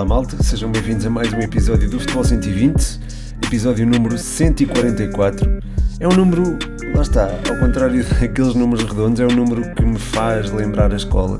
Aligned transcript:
Olá 0.00 0.08
malta, 0.08 0.42
sejam 0.42 0.72
bem-vindos 0.72 1.04
a 1.04 1.10
mais 1.10 1.30
um 1.30 1.40
episódio 1.40 1.86
do 1.90 2.00
Futebol 2.00 2.24
120, 2.24 3.00
episódio 3.44 3.86
número 3.86 4.16
144. 4.16 5.60
É 6.00 6.08
um 6.08 6.12
número, 6.12 6.58
lá 6.94 7.02
está, 7.02 7.26
ao 7.26 7.58
contrário 7.58 8.02
daqueles 8.18 8.54
números 8.54 8.82
redondos, 8.82 9.20
é 9.20 9.26
um 9.26 9.36
número 9.36 9.74
que 9.74 9.84
me 9.84 9.98
faz 9.98 10.50
lembrar 10.52 10.90
a 10.90 10.96
escola, 10.96 11.38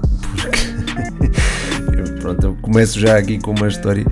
porque 1.87 2.01
eu, 2.13 2.15
pronto, 2.21 2.47
eu 2.49 2.59
começo 2.61 3.01
já 3.01 3.17
aqui 3.17 3.39
com 3.39 3.53
uma 3.53 3.67
história. 3.67 4.05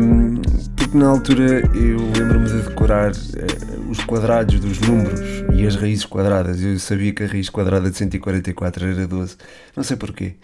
Um, 0.00 0.40
porque 0.76 0.96
na 0.96 1.08
altura 1.08 1.68
eu 1.74 1.98
lembro-me 2.16 2.46
de 2.46 2.68
decorar 2.68 3.10
uh, 3.10 3.90
os 3.90 3.98
quadrados 4.04 4.60
dos 4.60 4.78
números 4.78 5.35
e 5.56 5.66
as 5.66 5.74
raízes 5.74 6.04
quadradas. 6.04 6.62
Eu 6.62 6.78
sabia 6.78 7.12
que 7.12 7.22
a 7.22 7.26
raiz 7.26 7.48
quadrada 7.48 7.90
de 7.90 7.96
144 7.96 8.86
era 8.86 9.06
12, 9.06 9.36
não 9.74 9.82
sei 9.82 9.96
porquê. 9.96 10.34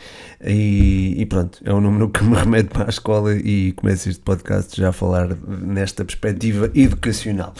E, 0.43 1.15
e 1.19 1.27
pronto, 1.27 1.61
é 1.65 1.73
um 1.73 1.81
número 1.81 2.09
que 2.09 2.25
me 2.25 2.35
remete 2.35 2.71
para 2.71 2.87
a 2.87 2.89
escola 2.89 3.35
e 3.35 3.73
começo 3.73 4.09
este 4.09 4.23
podcast 4.23 4.75
já 4.81 4.89
a 4.89 4.93
falar 4.93 5.37
nesta 5.47 6.05
perspectiva 6.05 6.71
educacional. 6.75 7.53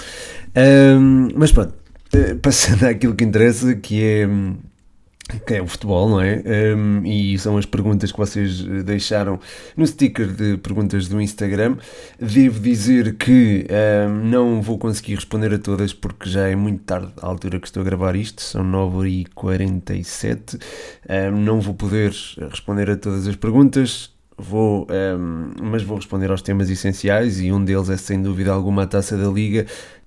Um, 0.57 1.29
mas 1.37 1.53
pronto, 1.53 1.75
uh, 2.15 2.37
passando 2.37 2.85
àquilo 2.89 3.15
que 3.15 3.25
interessa, 3.25 3.75
que 3.75 4.03
é 4.03 4.27
que 5.47 5.55
é 5.55 5.63
o 5.63 5.67
futebol, 5.67 6.09
não 6.09 6.21
é? 6.21 6.43
Um, 6.77 7.05
e 7.05 7.39
são 7.39 7.57
as 7.57 7.67
perguntas 7.67 8.13
que 8.13 8.19
vocês 8.19 8.61
eh, 8.61 8.83
deixaram 8.83 9.39
no 9.77 9.87
sticker 9.87 10.29
de 10.29 10.57
perguntas 10.59 11.09
do 11.09 11.21
Instagram. 11.21 11.77
Devo 12.19 12.61
dizer 12.61 13.15
que 13.17 13.67
um, 14.09 14.29
não 14.29 14.63
vou 14.63 14.79
conseguir 14.79 15.15
responder 15.15 15.53
a 15.55 15.59
todas 15.59 15.93
porque 15.93 16.29
já 16.29 16.49
é 16.49 16.57
muito 16.57 16.85
tarde 16.85 17.13
à 17.21 17.27
altura 17.27 17.59
que 17.61 17.67
estou 17.67 17.81
a 17.83 17.85
gravar 17.85 18.17
isto, 18.17 18.43
são 18.43 18.65
9h47. 18.65 20.61
Um, 21.09 21.41
não 21.41 21.61
vou 21.61 21.75
poder 21.75 22.13
responder 22.51 22.91
a 22.91 22.97
todas 22.97 23.27
as 23.27 23.37
perguntas. 23.37 24.11
Vou, 24.39 24.89
mas 25.63 25.85
vou 25.85 25.97
responder 25.97 26.31
aos 26.31 26.43
temas 26.43 26.69
essenciais 26.69 27.41
e 27.41 27.53
um 27.53 27.65
deles 27.65 27.89
é 27.91 27.97
sem 27.97 28.21
dúvida 28.21 28.51
alguma 28.51 28.83
a 28.83 28.87
taça 28.87 29.17
da 29.17 29.29
Liga. 29.29 29.67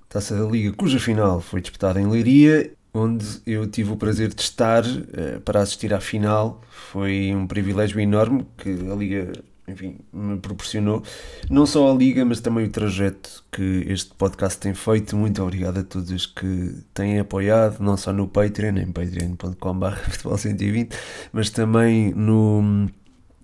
Taça 0.10 0.36
da 0.36 0.44
Liga, 0.46 0.74
cuja 0.74 1.00
final 1.00 1.40
foi 1.40 1.62
disputada 1.62 2.02
em 2.02 2.08
Leiria 2.08 2.75
onde 2.96 3.26
eu 3.46 3.68
tive 3.68 3.92
o 3.92 3.98
prazer 3.98 4.34
de 4.34 4.42
estar 4.42 4.84
uh, 4.86 5.40
para 5.44 5.62
assistir 5.62 5.94
à 5.94 6.00
final. 6.00 6.62
Foi 6.70 7.34
um 7.36 7.46
privilégio 7.46 8.00
enorme 8.00 8.46
que 8.58 8.70
a 8.70 8.96
Liga 8.96 9.32
enfim, 9.68 9.98
me 10.14 10.38
proporcionou. 10.38 11.04
Não 11.50 11.66
só 11.66 11.92
a 11.92 11.96
Liga, 11.96 12.24
mas 12.24 12.40
também 12.40 12.66
o 12.66 12.70
trajeto 12.70 13.44
que 13.52 13.86
este 13.88 14.14
podcast 14.14 14.60
tem 14.60 14.74
feito. 14.74 15.16
Muito 15.18 15.42
obrigado 15.42 15.80
a 15.80 15.84
todos 15.84 16.12
os 16.12 16.26
que 16.26 16.76
têm 16.94 17.20
apoiado, 17.20 17.80
não 17.80 17.98
só 17.98 18.14
no 18.14 18.28
Patreon, 18.28 18.78
em 18.78 18.92
patreon.com.br 18.92 19.96
futebol120, 20.10 20.94
mas 21.34 21.50
também 21.50 22.14
no 22.14 22.88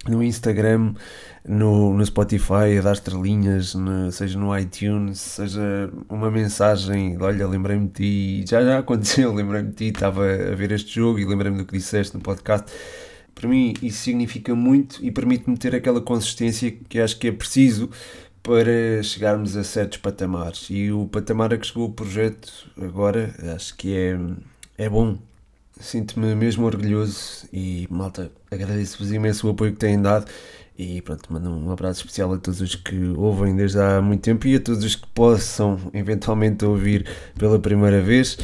no 0.07 0.23
Instagram, 0.23 0.93
no, 1.47 1.93
no 1.93 2.05
Spotify, 2.05 2.77
a 2.79 2.81
dar 2.81 2.93
estrelinhas, 2.93 3.75
no, 3.75 4.11
seja 4.11 4.39
no 4.39 4.57
iTunes, 4.57 5.19
seja 5.19 5.91
uma 6.09 6.31
mensagem, 6.31 7.17
olha, 7.21 7.47
lembrei-me 7.47 7.87
de 7.87 8.41
ti, 8.41 8.49
já 8.49 8.63
já 8.63 8.79
aconteceu, 8.79 9.31
lembrei-me 9.33 9.69
de 9.69 9.75
ti, 9.75 9.85
estava 9.85 10.23
a 10.23 10.55
ver 10.55 10.71
este 10.71 10.95
jogo 10.95 11.19
e 11.19 11.25
lembrei-me 11.25 11.57
do 11.57 11.65
que 11.65 11.77
disseste 11.77 12.15
no 12.15 12.21
podcast. 12.21 12.71
Para 13.35 13.47
mim 13.47 13.73
isso 13.81 14.03
significa 14.03 14.53
muito 14.55 15.03
e 15.03 15.11
permite-me 15.11 15.57
ter 15.57 15.75
aquela 15.75 16.01
consistência 16.01 16.71
que 16.71 16.99
acho 16.99 17.17
que 17.17 17.27
é 17.27 17.31
preciso 17.31 17.89
para 18.43 19.01
chegarmos 19.03 19.55
a 19.55 19.63
certos 19.63 19.99
patamares. 19.99 20.67
E 20.69 20.91
o 20.91 21.07
patamar 21.07 21.53
a 21.53 21.57
que 21.57 21.67
chegou 21.67 21.87
o 21.87 21.93
projeto 21.93 22.51
agora 22.79 23.33
acho 23.55 23.75
que 23.77 23.95
é, 23.95 24.19
é 24.77 24.89
bom, 24.89 25.17
Sinto-me 25.81 26.35
mesmo 26.35 26.65
orgulhoso 26.65 27.47
e, 27.51 27.87
malta, 27.89 28.31
agradeço-vos 28.51 29.11
imenso 29.11 29.47
o 29.47 29.49
apoio 29.49 29.71
que 29.71 29.79
têm 29.79 29.99
dado 29.99 30.25
e 30.77 31.01
pronto, 31.01 31.31
mando 31.33 31.49
um 31.49 31.71
abraço 31.71 32.01
especial 32.01 32.33
a 32.33 32.37
todos 32.37 32.61
os 32.61 32.75
que 32.75 33.13
ouvem 33.17 33.55
desde 33.55 33.79
há 33.79 34.01
muito 34.01 34.21
tempo 34.21 34.47
e 34.47 34.55
a 34.55 34.59
todos 34.59 34.83
os 34.83 34.95
que 34.95 35.07
possam 35.07 35.79
eventualmente 35.93 36.63
ouvir 36.65 37.05
pela 37.37 37.59
primeira 37.59 37.99
vez. 37.99 38.37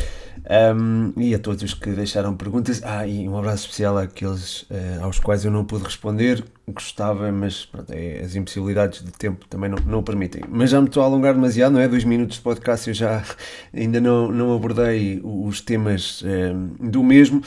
Um, 0.49 1.11
e 1.17 1.35
a 1.35 1.39
todos 1.39 1.61
os 1.61 1.73
que 1.73 1.89
deixaram 1.91 2.35
perguntas. 2.35 2.81
Ah, 2.83 3.05
e 3.05 3.27
um 3.27 3.37
abraço 3.37 3.65
especial 3.65 3.97
àqueles 3.97 4.61
uh, 4.63 5.03
aos 5.03 5.19
quais 5.19 5.43
eu 5.43 5.51
não 5.51 5.65
pude 5.65 5.83
responder. 5.83 6.43
Gostava, 6.67 7.31
mas 7.31 7.65
pronto, 7.65 7.91
é, 7.91 8.21
as 8.23 8.35
impossibilidades 8.35 9.03
de 9.03 9.11
tempo 9.11 9.45
também 9.47 9.69
não, 9.69 9.77
não 9.85 10.03
permitem. 10.03 10.43
Mas 10.49 10.69
já 10.69 10.79
me 10.79 10.87
estou 10.87 11.03
a 11.03 11.05
alongar 11.05 11.33
demasiado, 11.33 11.73
não 11.73 11.81
é? 11.81 11.87
Dois 11.87 12.03
minutos 12.05 12.37
de 12.37 12.43
podcast 12.43 12.87
eu 12.87 12.93
já 12.93 13.23
ainda 13.75 13.99
não, 13.99 14.31
não 14.31 14.55
abordei 14.55 15.19
os 15.23 15.59
temas 15.59 16.21
uh, 16.21 16.25
do 16.79 17.03
mesmo. 17.03 17.41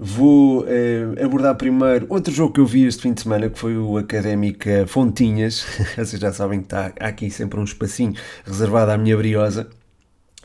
Vou 0.00 0.62
uh, 0.62 1.24
abordar 1.24 1.56
primeiro 1.56 2.06
outro 2.08 2.32
jogo 2.32 2.54
que 2.54 2.60
eu 2.60 2.66
vi 2.66 2.86
este 2.86 3.02
fim 3.02 3.12
de 3.12 3.20
semana, 3.20 3.50
que 3.50 3.58
foi 3.58 3.76
o 3.76 3.98
Académica 3.98 4.86
Fontinhas. 4.86 5.66
Vocês 5.98 6.20
já 6.20 6.32
sabem 6.32 6.60
que 6.60 6.66
está 6.66 6.92
aqui 7.00 7.30
sempre 7.30 7.60
um 7.60 7.64
espacinho 7.64 8.14
reservado 8.46 8.92
à 8.92 8.96
minha 8.96 9.16
briosa. 9.16 9.68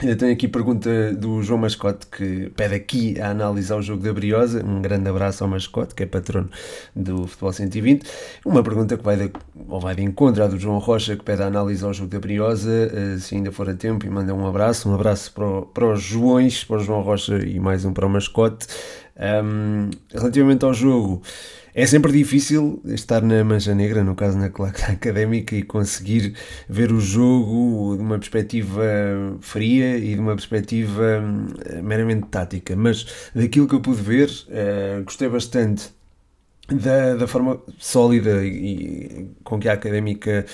Eu 0.01 0.17
tenho 0.17 0.33
aqui 0.33 0.47
pergunta 0.47 1.13
do 1.13 1.41
João 1.43 1.59
Mascote 1.59 2.07
que 2.07 2.49
pede 2.55 2.73
aqui 2.73 3.21
a 3.21 3.29
analisar 3.29 3.77
o 3.77 3.81
jogo 3.81 4.01
da 4.01 4.11
Briosa. 4.11 4.65
Um 4.65 4.81
grande 4.81 5.07
abraço 5.07 5.43
ao 5.43 5.49
Mascote, 5.49 5.93
que 5.93 6.01
é 6.03 6.05
patrono 6.07 6.49
do 6.95 7.27
Futebol 7.27 7.53
120. 7.53 8.03
Uma 8.43 8.63
pergunta 8.63 8.97
que 8.97 9.03
vai 9.03 9.15
de, 9.15 9.31
ou 9.67 9.79
vai 9.79 9.95
de 9.95 10.01
encontro 10.01 10.43
à 10.43 10.47
do 10.47 10.57
João 10.59 10.79
Rocha, 10.79 11.15
que 11.15 11.23
pede 11.23 11.43
a 11.43 11.45
analisar 11.45 11.89
o 11.89 11.93
jogo 11.93 12.09
da 12.09 12.19
Briosa, 12.19 12.91
eh, 12.91 13.17
se 13.19 13.35
ainda 13.35 13.51
for 13.51 13.69
a 13.69 13.75
tempo, 13.75 14.05
e 14.05 14.09
manda 14.09 14.33
um 14.33 14.47
abraço. 14.47 14.89
Um 14.89 14.95
abraço 14.95 15.31
para, 15.31 15.61
para 15.61 15.93
os 15.93 16.01
Joões, 16.01 16.63
para 16.63 16.77
o 16.77 16.83
João 16.83 17.01
Rocha 17.01 17.37
e 17.37 17.59
mais 17.59 17.85
um 17.85 17.93
para 17.93 18.07
o 18.07 18.09
Mascote. 18.09 18.65
Um, 19.15 19.91
relativamente 20.11 20.65
ao 20.65 20.73
jogo. 20.73 21.21
É 21.75 21.87
sempre 21.87 22.11
difícil 22.11 22.79
estar 22.85 23.21
na 23.23 23.43
mancha 23.43 23.73
negra, 23.73 24.03
no 24.03 24.13
caso 24.13 24.37
na 24.37 24.49
claque 24.49 24.83
académica, 24.91 25.55
e 25.55 25.63
conseguir 25.63 26.35
ver 26.69 26.91
o 26.91 26.99
jogo 26.99 27.95
de 27.97 28.03
uma 28.03 28.19
perspectiva 28.19 28.83
fria 29.41 29.97
e 29.97 30.13
de 30.13 30.19
uma 30.19 30.35
perspectiva 30.35 31.19
hum, 31.19 31.47
meramente 31.81 32.27
tática. 32.27 32.75
Mas 32.75 33.31
daquilo 33.33 33.67
que 33.67 33.73
eu 33.73 33.81
pude 33.81 34.01
ver, 34.03 34.29
uh, 34.29 35.03
gostei 35.03 35.27
bastante 35.27 35.91
da, 36.67 37.15
da, 37.15 37.27
forma 37.27 37.59
sólida 37.79 38.45
e, 38.45 39.31
com 39.43 39.59
que 39.59 39.67
a 39.67 39.73
Académica 39.73 40.45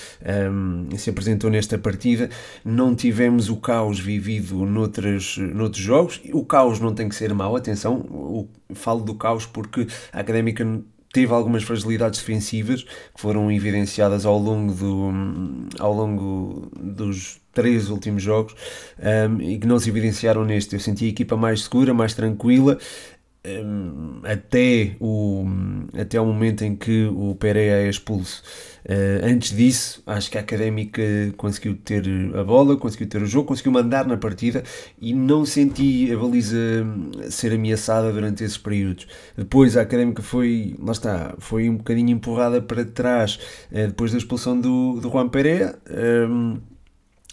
um, 0.50 0.88
se 0.96 1.10
apresentou 1.10 1.50
nesta 1.50 1.78
partida, 1.78 2.30
não 2.64 2.94
tivemos 2.94 3.50
o 3.50 3.56
caos 3.56 4.00
vivido 4.00 4.64
noutros, 4.64 5.36
noutros 5.36 5.82
jogos. 5.82 6.20
O 6.32 6.44
caos 6.46 6.80
não 6.80 6.94
tem 6.94 7.08
que 7.08 7.14
ser 7.14 7.32
mau, 7.34 7.54
atenção, 7.56 7.98
o, 7.98 8.48
falo 8.74 9.02
do 9.02 9.14
caos 9.14 9.44
porque 9.44 9.86
a 10.12 10.20
Académica 10.20 10.64
teve 11.12 11.32
algumas 11.32 11.62
fragilidades 11.62 12.20
defensivas 12.20 12.82
que 12.84 13.20
foram 13.20 13.50
evidenciadas 13.50 14.24
ao 14.24 14.38
longo, 14.38 14.72
do, 14.72 15.10
ao 15.78 15.92
longo 15.92 16.70
dos 16.78 17.40
três 17.52 17.90
últimos 17.90 18.22
jogos 18.22 18.54
um, 18.98 19.40
e 19.40 19.58
que 19.58 19.66
não 19.66 19.78
se 19.78 19.88
evidenciaram 19.88 20.44
neste. 20.44 20.74
Eu 20.74 20.80
senti 20.80 21.06
a 21.06 21.08
equipa 21.08 21.36
mais 21.36 21.62
segura, 21.64 21.92
mais 21.92 22.14
tranquila. 22.14 22.78
Até, 24.22 24.96
o, 25.00 25.46
até 25.98 26.20
o 26.20 26.26
momento 26.26 26.62
em 26.62 26.76
que 26.76 27.06
o 27.06 27.34
Pereira 27.34 27.86
é 27.86 27.88
expulso. 27.88 28.42
Uh, 28.84 29.24
antes 29.24 29.56
disso, 29.56 30.02
acho 30.06 30.30
que 30.30 30.36
a 30.36 30.42
Académica 30.42 31.02
conseguiu 31.38 31.74
ter 31.74 32.04
a 32.34 32.44
bola, 32.44 32.76
conseguiu 32.76 33.08
ter 33.08 33.22
o 33.22 33.26
jogo, 33.26 33.48
conseguiu 33.48 33.72
mandar 33.72 34.06
na 34.06 34.18
partida 34.18 34.62
e 35.00 35.14
não 35.14 35.46
senti 35.46 36.12
a 36.12 36.18
baliza 36.18 36.58
ser 37.30 37.54
ameaçada 37.54 38.12
durante 38.12 38.44
esses 38.44 38.58
períodos. 38.58 39.06
Depois 39.34 39.74
a 39.74 39.82
Académica 39.82 40.22
foi, 40.22 40.76
lá 40.78 40.92
está, 40.92 41.34
foi 41.38 41.70
um 41.70 41.76
bocadinho 41.76 42.10
empurrada 42.10 42.60
para 42.60 42.84
trás 42.84 43.38
uh, 43.72 43.86
depois 43.86 44.12
da 44.12 44.18
expulsão 44.18 44.60
do, 44.60 45.00
do 45.00 45.08
Juan 45.08 45.30
Pereira. 45.30 45.78
Um, 45.90 46.58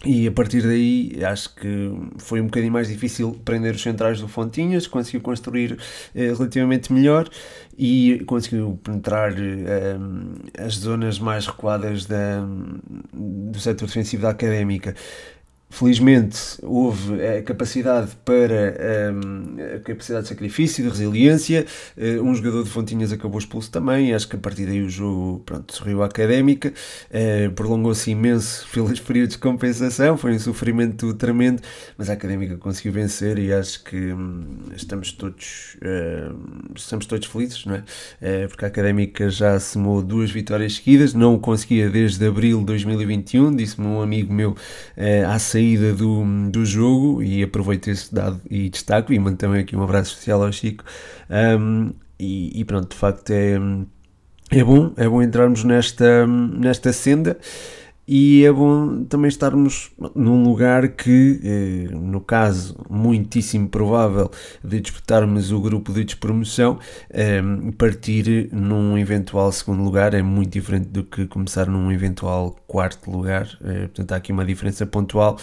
e 0.05 0.27
a 0.27 0.31
partir 0.31 0.61
daí 0.61 1.19
acho 1.25 1.55
que 1.55 1.91
foi 2.19 2.39
um 2.39 2.45
bocadinho 2.45 2.71
mais 2.71 2.87
difícil 2.87 3.39
prender 3.43 3.73
os 3.73 3.81
centrais 3.81 4.21
do 4.21 4.27
Fontinhas, 4.27 4.85
conseguiu 4.85 5.21
construir 5.21 5.77
eh, 6.13 6.33
relativamente 6.33 6.93
melhor 6.93 7.27
e 7.75 8.23
conseguiu 8.27 8.79
penetrar 8.83 9.33
eh, 9.33 9.97
as 10.59 10.75
zonas 10.75 11.17
mais 11.17 11.47
recuadas 11.47 12.05
da, 12.05 12.45
do 13.11 13.59
setor 13.59 13.87
defensivo 13.87 14.21
da 14.21 14.29
académica. 14.29 14.93
Felizmente 15.69 16.39
houve 16.63 17.21
a 17.21 17.41
capacidade 17.43 18.11
para 18.23 19.13
um, 19.13 19.57
a 19.75 19.79
capacidade 19.79 20.23
de 20.23 20.29
sacrifício, 20.29 20.81
de 20.81 20.89
resiliência. 20.89 21.65
Uh, 21.97 22.23
um 22.23 22.33
jogador 22.33 22.63
de 22.63 22.69
Fontinhas 22.69 23.11
acabou 23.11 23.37
expulso 23.37 23.69
também. 23.69 24.13
Acho 24.13 24.29
que 24.29 24.37
a 24.37 24.39
partir 24.39 24.65
daí 24.65 24.81
o 24.81 24.89
jogo 24.89 25.43
pronto, 25.45 25.75
sorriu 25.75 26.01
à 26.03 26.05
académica. 26.05 26.73
Uh, 27.11 27.51
Prolongou-se 27.51 28.09
imenso 28.09 28.65
pelos 28.71 28.97
períodos 29.01 29.35
de 29.35 29.39
compensação. 29.39 30.17
Foi 30.17 30.33
um 30.33 30.39
sofrimento 30.39 31.13
tremendo, 31.13 31.61
mas 31.97 32.09
a 32.09 32.13
académica 32.13 32.55
conseguiu 32.55 32.93
vencer 32.93 33.37
e 33.37 33.51
acho 33.51 33.83
que 33.83 34.13
um, 34.13 34.45
estamos 34.73 35.11
todos 35.11 35.75
uh, 35.81 36.73
estamos 36.77 37.05
todos 37.05 37.27
felizes, 37.27 37.65
não 37.65 37.75
é? 37.75 38.47
porque 38.47 38.63
a 38.63 38.69
académica 38.69 39.29
já 39.29 39.59
somou 39.59 40.01
duas 40.01 40.31
vitórias 40.31 40.75
seguidas. 40.75 41.13
Não 41.13 41.35
o 41.35 41.39
conseguia 41.39 41.89
desde 41.89 42.25
abril 42.25 42.59
de 42.59 42.65
2021, 42.67 43.53
disse-me 43.53 43.85
um 43.85 44.01
amigo 44.01 44.33
meu 44.33 44.55
à 45.27 45.37
saída 45.57 45.91
do, 45.93 46.23
do 46.51 46.63
jogo 46.63 47.23
e 47.23 47.41
aproveito 47.41 47.87
esse 47.87 48.13
dado 48.13 48.39
e 48.49 48.69
destaco 48.69 49.11
e 49.11 49.17
mando 49.17 49.37
também 49.37 49.61
aqui 49.61 49.75
um 49.75 49.81
abraço 49.81 50.11
especial 50.11 50.43
ao 50.43 50.51
Chico. 50.51 50.83
Um, 51.29 51.91
e, 52.19 52.61
e, 52.61 52.63
pronto, 52.63 52.89
de 52.89 52.95
facto 52.95 53.31
é, 53.31 53.55
é 54.51 54.63
bom, 54.63 54.93
é 54.95 55.09
bom 55.09 55.21
entrarmos 55.21 55.63
nesta, 55.63 56.27
nesta 56.27 56.93
senda 56.93 57.37
e 58.07 58.45
é 58.45 58.51
bom 58.51 59.03
também 59.03 59.27
estarmos 59.27 59.91
num 60.15 60.41
lugar 60.41 60.87
que, 60.89 61.41
eh, 61.43 61.93
no 61.93 62.21
caso 62.21 62.77
muitíssimo 62.89 63.67
provável 63.67 64.31
de 64.63 64.79
disputarmos 64.79 65.51
o 65.51 65.59
grupo 65.59 65.91
de 65.91 66.05
despromoção, 66.05 66.79
eh, 67.09 67.41
partir 67.77 68.47
num 68.53 68.97
eventual 68.97 69.51
segundo 69.51 69.83
lugar 69.83 70.13
é 70.13 70.21
muito 70.21 70.53
diferente 70.53 70.87
do 70.87 71.03
que 71.03 71.27
começar 71.27 71.67
num 71.67 71.91
eventual 71.91 72.55
quarto 72.65 73.11
lugar. 73.11 73.45
Eh, 73.61 73.87
portanto, 73.87 74.13
há 74.13 74.15
aqui 74.15 74.31
uma 74.31 74.45
diferença 74.45 74.85
pontual 74.85 75.37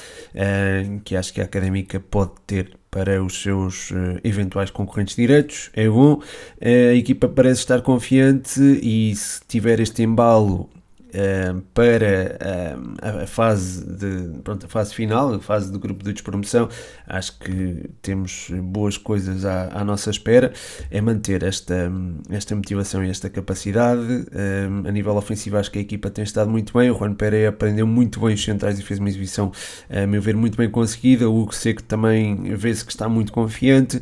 que 1.05 1.17
acho 1.17 1.32
que 1.32 1.40
a 1.40 1.44
académica 1.44 2.00
pode 2.00 2.32
ter 2.46 2.76
para 2.90 3.22
os 3.22 3.43
seus 3.43 3.93
eventuais 4.22 4.70
concorrentes 4.70 5.17
diretos. 5.17 5.70
É 5.75 5.88
bom, 5.88 6.20
a 6.60 6.94
equipa 6.94 7.28
parece 7.28 7.60
estar 7.60 7.82
confiante 7.82 8.60
e 8.82 9.14
se 9.14 9.40
tiver 9.46 9.81
este 9.81 10.02
embalo 10.02 10.69
uh, 11.14 11.61
para 11.72 12.37
uh, 12.40 13.22
a 13.22 13.26
fase 13.26 13.84
de 13.84 14.40
pronto, 14.43 14.66
a 14.66 14.69
fase 14.69 14.94
final, 14.94 15.34
a 15.34 15.40
fase 15.40 15.70
do 15.70 15.78
grupo 15.78 16.05
de 16.05 16.12
despromoção, 16.12 16.69
acho 17.06 17.38
que 17.38 17.90
temos 18.02 18.50
boas 18.62 18.99
coisas 18.99 19.44
à, 19.44 19.70
à 19.72 19.84
nossa 19.84 20.11
espera, 20.11 20.52
é 20.90 21.00
manter 21.00 21.43
esta, 21.43 21.90
esta 22.31 22.55
motivação 22.55 23.05
e 23.05 23.11
esta 23.11 23.31
capacidade, 23.31 24.02
uh, 24.02 24.88
a 24.88 24.90
nível 24.90 25.16
ofensivo 25.16 25.56
acho 25.56 25.70
que 25.70 25.78
a 25.78 25.82
equipa 25.82 26.11
tem 26.11 26.25
estado 26.25 26.50
muito 26.50 26.76
bem, 26.76 26.90
o 26.90 26.99
Juan 26.99 27.14
Pereira 27.14 27.50
aprendeu 27.50 27.87
muito 27.87 28.20
bem 28.20 28.34
os 28.34 28.43
centrais 28.43 28.78
e 28.78 28.82
fez 28.82 28.99
uma 28.99 29.08
exibição, 29.08 29.52
a 29.88 30.06
meu 30.06 30.20
ver, 30.20 30.37
muito 30.37 30.56
bem 30.56 30.69
conseguida, 30.69 31.28
o 31.28 31.40
Hugo 31.40 31.55
Seco 31.55 31.82
também 31.82 32.55
vê-se 32.55 32.84
que 32.84 32.90
está 32.90 33.08
muito 33.08 33.32
confiante, 33.32 34.00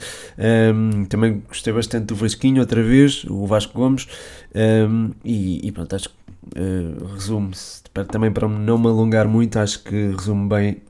um, 0.75 1.05
também 1.05 1.43
gostei 1.47 1.73
bastante 1.73 2.07
do 2.07 2.15
Vasquinho 2.15 2.61
outra 2.61 2.83
vez, 2.83 3.25
o 3.25 3.47
Vasco 3.47 3.75
Gomes, 3.75 4.09
um, 4.55 5.11
e, 5.25 5.67
e 5.67 5.73
pronto, 5.73 5.95
acho 5.95 6.09
que 6.09 6.15
uh, 6.57 7.15
resume-se, 7.15 7.83
também 8.11 8.33
para 8.33 8.49
não 8.49 8.79
me 8.79 8.87
alongar 8.87 9.29
muito, 9.29 9.59
acho 9.59 9.83
que 9.83 10.11
resume 10.17 10.49
bem 10.49 10.83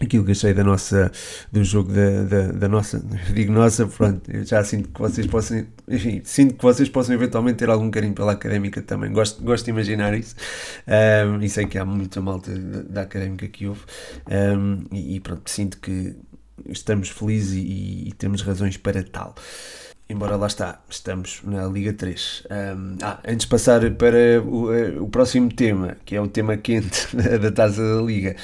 aquilo 0.00 0.24
que 0.24 0.32
achei 0.32 0.54
da 0.54 0.62
nossa, 0.62 1.10
do 1.50 1.64
jogo 1.64 1.92
da, 1.92 2.22
da, 2.22 2.52
da, 2.52 2.68
nossa, 2.68 3.02
digo 3.34 3.52
nossa, 3.52 3.86
pronto, 3.86 4.30
eu 4.30 4.44
já 4.44 4.62
sinto 4.62 4.88
que 4.88 5.00
vocês 5.00 5.26
possam, 5.26 5.66
enfim, 5.88 6.20
sinto 6.24 6.54
que 6.54 6.62
vocês 6.62 6.88
possam 6.88 7.14
eventualmente 7.14 7.58
ter 7.58 7.68
algum 7.68 7.90
carinho 7.90 8.14
pela 8.14 8.32
académica 8.32 8.80
também, 8.80 9.12
gosto, 9.12 9.42
gosto 9.42 9.64
de 9.64 9.70
imaginar 9.70 10.14
isso, 10.14 10.36
um, 11.26 11.42
e 11.42 11.48
sei 11.48 11.66
que 11.66 11.78
há 11.78 11.84
muita 11.84 12.20
malta 12.20 12.50
da, 12.56 12.82
da 12.82 13.02
académica 13.02 13.48
que 13.48 13.66
houve, 13.66 13.82
um, 14.56 14.84
e, 14.92 15.16
e, 15.16 15.20
pronto, 15.20 15.48
sinto 15.50 15.78
que 15.78 16.16
estamos 16.68 17.08
felizes 17.08 17.54
e, 17.54 18.08
e 18.08 18.12
temos 18.16 18.42
razões 18.42 18.76
para 18.76 19.02
tal 19.02 19.34
embora 20.08 20.36
lá 20.36 20.46
está, 20.46 20.80
estamos 20.88 21.40
na 21.44 21.66
Liga 21.66 21.92
3. 21.92 22.46
Um, 22.50 22.96
ah, 23.02 23.20
antes 23.26 23.44
de 23.44 23.48
passar 23.48 23.90
para 23.92 24.42
o, 24.42 24.72
eh, 24.72 24.98
o, 24.98 25.06
próximo 25.08 25.52
tema, 25.52 25.96
que 26.04 26.16
é 26.16 26.20
o 26.20 26.26
tema 26.26 26.56
quente 26.56 27.14
da 27.38 27.52
Taça 27.52 27.82
da 27.82 28.02
Liga, 28.02 28.34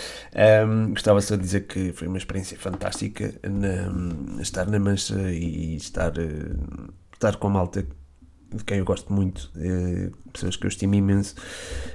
um, 0.66 0.90
gostava 0.90 1.20
só 1.22 1.37
de 1.37 1.43
dizer 1.43 1.66
que 1.66 1.93
foi 1.93 2.06
uma 2.06 2.19
experiência 2.19 2.58
fantástica 2.58 3.34
na, 3.43 4.43
estar 4.43 4.66
na 4.66 4.78
Mancha 4.78 5.14
e 5.32 5.76
estar, 5.76 6.12
uh, 6.19 6.93
estar 7.14 7.37
com 7.37 7.46
a 7.46 7.50
malta 7.50 7.87
de 8.52 8.62
quem 8.64 8.78
eu 8.78 8.84
gosto 8.84 9.12
muito, 9.12 9.50
uh, 9.56 10.12
pessoas 10.32 10.56
que 10.56 10.67
eu 10.67 10.69
estimo 10.69 10.94
imenso. 10.94 11.34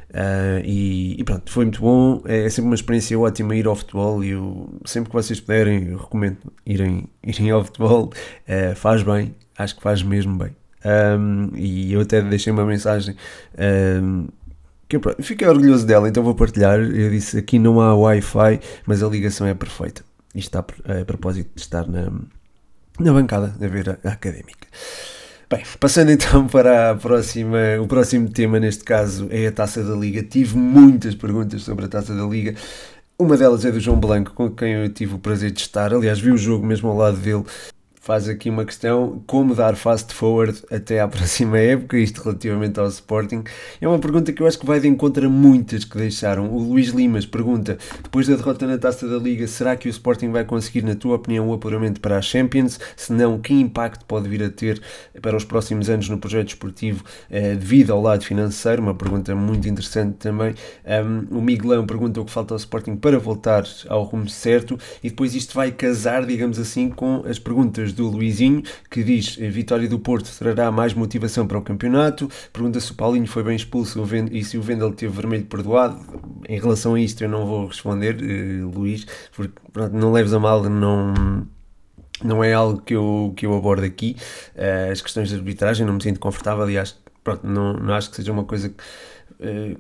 Uh, 0.10 0.66
e, 0.66 1.16
e, 1.20 1.24
pronto, 1.24 1.52
foi 1.52 1.66
muito 1.66 1.82
bom. 1.82 2.22
É, 2.26 2.46
é, 2.46 2.50
sempre 2.50 2.70
uma 2.70 2.76
experiência 2.76 3.18
ótima 3.20 3.56
ir 3.56 3.68
ao 3.68 3.76
futebol 3.76 4.24
e 4.24 4.30
eu, 4.30 4.80
sempre 4.86 5.10
que 5.10 5.16
vocês 5.16 5.40
puderem, 5.40 5.90
eu 5.90 5.98
recomendo 5.98 6.38
irem, 6.66 7.08
irem 7.24 7.52
ao 7.52 7.64
futebol. 7.64 8.12
Uh, 8.48 8.76
faz 8.76 9.04
bem, 9.04 9.36
acho 9.60 9.76
que 9.76 9.82
faz 9.82 10.02
mesmo 10.02 10.36
bem. 10.38 10.56
Um, 10.86 11.52
e 11.56 11.94
eu 11.94 12.02
até 12.02 12.22
deixei 12.22 12.52
uma 12.52 12.66
mensagem 12.66 13.16
um, 14.02 14.28
que 14.88 14.96
eu 14.96 15.02
fiquei 15.20 15.48
orgulhoso 15.48 15.86
dela, 15.86 16.08
então 16.08 16.24
vou 16.24 16.34
partilhar. 16.34 16.80
Eu 16.80 17.10
disse 17.12 17.38
aqui 17.38 17.60
não 17.60 17.80
há 17.80 17.94
Wi-Fi, 17.94 18.60
mas 18.88 19.04
a 19.04 19.08
ligação 19.08 19.46
é 19.46 19.54
perfeita. 19.54 20.04
Isto 20.34 20.60
está 20.60 20.60
a 21.02 21.06
propósito 21.06 21.52
de 21.54 21.62
estar 21.62 21.86
na, 21.88 22.12
na 23.00 23.14
bancada 23.14 23.54
a 23.62 23.68
ver 23.68 23.90
a, 23.90 24.10
a 24.10 24.14
académica. 24.14 24.68
Bem, 25.50 25.64
passando 25.80 26.12
então 26.12 26.46
para 26.48 26.92
a 26.92 26.96
próxima, 26.96 27.58
o 27.82 27.88
próximo 27.88 28.30
tema, 28.30 28.60
neste 28.60 28.84
caso 28.84 29.28
é 29.30 29.48
a 29.48 29.52
Taça 29.52 29.84
da 29.84 29.96
Liga. 29.96 30.24
Tive 30.24 30.56
muitas 30.58 31.14
perguntas 31.14 31.64
sobre 31.64 31.86
a 31.86 31.88
Taça 31.88 32.16
da 32.16 32.24
Liga. 32.24 32.56
Uma 33.18 33.36
delas 33.36 33.66
é 33.66 33.72
do 33.72 33.82
João 33.82 34.00
Blanco, 34.00 34.32
com 34.34 34.50
quem 34.50 34.74
eu 34.74 34.90
tive 34.90 35.16
o 35.16 35.20
prazer 35.20 35.52
de 35.52 35.60
estar. 35.60 35.94
Aliás, 35.94 36.20
vi 36.20 36.32
o 36.32 36.38
jogo 36.38 36.66
mesmo 36.66 36.88
ao 36.88 36.96
lado 36.96 37.18
dele 37.18 37.44
faz 38.10 38.28
aqui 38.28 38.50
uma 38.50 38.66
questão: 38.66 39.22
como 39.28 39.54
dar 39.54 39.76
fast 39.76 40.16
forward 40.16 40.60
até 40.72 41.00
à 41.00 41.06
próxima 41.08 41.60
época? 41.60 41.96
Isto 41.96 42.24
relativamente 42.24 42.80
ao 42.80 42.88
Sporting. 42.88 43.44
É 43.80 43.88
uma 43.88 44.00
pergunta 44.00 44.34
que 44.34 44.42
eu 44.42 44.48
acho 44.48 44.58
que 44.58 44.66
vai 44.66 44.80
de 44.80 44.88
encontro 44.88 45.28
a 45.28 45.30
muitas 45.30 45.86
que 45.86 45.96
deixaram. 45.96 46.52
O 46.52 46.58
Luís 46.58 46.88
Limas 46.88 47.28
pergunta: 47.28 47.78
depois 48.02 48.28
da 48.28 48.36
derrota 48.36 48.66
na 48.66 48.80
taça 48.80 49.08
da 49.08 49.20
Liga, 49.20 49.46
será 49.46 49.76
que 49.76 49.88
o 49.88 49.92
Sporting 49.92 50.32
vai 50.32 50.44
conseguir, 50.44 50.82
na 50.82 50.96
tua 50.96 51.18
opinião, 51.18 51.50
o 51.50 51.54
apuramento 51.54 52.02
para 52.02 52.18
a 52.18 52.22
Champions? 52.22 52.80
Se 52.98 53.14
não, 53.14 53.38
que 53.38 53.54
impacto 53.54 54.04
pode 54.06 54.28
vir 54.28 54.42
a 54.42 54.50
ter 54.50 54.82
para 55.22 55.38
os 55.38 55.46
próximos 55.46 55.88
anos 55.88 56.10
no 56.10 56.18
projeto 56.18 56.48
esportivo 56.48 57.04
eh, 57.30 57.54
devido 57.54 57.94
ao 57.94 58.02
lado 58.02 58.26
financeiro? 58.26 58.82
Uma 58.82 58.96
pergunta 58.96 59.36
muito 59.36 59.70
interessante 59.70 60.16
também. 60.16 60.56
Um, 60.84 61.38
o 61.38 61.42
Miguelão 61.44 61.86
pergunta 61.86 62.20
o 62.20 62.26
que 62.26 62.32
falta 62.32 62.56
ao 62.56 62.58
Sporting 62.58 62.96
para 62.96 63.20
voltar 63.20 63.66
ao 63.88 64.02
rumo 64.02 64.28
certo, 64.28 64.80
e 65.04 65.10
depois 65.12 65.36
isto 65.36 65.54
vai 65.54 65.72
casar, 65.72 66.26
digamos 66.26 66.58
assim, 66.58 66.90
com 66.90 67.24
as 67.28 67.38
perguntas 67.38 67.94
do 68.00 68.10
Luizinho, 68.10 68.64
que 68.90 69.04
diz 69.04 69.38
a 69.42 69.50
vitória 69.50 69.88
do 69.88 70.00
Porto 70.00 70.32
trará 70.38 70.72
mais 70.72 70.94
motivação 70.94 71.46
para 71.46 71.58
o 71.58 71.62
campeonato. 71.62 72.30
Pergunta 72.54 72.80
se 72.80 72.92
o 72.92 72.96
Paulinho 72.96 73.28
foi 73.28 73.44
bem 73.44 73.56
expulso 73.56 74.04
e 74.32 74.44
se 74.44 74.58
o 74.58 74.62
Vendel 74.62 74.94
teve 74.94 75.14
vermelho 75.14 75.46
perdoado. 75.46 76.00
Em 76.48 76.60
relação 76.60 76.96
a 76.96 77.00
isto 77.00 77.24
eu 77.24 77.30
não 77.30 77.46
vou 77.46 77.68
responder, 77.68 78.16
uh, 78.16 78.70
Luís, 78.70 79.06
porque 79.36 79.54
pronto, 79.74 79.96
não 79.96 80.12
leves 80.12 80.34
a 80.34 80.40
mal, 80.40 80.64
não 80.64 81.46
não 82.24 82.44
é 82.44 82.54
algo 82.54 82.82
que 82.82 82.94
eu, 82.94 83.34
que 83.36 83.46
eu 83.46 83.54
abordo 83.56 83.86
aqui. 83.86 84.16
Uh, 84.56 84.92
as 84.92 85.02
questões 85.02 85.30
de 85.30 85.36
arbitragem 85.36 85.86
não 85.86 85.94
me 85.94 86.04
sinto 86.04 86.20
confortável 86.20 86.66
acho, 86.80 86.98
pronto, 87.24 87.46
não, 87.46 87.74
não 87.74 87.94
acho 87.94 88.10
que 88.10 88.18
seja 88.18 88.32
uma 88.32 88.44
coisa 88.44 88.70
que, 88.70 88.84
uh, 89.40 89.80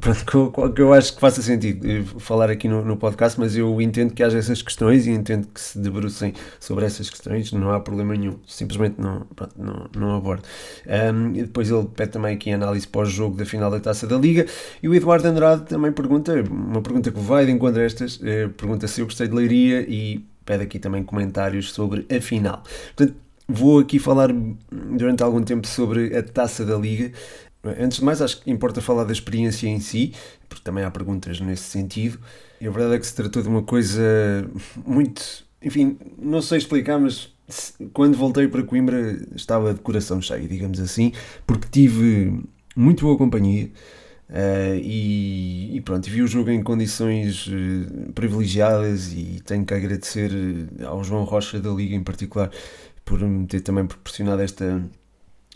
pronto, 0.00 0.72
que 0.74 0.80
eu 0.82 0.92
acho 0.92 1.14
que 1.14 1.20
faça 1.20 1.40
sentido 1.42 1.88
eh, 1.88 2.02
falar 2.18 2.50
aqui 2.50 2.68
no, 2.68 2.84
no, 2.84 2.96
podcast, 2.96 3.38
mas 3.38 3.56
eu 3.56 3.80
entendo 3.80 4.12
que 4.12 4.22
haja 4.22 4.38
essas 4.38 4.62
questões 4.62 5.06
e 5.06 5.10
entendo 5.10 5.46
que 5.46 5.60
se 5.60 5.78
debrucem 5.78 6.34
sobre 6.60 6.84
essas 6.84 7.08
questões, 7.08 7.52
não 7.52 7.70
há 7.70 7.80
problema 7.80 8.14
nenhum, 8.14 8.38
simplesmente 8.46 9.00
não, 9.00 9.20
pronto, 9.34 9.54
não, 9.56 9.88
não 9.96 10.16
abordo. 10.16 10.42
Um, 10.86 11.30
e 11.34 11.42
depois 11.42 11.70
ele 11.70 11.86
pede 11.94 12.12
também 12.12 12.34
aqui 12.34 12.50
análise 12.50 12.86
pós-jogo 12.86 13.36
da 13.36 13.44
final 13.44 13.70
da 13.70 13.80
Taça 13.80 14.06
da 14.06 14.16
Liga 14.16 14.46
e 14.82 14.88
o 14.88 14.94
Eduardo 14.94 15.26
Andrade 15.28 15.64
também 15.64 15.92
pergunta, 15.92 16.34
uma 16.50 16.82
pergunta 16.82 17.10
que 17.10 17.20
vai 17.20 17.46
de 17.46 17.52
encontro 17.52 17.80
a 17.80 17.84
estas, 17.84 18.20
eh, 18.22 18.48
pergunta 18.48 18.86
se 18.86 19.00
eu 19.00 19.06
gostei 19.06 19.28
de 19.28 19.34
Leiria 19.34 19.84
e 19.88 20.24
pede 20.44 20.64
aqui 20.64 20.78
também 20.78 21.02
comentários 21.02 21.72
sobre 21.72 22.06
a 22.14 22.20
final. 22.20 22.62
Portanto, 22.96 23.16
vou 23.48 23.78
aqui 23.78 23.98
falar 23.98 24.30
durante 24.70 25.22
algum 25.22 25.42
tempo 25.42 25.66
sobre 25.66 26.16
a 26.16 26.22
Taça 26.22 26.64
da 26.64 26.76
Liga. 26.76 27.12
Antes 27.64 27.98
de 27.98 28.04
mais, 28.04 28.22
acho 28.22 28.40
que 28.40 28.50
importa 28.50 28.80
falar 28.80 29.04
da 29.04 29.12
experiência 29.12 29.66
em 29.66 29.80
si, 29.80 30.12
porque 30.48 30.62
também 30.62 30.84
há 30.84 30.90
perguntas 30.90 31.40
nesse 31.40 31.64
sentido. 31.64 32.18
E 32.60 32.66
a 32.66 32.70
verdade 32.70 32.94
é 32.94 32.98
que 32.98 33.06
se 33.06 33.14
tratou 33.14 33.42
de 33.42 33.48
uma 33.48 33.62
coisa 33.62 34.02
muito. 34.86 35.44
Enfim, 35.60 35.98
não 36.16 36.40
sei 36.40 36.58
explicar, 36.58 36.98
mas 36.98 37.32
quando 37.92 38.16
voltei 38.16 38.46
para 38.46 38.62
Coimbra 38.62 39.18
estava 39.34 39.74
de 39.74 39.80
coração 39.80 40.20
cheio, 40.20 40.48
digamos 40.48 40.78
assim, 40.78 41.12
porque 41.46 41.68
tive 41.70 42.40
muito 42.76 43.04
boa 43.04 43.18
companhia. 43.18 43.70
Uh, 44.28 44.76
e, 44.82 45.76
e, 45.76 45.80
pronto, 45.80 46.08
vi 46.08 46.20
o 46.20 46.26
jogo 46.26 46.50
em 46.50 46.62
condições 46.62 47.46
uh, 47.46 48.12
privilegiadas 48.12 49.10
e 49.14 49.40
tenho 49.42 49.64
que 49.64 49.72
agradecer 49.72 50.30
ao 50.84 51.02
João 51.02 51.24
Rocha 51.24 51.58
da 51.58 51.70
Liga 51.70 51.96
em 51.96 52.04
particular 52.04 52.50
por 53.06 53.18
me 53.20 53.46
ter 53.46 53.62
também 53.62 53.86
proporcionado 53.86 54.42
esta, 54.42 54.84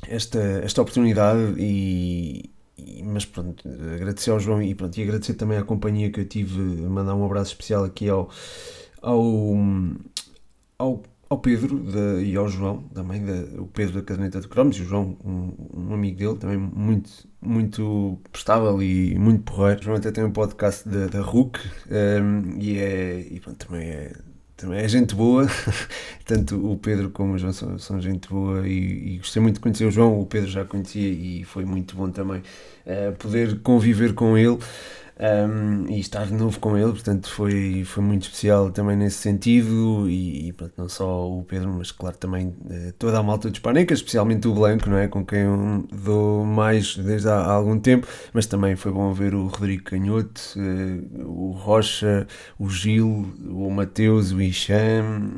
esta, 0.09 0.39
esta 0.39 0.83
oportunidade 0.83 1.55
e, 1.59 2.51
e, 2.77 3.03
mas 3.03 3.25
pronto, 3.25 3.69
agradecer 3.95 4.31
ao 4.31 4.41
João 4.41 4.63
e 4.63 4.75
pronto, 4.75 4.97
e 4.99 5.03
agradecer 5.03 5.35
também 5.35 5.59
à 5.59 5.63
companhia 5.63 6.11
que 6.11 6.21
eu 6.21 6.27
tive, 6.27 6.61
mandar 6.61 7.15
um 7.15 7.25
abraço 7.25 7.53
especial 7.53 7.85
aqui 7.85 8.09
ao, 8.09 8.31
ao, 9.01 9.21
ao, 10.79 11.03
ao 11.29 11.39
Pedro 11.39 11.83
e 12.21 12.37
ao 12.37 12.49
João, 12.49 12.83
também 12.95 13.23
o 13.59 13.67
Pedro 13.67 13.95
da 13.95 14.03
Caderneta 14.03 14.41
de 14.41 14.49
Cromos 14.49 14.77
e 14.77 14.83
o 14.83 14.85
João, 14.85 15.17
um, 15.25 15.53
um, 15.75 15.95
amigo 15.95 16.19
dele, 16.19 16.37
também 16.37 16.59
muito, 16.59 17.11
muito 17.41 18.19
prestável 18.31 18.83
e 18.83 19.19
muito 19.19 19.43
porreiro. 19.45 19.81
O 19.81 19.85
João 19.85 19.97
até 19.97 20.11
tem 20.11 20.25
um 20.25 20.33
podcast 20.33 20.89
da, 20.89 21.07
da 21.07 21.21
RUC 21.21 21.59
um, 21.91 22.59
e, 22.61 22.79
é, 22.79 23.21
e 23.21 23.41
pronto, 23.41 23.67
também 23.67 23.89
é 23.89 24.13
é 24.71 24.87
gente 24.87 25.15
boa, 25.15 25.49
tanto 26.25 26.71
o 26.71 26.77
Pedro 26.77 27.11
como 27.11 27.35
o 27.35 27.39
João 27.39 27.53
são, 27.53 27.79
são 27.79 28.01
gente 28.01 28.29
boa 28.29 28.69
e, 28.69 29.15
e, 29.15 29.19
gostei 29.19 29.43
muito 29.43 29.55
de 29.55 29.61
conhecer 29.61 29.85
o 29.87 29.91
João, 29.91 30.21
o 30.21 30.27
Pedro 30.27 30.51
já 30.51 30.65
conhecia 30.65 31.09
e 31.09 31.43
foi 31.45 31.65
muito 31.65 31.97
bom 31.97 32.11
também 32.11 32.43
uh, 32.87 33.13
poder 33.19 33.61
conviver 33.61 34.15
com 34.15 34.37
ele. 34.37 34.59
Um, 35.19 35.87
e 35.89 36.01
estar 36.01 36.27
de 36.27 36.35
novo 36.35 36.59
com 36.59 36.77
ele, 36.77 36.91
portanto 36.91 37.31
foi, 37.31 37.85
foi 37.85 38.03
muito 38.03 38.23
especial 38.23 38.71
também 38.71 38.97
nesse 38.97 39.19
sentido. 39.19 40.09
E, 40.09 40.49
e 40.49 40.53
pronto, 40.53 40.73
não 40.77 40.89
só 40.89 41.29
o 41.29 41.45
Pedro, 41.45 41.73
mas 41.73 41.93
claro 41.93 42.17
também 42.17 42.49
uh, 42.49 42.93
toda 42.99 43.19
a 43.19 43.23
malta 43.23 43.51
dos 43.51 43.59
Panecas, 43.61 43.99
especialmente 43.99 44.49
o 44.49 44.55
Blanco, 44.55 44.89
não 44.89 44.97
é? 44.97 45.09
com 45.09 45.25
quem 45.25 45.41
eu 45.41 45.85
dou 45.93 46.45
mais 46.45 46.97
desde 46.97 47.29
há, 47.29 47.35
há 47.35 47.53
algum 47.53 47.79
tempo, 47.79 48.07
mas 48.33 48.47
também 48.47 48.75
foi 48.77 48.93
bom 48.93 49.13
ver 49.13 49.35
o 49.35 49.47
Rodrigo 49.47 49.85
Canhoto, 49.85 50.41
uh, 50.57 51.29
o 51.29 51.53
Rocha, 51.53 52.27
o 52.59 52.69
Gil, 52.69 53.33
o 53.49 53.71
Mateus, 53.71 54.33
o 54.33 54.41
Isham, 54.41 55.33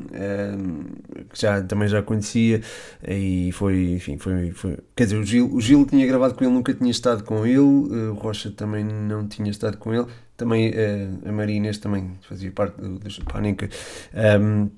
que 1.31 1.41
já, 1.41 1.63
também 1.63 1.89
já 1.89 2.03
conhecia. 2.03 2.61
E 3.07 3.51
foi, 3.53 3.95
enfim, 3.95 4.19
foi, 4.19 4.51
foi 4.53 4.79
quer 4.95 5.05
dizer, 5.05 5.19
o 5.19 5.25
Gil, 5.25 5.53
o 5.53 5.61
Gil 5.61 5.85
tinha 5.87 6.07
gravado 6.07 6.35
com 6.35 6.45
ele, 6.45 6.53
nunca 6.53 6.73
tinha 6.73 6.91
estado 6.91 7.25
com 7.25 7.45
ele, 7.45 7.59
uh, 7.59 8.13
o 8.13 8.15
Rocha 8.15 8.51
também 8.51 8.85
não 8.85 9.27
tinha 9.27 9.51
estado 9.51 9.64
com 9.73 9.95
ele. 9.95 10.07
Também 10.37 10.71
uh, 10.71 11.29
a 11.29 11.33
Maria 11.33 11.57
Inês 11.57 11.79
também 11.79 12.19
fazia 12.23 12.51
parte 12.51 12.81
do, 12.81 12.99
do 12.99 13.25
Pânica. 13.25 13.69
Um, 14.41 14.69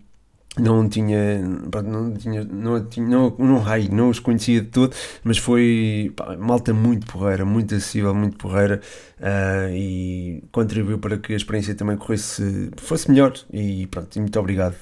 não 0.58 0.88
tinha, 0.88 1.42
não 1.42 2.14
tinha, 2.14 2.44
não, 2.44 2.84
tinha, 2.86 3.06
não, 3.06 3.36
não, 3.38 3.64
não 3.90 4.08
os 4.08 4.18
conhecia 4.18 4.62
de 4.62 4.68
todo, 4.68 4.94
mas 5.22 5.36
foi 5.36 6.12
pá, 6.16 6.34
malta 6.36 6.72
muito 6.72 7.06
porreira, 7.06 7.44
muito 7.44 7.74
acessível, 7.74 8.14
muito 8.14 8.38
porreira 8.38 8.80
uh, 9.20 9.70
e 9.72 10.42
contribuiu 10.52 10.98
para 10.98 11.16
que 11.16 11.32
a 11.32 11.36
experiência 11.36 11.74
também 11.74 11.96
corresse, 11.96 12.70
fosse 12.76 13.10
melhor. 13.10 13.34
E 13.52 13.86
pronto, 13.86 14.18
muito 14.18 14.38
obrigado 14.38 14.74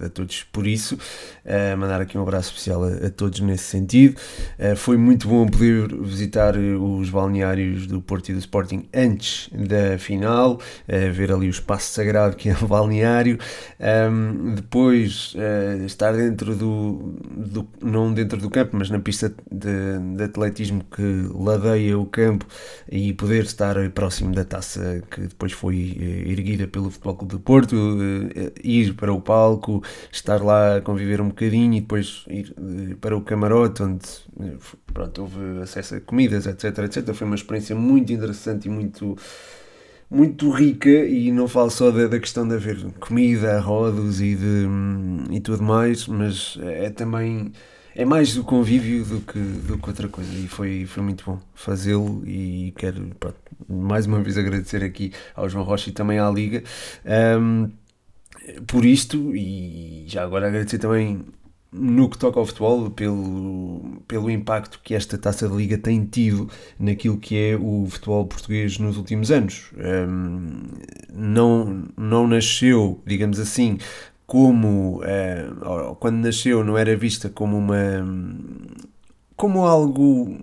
a, 0.00 0.06
a 0.06 0.08
todos 0.08 0.42
por 0.44 0.66
isso, 0.66 0.94
uh, 0.94 1.76
mandar 1.76 2.00
aqui 2.00 2.16
um 2.16 2.22
abraço 2.22 2.50
especial 2.50 2.84
a, 2.84 3.06
a 3.06 3.10
todos 3.10 3.40
nesse 3.40 3.64
sentido, 3.64 4.18
uh, 4.58 4.76
foi 4.76 4.96
muito 4.96 5.28
bom 5.28 5.46
poder 5.46 5.94
visitar 6.02 6.56
os 6.56 7.10
balneários 7.10 7.86
do 7.86 8.00
Porto 8.00 8.30
e 8.30 8.32
do 8.32 8.38
Sporting 8.38 8.88
antes 8.94 9.48
da 9.52 9.98
final, 9.98 10.60
ver 10.86 11.32
ali 11.32 11.46
o 11.46 11.50
espaço 11.50 11.92
sagrado 11.92 12.36
que 12.36 12.48
é 12.48 12.56
o 12.60 12.66
balneário, 12.66 13.38
um, 14.10 14.54
depois 14.54 15.34
estar 15.86 16.12
dentro 16.12 16.54
do, 16.54 17.14
do, 17.30 17.68
não 17.80 18.12
dentro 18.12 18.38
do 18.38 18.50
campo, 18.50 18.76
mas 18.76 18.90
na 18.90 18.98
pista 18.98 19.32
de, 19.50 20.16
de 20.16 20.24
atletismo 20.24 20.84
que 20.84 21.28
ladeia 21.34 21.98
o 21.98 22.06
campo 22.06 22.46
e 22.90 23.12
poder 23.12 23.44
estar 23.44 23.76
próximo 23.90 24.34
da 24.34 24.44
taça 24.44 25.02
que 25.10 25.22
depois 25.22 25.52
foi 25.52 25.96
eh, 25.98 26.30
erguida 26.30 26.66
pelo 26.66 26.90
Futebol 26.90 27.16
Clube 27.16 27.34
do 27.34 27.40
Porto, 27.40 27.76
eh, 28.34 28.52
ir 28.62 28.94
para 28.94 29.12
o 29.12 29.20
palco, 29.20 29.82
estar 30.10 30.42
lá 30.42 30.76
a 30.76 30.80
conviver 30.80 31.20
um 31.20 31.28
bocadinho 31.28 31.74
e 31.74 31.80
depois 31.80 32.24
ir 32.28 32.54
eh, 32.56 32.94
para 33.00 33.16
o 33.16 33.22
camarote, 33.22 33.82
onde 33.82 34.06
pronto, 34.92 35.22
houve 35.22 35.62
acesso 35.62 35.96
a 35.96 36.00
comidas, 36.00 36.46
etc, 36.46 36.78
etc. 36.78 37.12
Foi 37.14 37.26
uma 37.26 37.36
experiência 37.36 37.76
muito 37.76 38.12
interessante 38.12 38.66
e 38.66 38.70
muito 38.70 39.16
muito 40.10 40.50
rica 40.50 40.90
e 40.90 41.32
não 41.32 41.48
falo 41.48 41.70
só 41.70 41.90
da, 41.90 42.06
da 42.06 42.20
questão 42.20 42.46
de 42.46 42.54
haver 42.54 42.76
comida, 43.00 43.58
rodos 43.60 44.20
e, 44.20 44.36
de, 44.36 44.66
e 45.30 45.40
tudo 45.40 45.62
mais, 45.62 46.06
mas 46.06 46.58
é 46.60 46.90
também 46.90 47.50
é 47.94 48.04
mais 48.04 48.36
o 48.36 48.44
convívio 48.44 49.04
do 49.04 49.20
que, 49.20 49.38
do 49.38 49.78
que 49.78 49.88
outra 49.88 50.08
coisa 50.08 50.32
e 50.34 50.48
foi, 50.48 50.86
foi 50.86 51.02
muito 51.02 51.24
bom 51.24 51.38
fazê-lo 51.54 52.22
e 52.26 52.72
quero 52.76 53.10
pronto, 53.18 53.36
mais 53.68 54.06
uma 54.06 54.20
vez 54.22 54.38
agradecer 54.38 54.82
aqui 54.82 55.12
ao 55.34 55.48
João 55.48 55.64
Rocha 55.64 55.90
e 55.90 55.92
também 55.92 56.18
à 56.18 56.30
Liga 56.30 56.62
um, 57.40 57.70
por 58.66 58.84
isto 58.84 59.34
e 59.36 60.04
já 60.06 60.22
agora 60.24 60.48
agradecer 60.48 60.78
também 60.78 61.24
no 61.72 62.08
que 62.10 62.18
toca 62.18 62.38
ao 62.38 62.44
futebol, 62.44 62.90
pelo, 62.90 64.02
pelo 64.06 64.30
impacto 64.30 64.78
que 64.84 64.94
esta 64.94 65.16
taça 65.16 65.48
de 65.48 65.56
liga 65.56 65.78
tem 65.78 66.04
tido 66.04 66.50
naquilo 66.78 67.16
que 67.16 67.36
é 67.36 67.56
o 67.56 67.86
futebol 67.88 68.26
português 68.26 68.78
nos 68.78 68.98
últimos 68.98 69.30
anos. 69.30 69.72
Um, 69.78 70.64
não, 71.14 71.88
não 71.96 72.26
nasceu, 72.26 73.00
digamos 73.06 73.40
assim, 73.40 73.78
como 74.32 75.02
uh, 75.02 75.94
quando 75.96 76.16
nasceu 76.16 76.64
não 76.64 76.78
era 76.78 76.96
vista 76.96 77.28
como 77.28 77.58
uma 77.58 78.02
como 79.36 79.66
algo 79.66 80.34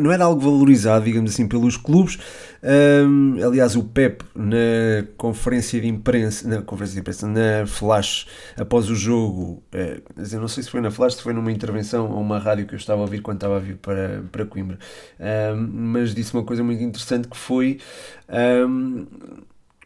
não 0.00 0.10
era 0.10 0.24
algo 0.24 0.40
valorizado 0.40 1.04
digamos 1.04 1.30
assim 1.30 1.46
pelos 1.46 1.76
clubes. 1.76 2.18
Um, 2.60 3.36
aliás 3.46 3.76
o 3.76 3.84
Pep 3.84 4.24
na 4.34 5.06
conferência 5.16 5.80
de 5.80 5.86
imprensa 5.86 6.48
na 6.48 6.60
conferência 6.60 6.94
de 6.94 7.00
imprensa 7.02 7.28
na 7.28 7.64
Flash 7.66 8.26
após 8.58 8.90
o 8.90 8.96
jogo 8.96 9.62
eu 9.72 10.40
não 10.40 10.48
sei 10.48 10.64
se 10.64 10.70
foi 10.70 10.80
na 10.80 10.90
Flash 10.90 11.14
se 11.14 11.22
foi 11.22 11.32
numa 11.32 11.52
intervenção 11.52 12.10
ou 12.10 12.20
uma 12.20 12.40
rádio 12.40 12.66
que 12.66 12.74
eu 12.74 12.78
estava 12.78 13.02
a 13.02 13.04
ouvir 13.04 13.20
quando 13.22 13.36
estava 13.36 13.58
a 13.58 13.60
vir 13.60 13.76
para, 13.76 14.24
para 14.32 14.44
Coimbra. 14.44 14.76
Um, 15.20 15.68
mas 15.92 16.12
disse 16.12 16.34
uma 16.34 16.42
coisa 16.42 16.64
muito 16.64 16.82
interessante 16.82 17.28
que 17.28 17.36
foi 17.36 17.78
um, 18.68 19.06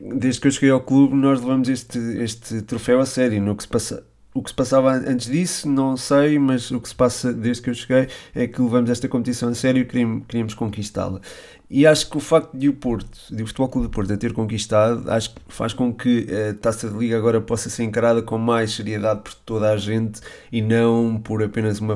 desde 0.00 0.40
que 0.40 0.48
eu 0.48 0.52
cheguei 0.52 0.70
ao 0.70 0.80
clube, 0.80 1.14
nós 1.14 1.40
levamos 1.40 1.68
este, 1.68 1.98
este 1.98 2.62
troféu 2.62 3.00
a 3.00 3.06
sério. 3.06 3.42
No 3.42 3.54
que 3.54 3.62
se 3.62 3.68
passa, 3.68 4.04
o 4.32 4.42
que 4.42 4.50
se 4.50 4.54
passava 4.54 4.92
antes 4.92 5.26
disso, 5.26 5.68
não 5.68 5.96
sei, 5.96 6.38
mas 6.38 6.70
o 6.70 6.80
que 6.80 6.88
se 6.88 6.94
passa 6.94 7.32
desde 7.32 7.62
que 7.62 7.70
eu 7.70 7.74
cheguei 7.74 8.08
é 8.34 8.46
que 8.46 8.62
levamos 8.62 8.88
esta 8.90 9.08
competição 9.08 9.48
a 9.48 9.54
sério 9.54 9.82
e 9.82 9.84
queríamos, 9.84 10.24
queríamos 10.26 10.54
conquistá-la. 10.54 11.20
E 11.68 11.86
acho 11.86 12.10
que 12.10 12.16
o 12.16 12.20
facto 12.20 12.56
de 12.56 12.68
o 12.68 12.72
Porto, 12.72 13.18
de 13.30 13.42
o 13.42 13.46
Futebol 13.46 13.68
Clube 13.68 13.88
de 13.88 13.94
Porto 13.94 14.12
a 14.12 14.16
ter 14.16 14.32
conquistado, 14.32 15.08
acho 15.10 15.34
que 15.34 15.40
faz 15.48 15.72
com 15.72 15.94
que 15.94 16.26
a 16.32 16.54
Taça 16.54 16.88
de 16.88 16.96
Liga 16.96 17.16
agora 17.16 17.40
possa 17.40 17.70
ser 17.70 17.84
encarada 17.84 18.22
com 18.22 18.38
mais 18.38 18.72
seriedade 18.72 19.20
por 19.22 19.34
toda 19.34 19.70
a 19.70 19.76
gente 19.76 20.20
e 20.50 20.60
não 20.60 21.20
por 21.22 21.42
apenas 21.42 21.78
uma, 21.78 21.94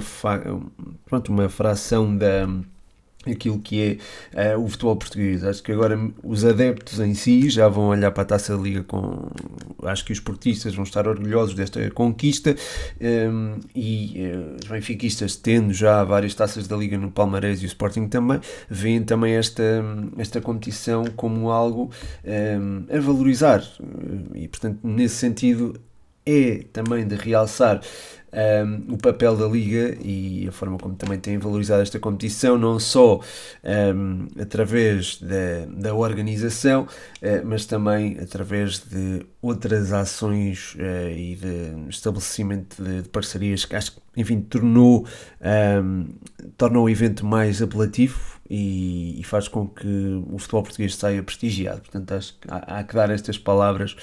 pronto, 1.07 1.33
uma 1.33 1.49
fração 1.49 2.17
da 2.17 2.49
aquilo 3.31 3.59
que 3.59 3.99
é 4.35 4.55
uh, 4.55 4.61
o 4.63 4.69
futebol 4.69 4.97
português. 4.97 5.45
Acho 5.45 5.63
que 5.63 5.73
agora 5.73 5.99
os 6.23 6.45
adeptos 6.45 7.01
em 7.01 7.15
si 7.15 7.49
já 7.49 7.69
vão 7.69 7.89
olhar 7.89 8.11
para 8.11 8.23
a 8.23 8.27
Taça 8.27 8.57
da 8.57 8.63
Liga 8.63 8.83
com. 8.83 9.31
Acho 9.83 10.05
que 10.05 10.13
os 10.13 10.21
portistas 10.21 10.75
vão 10.75 10.85
estar 10.85 11.07
orgulhosos 11.07 11.55
desta 11.55 11.91
conquista 11.91 12.57
um, 13.01 13.05
ehm, 13.05 13.61
e 13.75 14.23
uh, 14.27 14.57
os 14.63 14.69
benfiquistas, 14.69 15.37
tendo 15.37 15.73
já 15.73 16.03
várias 16.05 16.35
taças 16.35 16.67
da 16.67 16.77
Liga 16.77 16.97
no 16.97 17.11
Palmarés 17.11 17.63
e 17.63 17.65
o 17.65 17.67
Sporting 17.67 18.09
também, 18.09 18.41
veem 18.69 19.03
também 19.03 19.35
esta, 19.35 19.63
esta 20.19 20.41
competição 20.41 21.05
como 21.17 21.51
algo 21.51 21.91
um, 22.25 22.31
ehm, 22.31 22.87
a 22.91 23.01
valorizar. 23.01 23.63
E, 24.35 24.49
portanto, 24.49 24.81
nesse 24.83 25.17
sentido, 25.17 25.75
é 26.27 26.65
também 26.73 27.07
de 27.07 27.15
realçar 27.15 27.81
um, 28.35 28.95
o 28.95 28.99
papel 28.99 29.37
da 29.37 29.47
Liga 29.47 29.97
e 30.03 30.47
a 30.49 30.53
forma 30.53 30.77
como 30.79 30.95
também 30.95 31.19
tem 31.19 31.39
valorizado 31.39 31.83
esta 31.83 31.99
competição, 31.99 32.59
não 32.59 32.79
só 32.81 33.21
um, 33.65 34.27
através 34.41 35.21
da, 35.21 35.67
da 35.69 35.95
organização, 35.95 36.83
uh, 36.83 37.45
mas 37.45 37.65
também 37.65 38.19
através 38.21 38.79
de 38.79 39.25
outras 39.41 39.93
ações 39.93 40.75
uh, 40.75 41.11
e 41.11 41.37
de 41.37 41.89
estabelecimento 41.89 42.83
de, 42.83 43.03
de, 43.03 43.09
parcerias 43.09 43.65
que 43.65 43.77
acho 43.77 43.93
que, 43.93 44.01
enfim, 44.17 44.41
tornou, 44.41 45.07
um, 45.83 46.07
torna 46.57 46.81
o 46.81 46.89
evento 46.89 47.25
mais 47.25 47.63
apelativo 47.63 48.35
e, 48.51 49.21
e, 49.21 49.25
faz 49.25 49.49
com 49.49 49.67
que 49.67 50.23
o 50.31 50.39
futebol 50.39 50.63
português 50.65 50.95
saia 50.97 51.23
prestigiado. 51.23 51.81
Portanto, 51.81 52.13
acho 52.13 52.39
que 52.39 52.49
há, 52.51 52.79
há 52.79 52.85
que 52.85 52.95
dar 52.95 53.11
estas 53.11 53.39
palavras 53.39 53.97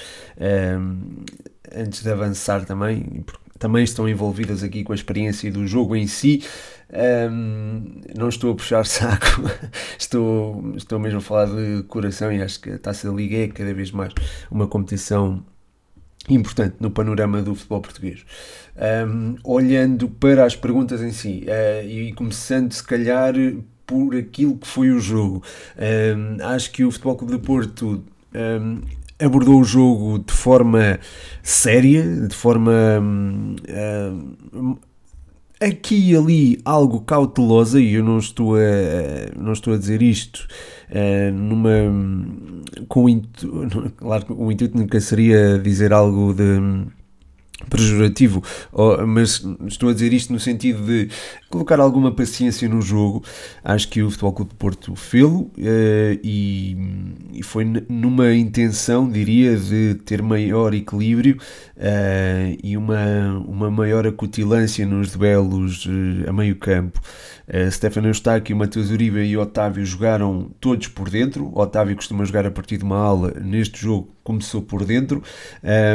antes 1.76 2.04
de 2.04 2.10
avançar 2.10 2.66
também, 2.66 3.24
também 3.60 3.84
estão 3.84 4.08
envolvidas 4.08 4.64
aqui 4.64 4.84
com 4.84 4.92
a 4.92 4.96
experiência 4.96 5.52
do 5.52 5.68
jogo 5.68 5.96
em 5.96 6.08
si. 6.08 6.44
Um, 6.94 8.02
não 8.18 8.28
estou 8.28 8.52
a 8.52 8.56
puxar 8.56 8.84
saco, 8.88 9.44
estou, 9.98 10.74
estou 10.76 11.00
mesmo 11.00 11.20
a 11.20 11.22
falar 11.22 11.46
de 11.46 11.84
coração 11.84 12.32
e 12.32 12.42
acho 12.42 12.60
que 12.60 12.72
a 12.72 12.80
Taça 12.80 13.10
da 13.10 13.16
Liga 13.16 13.38
é 13.38 13.48
cada 13.48 13.74
vez 13.74 13.92
mais 13.92 14.14
uma 14.50 14.68
competição 14.68 15.44
importante 16.30 16.76
no 16.80 16.92
panorama 16.92 17.42
do 17.42 17.56
futebol 17.56 17.82
português. 17.82 18.26
Um, 19.08 19.36
olhando 19.44 20.10
para 20.10 20.46
as 20.46 20.56
perguntas 20.56 21.02
em 21.02 21.12
si 21.12 21.46
uh, 21.48 21.86
e 21.86 22.14
começando 22.14 22.72
se 22.74 22.84
calhar 22.84 23.34
por 23.86 24.16
aquilo 24.16 24.58
que 24.58 24.68
foi 24.68 24.92
o 24.92 25.00
jogo, 25.00 25.44
um, 25.78 26.44
acho 26.46 26.72
que 26.72 26.84
o 26.84 26.92
Futebol 26.92 27.16
Clube 27.16 27.34
de 27.34 27.40
Porto 27.40 28.04
um, 28.34 28.82
abordou 29.22 29.60
o 29.60 29.64
jogo 29.64 30.20
de 30.20 30.34
forma 30.34 31.00
séria, 31.44 32.04
de 32.28 32.36
forma 32.36 32.72
uh, 33.02 34.80
aqui 35.60 36.12
e 36.12 36.16
ali 36.16 36.62
algo 36.66 37.02
cautelosa, 37.02 37.80
e 37.80 37.94
eu 37.94 38.04
não 38.04 38.18
estou 38.18 38.56
a, 38.56 39.40
não 39.40 39.54
estou 39.54 39.74
a 39.74 39.78
dizer 39.78 40.02
isto 40.02 40.48
uh, 40.90 41.32
numa 41.34 41.70
com 42.88 43.04
o 43.06 43.10
intuito, 43.10 43.94
claro 43.98 44.26
o 44.30 44.52
intuito 44.52 44.78
nunca 44.78 45.00
seria 45.00 45.60
dizer 45.60 45.94
algo 45.94 46.34
de 46.34 46.60
pejorativo, 47.70 48.44
mas 49.08 49.46
estou 49.68 49.90
a 49.90 49.94
dizer 49.94 50.14
isto 50.14 50.34
no 50.34 50.40
sentido 50.40 50.86
de 50.86 51.10
colocar 51.50 51.80
alguma 51.80 52.12
paciência 52.12 52.68
no 52.68 52.82
jogo. 52.82 53.24
Acho 53.64 53.88
que 53.90 54.02
o 54.02 54.10
Futebol 54.10 54.34
Clube 54.34 54.52
de 54.52 54.58
Porto 54.58 54.96
fê-lo 54.96 55.52
eh, 55.58 56.20
e, 56.24 57.42
foi 57.44 57.66
numa 57.90 58.34
intenção, 58.34 59.10
diria, 59.10 59.56
de 59.58 59.96
ter 60.06 60.22
maior 60.22 60.74
equilíbrio 60.74 61.38
uh, 61.78 62.58
e 62.64 62.78
uma, 62.78 63.44
uma 63.46 63.70
maior 63.70 64.08
acutilância 64.08 64.86
nos 64.86 65.12
duelos 65.12 65.86
uh, 65.86 66.30
a 66.30 66.34
meio 66.34 66.56
campo. 66.56 67.00
Stefano 67.70 68.08
Eustáquio, 68.08 68.56
Matheus 68.56 68.92
Uribe 68.92 69.20
e 69.24 69.36
Otávio 69.36 69.86
jogaram 69.86 70.52
todos 70.62 70.88
por 70.88 71.10
dentro. 71.10 71.52
Otávio 71.54 71.98
costuma 71.98 72.24
jogar 72.24 72.46
a 72.46 72.52
partir 72.52 72.78
de 72.78 72.86
uma 72.86 72.96
ala. 72.96 73.34
Neste 73.42 73.82
jogo 73.82 74.16
começou 74.24 74.62
por 74.62 74.86
dentro 74.86 75.24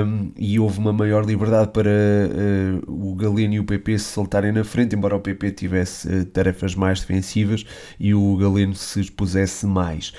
um, 0.05 0.33
e 0.37 0.59
houve 0.59 0.79
uma 0.79 0.93
maior 0.93 1.25
liberdade 1.25 1.71
para 1.73 1.91
uh, 1.91 3.11
o 3.11 3.15
Galeno 3.15 3.55
e 3.55 3.61
o 3.61 3.65
PP 3.65 3.99
se 3.99 4.07
soltarem 4.07 4.53
na 4.53 4.65
frente, 4.65 4.95
embora 4.95 5.17
o 5.17 5.21
PP 5.21 5.53
tivesse 5.53 6.09
uh, 6.09 6.25
tarefas 6.25 6.75
mais 6.75 7.01
defensivas 7.01 7.65
e 7.99 8.15
o 8.15 8.37
Galeno 8.37 8.75
se 8.75 9.01
expusesse 9.01 9.67
mais. 9.67 10.13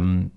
Um, 0.00 0.30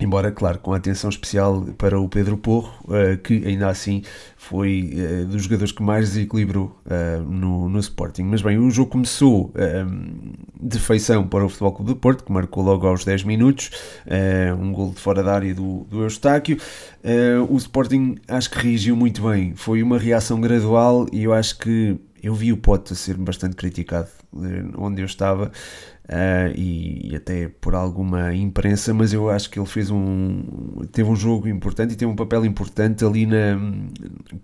Embora, 0.00 0.32
claro, 0.32 0.58
com 0.58 0.72
atenção 0.72 1.10
especial 1.10 1.62
para 1.76 2.00
o 2.00 2.08
Pedro 2.08 2.38
Porro, 2.38 2.72
uh, 2.84 3.18
que 3.18 3.46
ainda 3.46 3.68
assim 3.68 4.02
foi 4.34 4.94
uh, 4.94 5.26
dos 5.26 5.42
jogadores 5.42 5.72
que 5.72 5.82
mais 5.82 6.08
desequilibrou 6.08 6.74
uh, 6.86 7.22
no, 7.22 7.68
no 7.68 7.78
Sporting. 7.78 8.22
Mas 8.22 8.40
bem, 8.40 8.56
o 8.56 8.70
jogo 8.70 8.92
começou 8.92 9.52
de 10.58 10.78
feição 10.78 11.26
para 11.26 11.44
o 11.44 11.48
Futebol 11.48 11.72
Clube 11.72 11.92
do 11.92 11.96
Porto, 11.96 12.24
que 12.24 12.32
marcou 12.32 12.62
logo 12.64 12.86
aos 12.86 13.04
10 13.04 13.24
minutos, 13.24 13.70
um 14.58 14.72
gol 14.72 14.90
de 14.90 15.00
fora 15.00 15.22
da 15.22 15.34
área 15.34 15.54
do, 15.54 15.84
do 15.84 16.02
Eustáquio. 16.02 16.56
o 17.48 17.56
Sporting 17.56 18.16
acho 18.28 18.50
que 18.50 18.58
reagiu 18.58 18.96
muito 18.96 19.28
bem, 19.28 19.54
foi 19.54 19.82
uma 19.82 19.98
reação 19.98 20.40
gradual 20.40 21.06
e 21.12 21.24
eu 21.24 21.32
acho 21.32 21.58
que 21.58 21.98
eu 22.22 22.34
vi 22.34 22.52
o 22.52 22.56
Pote 22.56 22.92
a 22.92 22.96
ser 22.96 23.16
bastante 23.16 23.56
criticado 23.56 24.08
onde 24.76 25.02
eu 25.02 25.06
estava 25.06 25.50
uh, 26.10 26.52
e, 26.56 27.12
e, 27.12 27.16
até 27.16 27.48
por 27.48 27.74
alguma 27.74 28.34
imprensa, 28.34 28.92
mas 28.92 29.12
eu 29.12 29.30
acho 29.30 29.48
que 29.48 29.58
ele 29.58 29.66
fez 29.66 29.90
um 29.90 30.42
teve 30.92 31.08
um 31.08 31.16
jogo 31.16 31.48
importante 31.48 31.92
e 31.92 31.96
teve 31.96 32.10
um 32.10 32.16
papel 32.16 32.44
importante 32.44 33.04
ali 33.04 33.26
na 33.26 33.58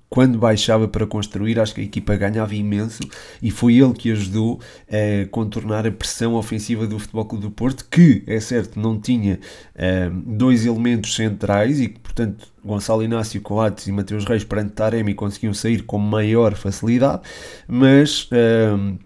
quando 0.09 0.39
baixava 0.39 0.87
para 0.87 1.07
construir, 1.07 1.59
acho 1.59 1.75
que 1.75 1.81
a 1.81 1.85
equipa 1.85 2.17
ganhava 2.17 2.55
imenso 2.55 3.03
e 3.43 3.51
foi 3.51 3.77
ele 3.77 3.93
que 3.93 4.13
ajudou 4.13 4.61
a 4.89 5.29
contornar 5.29 5.87
a 5.87 5.91
pressão 5.91 6.35
ofensiva 6.35 6.87
do 6.87 6.99
Futebol 6.99 7.25
Clube 7.25 7.45
do 7.45 7.51
Porto, 7.51 7.87
que 7.91 8.23
é 8.27 8.39
certo 8.39 8.79
não 8.79 9.01
tinha 9.01 9.41
uh, 9.75 10.11
dois 10.25 10.65
elementos 10.65 11.15
centrais 11.15 11.81
e 11.81 11.89
que 11.89 11.99
portanto 11.99 12.47
Gonçalo 12.65 13.03
Inácio 13.03 13.41
Coates 13.41 13.87
e 13.87 13.93
Mateus 13.93 14.25
Reis 14.25 14.45
perante 14.45 14.73
Taremi 14.73 15.15
conseguiam 15.15 15.53
sair 15.53 15.83
com 15.83 15.99
maior 15.99 16.55
facilidade, 16.55 17.23
mas 17.69 18.29
uh, 18.33 18.99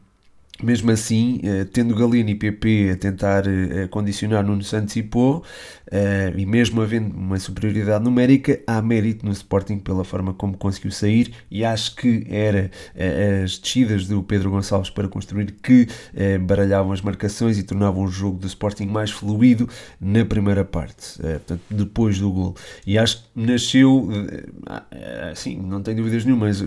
mesmo 0.62 0.90
assim, 0.90 1.40
eh, 1.42 1.64
tendo 1.64 1.94
Galeno 1.94 2.30
e 2.30 2.34
PP 2.34 2.90
a 2.92 2.96
tentar 2.96 3.44
eh, 3.46 3.86
condicionar 3.88 4.44
Nuno 4.44 4.62
Santos 4.62 4.96
e 4.96 5.08
eh, 5.92 6.32
e 6.36 6.46
mesmo 6.46 6.80
havendo 6.80 7.16
uma 7.16 7.38
superioridade 7.38 8.04
numérica, 8.04 8.60
há 8.66 8.80
mérito 8.80 9.26
no 9.26 9.32
Sporting 9.32 9.78
pela 9.78 10.04
forma 10.04 10.32
como 10.32 10.56
conseguiu 10.56 10.90
sair 10.90 11.32
e 11.50 11.64
acho 11.64 11.96
que 11.96 12.26
era 12.28 12.70
as 13.42 13.58
descidas 13.58 14.06
do 14.06 14.22
Pedro 14.22 14.50
Gonçalves 14.50 14.90
para 14.90 15.08
construir 15.08 15.52
que 15.62 15.88
baralhavam 16.42 16.92
as 16.92 17.00
marcações 17.00 17.58
e 17.58 17.62
tornavam 17.62 18.04
o 18.04 18.08
jogo 18.08 18.38
do 18.38 18.46
Sporting 18.46 18.86
mais 18.86 19.10
fluido 19.10 19.68
na 20.00 20.24
primeira 20.24 20.64
parte, 20.64 21.18
portanto, 21.20 21.62
depois 21.70 22.18
do 22.18 22.30
gol. 22.30 22.56
E 22.86 22.96
acho 22.96 23.22
que 23.22 23.28
nasceu, 23.34 24.08
assim, 25.32 25.56
não 25.56 25.82
tenho 25.82 25.96
dúvidas 25.98 26.24
nenhumas, 26.24 26.62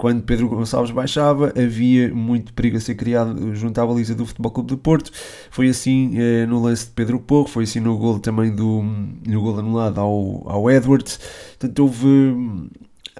quando 0.00 0.22
Pedro 0.22 0.48
Gonçalves 0.48 0.90
baixava, 0.90 1.52
havia 1.54 2.08
muito 2.14 2.54
perigo 2.54 2.78
a 2.78 2.80
ser 2.80 2.94
criado 2.94 3.54
junto 3.54 3.78
à 3.78 3.86
baliza 3.86 4.14
do 4.14 4.24
Futebol 4.24 4.50
Clube 4.50 4.70
do 4.70 4.78
Porto. 4.78 5.12
Foi 5.50 5.68
assim 5.68 6.12
eh, 6.16 6.46
no 6.46 6.62
lance 6.62 6.86
de 6.86 6.92
Pedro 6.92 7.20
Porro, 7.20 7.46
foi 7.46 7.64
assim 7.64 7.80
no 7.80 7.98
gol 7.98 8.18
também 8.18 8.50
do 8.50 8.82
no 8.82 9.42
gol 9.42 9.58
anulado 9.58 10.00
ao, 10.00 10.48
ao 10.48 10.70
Edwards. 10.70 11.20
Portanto, 11.50 11.80
houve, 11.80 12.70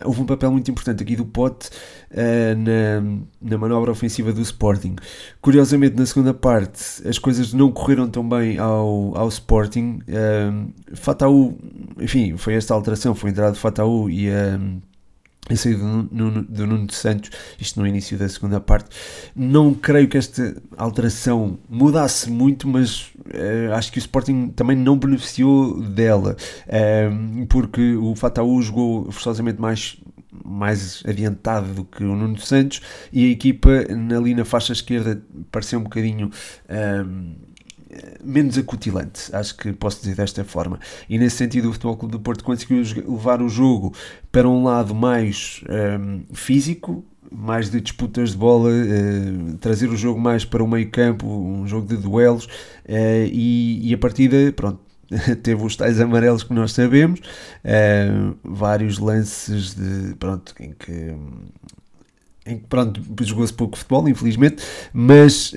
houve 0.03 0.23
um 0.23 0.25
papel 0.25 0.51
muito 0.51 0.71
importante 0.71 1.03
aqui 1.03 1.17
do 1.17 1.27
Pote 1.27 1.69
uh, 2.13 2.57
na, 2.57 3.21
na 3.43 3.59
manobra 3.59 3.93
ofensiva 3.93 4.33
do 4.33 4.41
Sporting. 4.41 4.97
Curiosamente, 5.43 5.97
na 5.97 6.07
segunda 6.07 6.33
parte, 6.33 7.07
as 7.07 7.19
coisas 7.19 7.53
não 7.53 7.71
correram 7.71 8.09
tão 8.09 8.27
bem 8.27 8.57
ao, 8.57 9.15
ao 9.19 9.29
Sporting. 9.29 9.99
Uh, 10.09 10.73
Fataú, 10.97 11.59
enfim, 12.01 12.39
foi 12.39 12.55
esta 12.55 12.73
alteração, 12.73 13.15
foi 13.15 13.33
de 13.33 13.53
Fataú 13.57 14.09
e 14.09 14.31
a. 14.31 14.57
Uh, 14.57 14.90
a 15.55 15.57
saída 15.57 15.81
do, 15.81 16.67
Nuno 16.67 16.87
de 16.87 16.95
Santos, 16.95 17.31
isto 17.59 17.81
no 17.81 17.87
início 17.87 18.17
da 18.19 18.29
segunda 18.29 18.61
parte. 18.61 18.91
Não 19.35 19.75
creio 19.75 20.09
que 20.09 20.19
esta 20.19 20.57
alteração 20.77 21.59
mudasse 21.69 22.31
muito, 22.31 22.69
mas 22.69 23.13
uh, 23.19 23.75
acho 23.75 23.93
que 23.93 23.99
o 23.99 24.01
Sporting 24.01 24.49
também 24.49 24.77
não 24.77 24.99
beneficiou 24.99 25.81
dela, 25.81 26.37
uh, 26.67 27.47
porque 27.47 27.95
o 27.97 28.15
Fataú 28.15 28.61
jogou 28.63 29.11
forçosamente 29.11 29.61
mais 29.61 29.99
mais 30.45 31.03
adiantado 31.07 31.75
do 31.75 31.85
que 31.85 32.03
o 32.03 32.17
Nuno 32.17 32.39
Santos 32.39 32.81
e 33.13 33.27
a 33.27 33.31
equipa 33.31 33.71
ali 34.17 34.35
na 34.35 34.45
faixa 34.45 34.73
esquerda 34.73 35.21
pareceu 35.51 35.79
um 35.79 35.83
bocadinho 35.83 36.29
uh, 36.29 37.50
menos 38.23 38.59
acutilante, 38.59 39.35
acho 39.35 39.57
que 39.57 39.73
posso 39.73 40.01
dizer 40.01 40.17
desta 40.17 40.45
forma. 40.45 40.79
E 41.09 41.19
nesse 41.19 41.37
sentido, 41.37 41.69
o 41.69 41.73
Futebol 41.73 41.97
Clube 41.97 42.13
do 42.13 42.21
Porto 42.21 42.45
conseguiu 42.45 42.83
levar 43.09 43.43
o 43.43 43.49
jogo 43.49 43.95
para 44.31 44.49
um 44.49 44.65
lado 44.65 44.95
mais 44.95 45.63
um, 45.69 46.23
físico, 46.33 47.05
mais 47.31 47.71
de 47.71 47.81
disputas 47.81 48.31
de 48.33 48.37
bola, 48.37 48.71
uh, 48.71 49.57
trazer 49.59 49.89
o 49.89 49.97
jogo 49.97 50.21
mais 50.21 50.45
para 50.45 50.63
o 50.63 50.69
meio-campo, 50.69 51.27
um 51.27 51.67
jogo 51.67 51.87
de 51.87 51.97
duelos, 51.97 52.45
uh, 52.45 53.27
e, 53.31 53.89
e 53.89 53.95
a 53.95 53.99
partida, 53.99 54.53
pronto, 54.53 54.81
teve 55.43 55.65
os 55.65 55.77
tais 55.77 56.01
amarelos 56.01 56.43
que 56.43 56.53
nós 56.53 56.73
sabemos, 56.73 57.21
uh, 57.21 58.37
vários 58.45 58.99
lances 58.99 59.75
de, 59.75 60.15
pronto, 60.17 60.55
em 60.61 60.73
que 60.73 61.15
em 62.47 62.59
que 62.59 62.67
pronto, 62.67 63.01
jogou-se 63.21 63.53
pouco 63.53 63.77
futebol, 63.77 64.09
infelizmente, 64.09 64.65
mas 64.93 65.53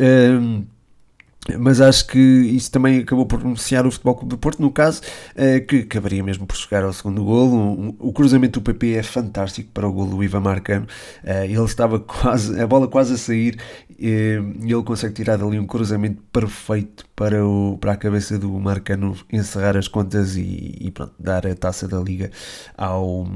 mas 1.59 1.81
acho 1.81 2.07
que 2.07 2.19
isso 2.19 2.71
também 2.71 2.99
acabou 2.99 3.25
por 3.25 3.39
beneficiar 3.41 3.85
o 3.85 3.91
Futebol 3.91 4.15
Clube 4.15 4.29
do 4.29 4.37
Porto, 4.37 4.61
no 4.61 4.71
caso, 4.71 5.01
eh, 5.35 5.59
que 5.59 5.79
acabaria 5.79 6.23
mesmo 6.23 6.45
por 6.45 6.55
chegar 6.55 6.83
ao 6.83 6.93
segundo 6.93 7.23
golo. 7.23 7.95
O 7.99 8.13
cruzamento 8.13 8.59
do 8.59 8.63
PP 8.63 8.93
é 8.93 9.03
fantástico 9.03 9.69
para 9.73 9.87
o 9.87 9.91
golo 9.91 10.11
do 10.11 10.23
Ivan 10.23 10.39
Marcano. 10.39 10.87
Eh, 11.23 11.45
ele 11.45 11.63
estava 11.63 11.99
quase, 12.01 12.59
a 12.59 12.65
bola 12.65 12.87
quase 12.87 13.15
a 13.15 13.17
sair 13.17 13.57
eh, 13.99 14.41
e 14.61 14.71
ele 14.71 14.83
consegue 14.83 15.13
tirar 15.13 15.37
dali 15.37 15.59
um 15.59 15.67
cruzamento 15.67 16.21
perfeito 16.31 17.05
para, 17.13 17.45
o, 17.45 17.77
para 17.77 17.91
a 17.91 17.97
cabeça 17.97 18.39
do 18.39 18.49
Marcano 18.51 19.15
encerrar 19.31 19.75
as 19.75 19.87
contas 19.87 20.37
e, 20.37 20.77
e 20.79 20.91
pronto, 20.91 21.13
dar 21.19 21.45
a 21.45 21.53
taça 21.55 21.87
da 21.87 21.99
Liga 21.99 22.31
ao, 22.77 23.27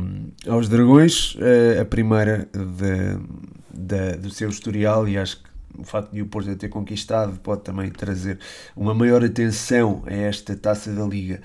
aos 0.48 0.70
Dragões, 0.70 1.36
a 1.80 1.86
primeira 1.86 2.48
de, 2.54 3.17
de, 3.74 4.17
do 4.17 4.30
seu 4.30 4.50
historial 4.50 5.08
e 5.08 5.17
acho 5.17 5.43
que 5.43 5.47
o 5.77 5.84
facto 5.84 6.12
de 6.12 6.21
o 6.21 6.27
Porto 6.27 6.56
ter 6.56 6.69
conquistado 6.69 7.39
pode 7.39 7.62
também 7.62 7.89
trazer 7.89 8.39
uma 8.75 8.93
maior 8.93 9.23
atenção 9.23 10.03
a 10.06 10.13
esta 10.13 10.56
taça 10.56 10.91
da 10.91 11.06
Liga. 11.06 11.41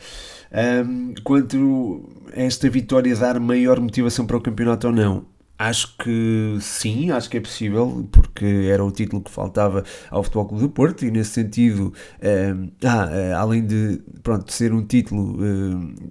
Um, 0.86 1.14
quanto 1.24 2.08
a 2.34 2.42
esta 2.42 2.68
vitória 2.68 3.14
dar 3.16 3.38
maior 3.40 3.80
motivação 3.80 4.26
para 4.26 4.36
o 4.36 4.40
campeonato 4.40 4.86
ou 4.86 4.92
não, 4.92 5.26
Acho 5.58 5.96
que 5.96 6.56
sim, 6.60 7.12
acho 7.12 7.30
que 7.30 7.36
é 7.36 7.40
possível, 7.40 8.08
porque 8.10 8.68
era 8.68 8.84
o 8.84 8.90
título 8.90 9.22
que 9.22 9.30
faltava 9.30 9.84
ao 10.10 10.24
Futebol 10.24 10.46
Clube 10.46 10.62
do 10.64 10.70
Porto 10.70 11.04
e 11.04 11.10
nesse 11.12 11.30
sentido, 11.30 11.94
ah, 12.20 12.96
ah, 13.32 13.38
além 13.38 13.64
de 13.64 14.02
pronto, 14.24 14.52
ser 14.52 14.72
um 14.72 14.84
título 14.84 15.38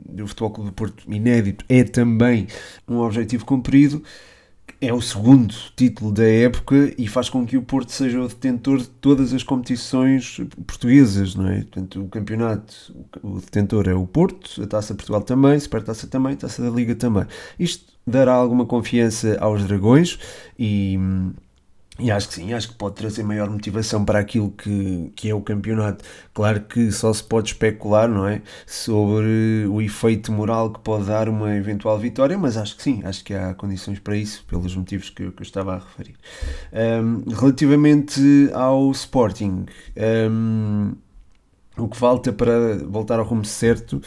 do 0.08 0.26
Futebol 0.26 0.52
Clube 0.52 0.70
do 0.70 0.74
Porto 0.74 1.04
inédito, 1.12 1.66
é 1.68 1.84
também 1.84 2.48
um 2.88 3.00
objetivo 3.00 3.44
cumprido 3.44 4.02
é 4.82 4.92
o 4.92 5.00
segundo 5.00 5.54
título 5.76 6.12
da 6.12 6.28
época 6.28 6.92
e 6.98 7.08
faz 7.08 7.30
com 7.30 7.46
que 7.46 7.56
o 7.56 7.62
Porto 7.62 7.92
seja 7.92 8.20
o 8.20 8.28
detentor 8.28 8.80
de 8.80 8.90
todas 8.90 9.32
as 9.32 9.44
competições 9.44 10.42
portuguesas, 10.66 11.36
não 11.36 11.48
é? 11.48 11.60
Portanto, 11.60 12.02
o 12.02 12.08
campeonato, 12.10 12.96
o 13.22 13.40
detentor 13.40 13.88
é 13.88 13.94
o 13.94 14.08
Porto, 14.08 14.62
a 14.64 14.66
Taça 14.66 14.96
Portugal 14.96 15.22
também, 15.22 15.60
Supertaça 15.60 16.08
também, 16.08 16.36
Taça 16.36 16.64
da 16.64 16.70
Liga 16.70 16.96
também. 16.96 17.26
Isto 17.60 17.94
dará 18.08 18.34
alguma 18.34 18.66
confiança 18.66 19.38
aos 19.40 19.64
Dragões 19.64 20.18
e 20.58 20.98
e 22.02 22.12
acho 22.12 22.28
que 22.28 22.34
sim, 22.36 22.54
acho 22.54 22.70
que 22.70 22.76
pode 22.76 22.96
trazer 22.96 23.24
maior 23.24 23.50
motivação 23.50 24.04
para 24.04 24.20
aquilo 24.20 24.52
que, 24.52 25.12
que 25.16 25.30
é 25.30 25.36
o 25.36 25.42
campeonato. 25.42 26.04
Claro 26.34 26.62
que 26.62 26.92
só 26.92 27.14
se 27.14 27.24
pode 27.24 27.50
especular, 27.50 28.10
não 28.10 28.28
é? 28.28 28.42
Sobre 28.66 29.66
o 29.70 29.82
efeito 29.82 30.32
moral 30.32 30.72
que 30.72 30.80
pode 30.80 31.06
dar 31.06 31.30
uma 31.30 31.56
eventual 31.56 31.98
vitória, 32.00 32.38
mas 32.38 32.58
acho 32.58 32.76
que 32.76 32.84
sim, 32.84 33.02
acho 33.04 33.24
que 33.24 33.34
há 33.34 33.54
condições 33.54 34.00
para 34.00 34.18
isso, 34.18 34.44
pelos 34.48 34.76
motivos 34.76 35.10
que, 35.10 35.32
que 35.32 35.42
eu 35.42 35.44
estava 35.44 35.76
a 35.76 35.80
referir. 35.80 36.16
Um, 36.74 37.30
relativamente 37.30 38.50
ao 38.54 38.92
Sporting, 38.92 39.66
um, 40.30 40.94
o 41.78 41.88
que 41.88 41.98
falta 41.98 42.34
para 42.34 42.78
voltar 42.86 43.20
ao 43.20 43.26
rumo 43.26 43.46
certo 43.46 44.02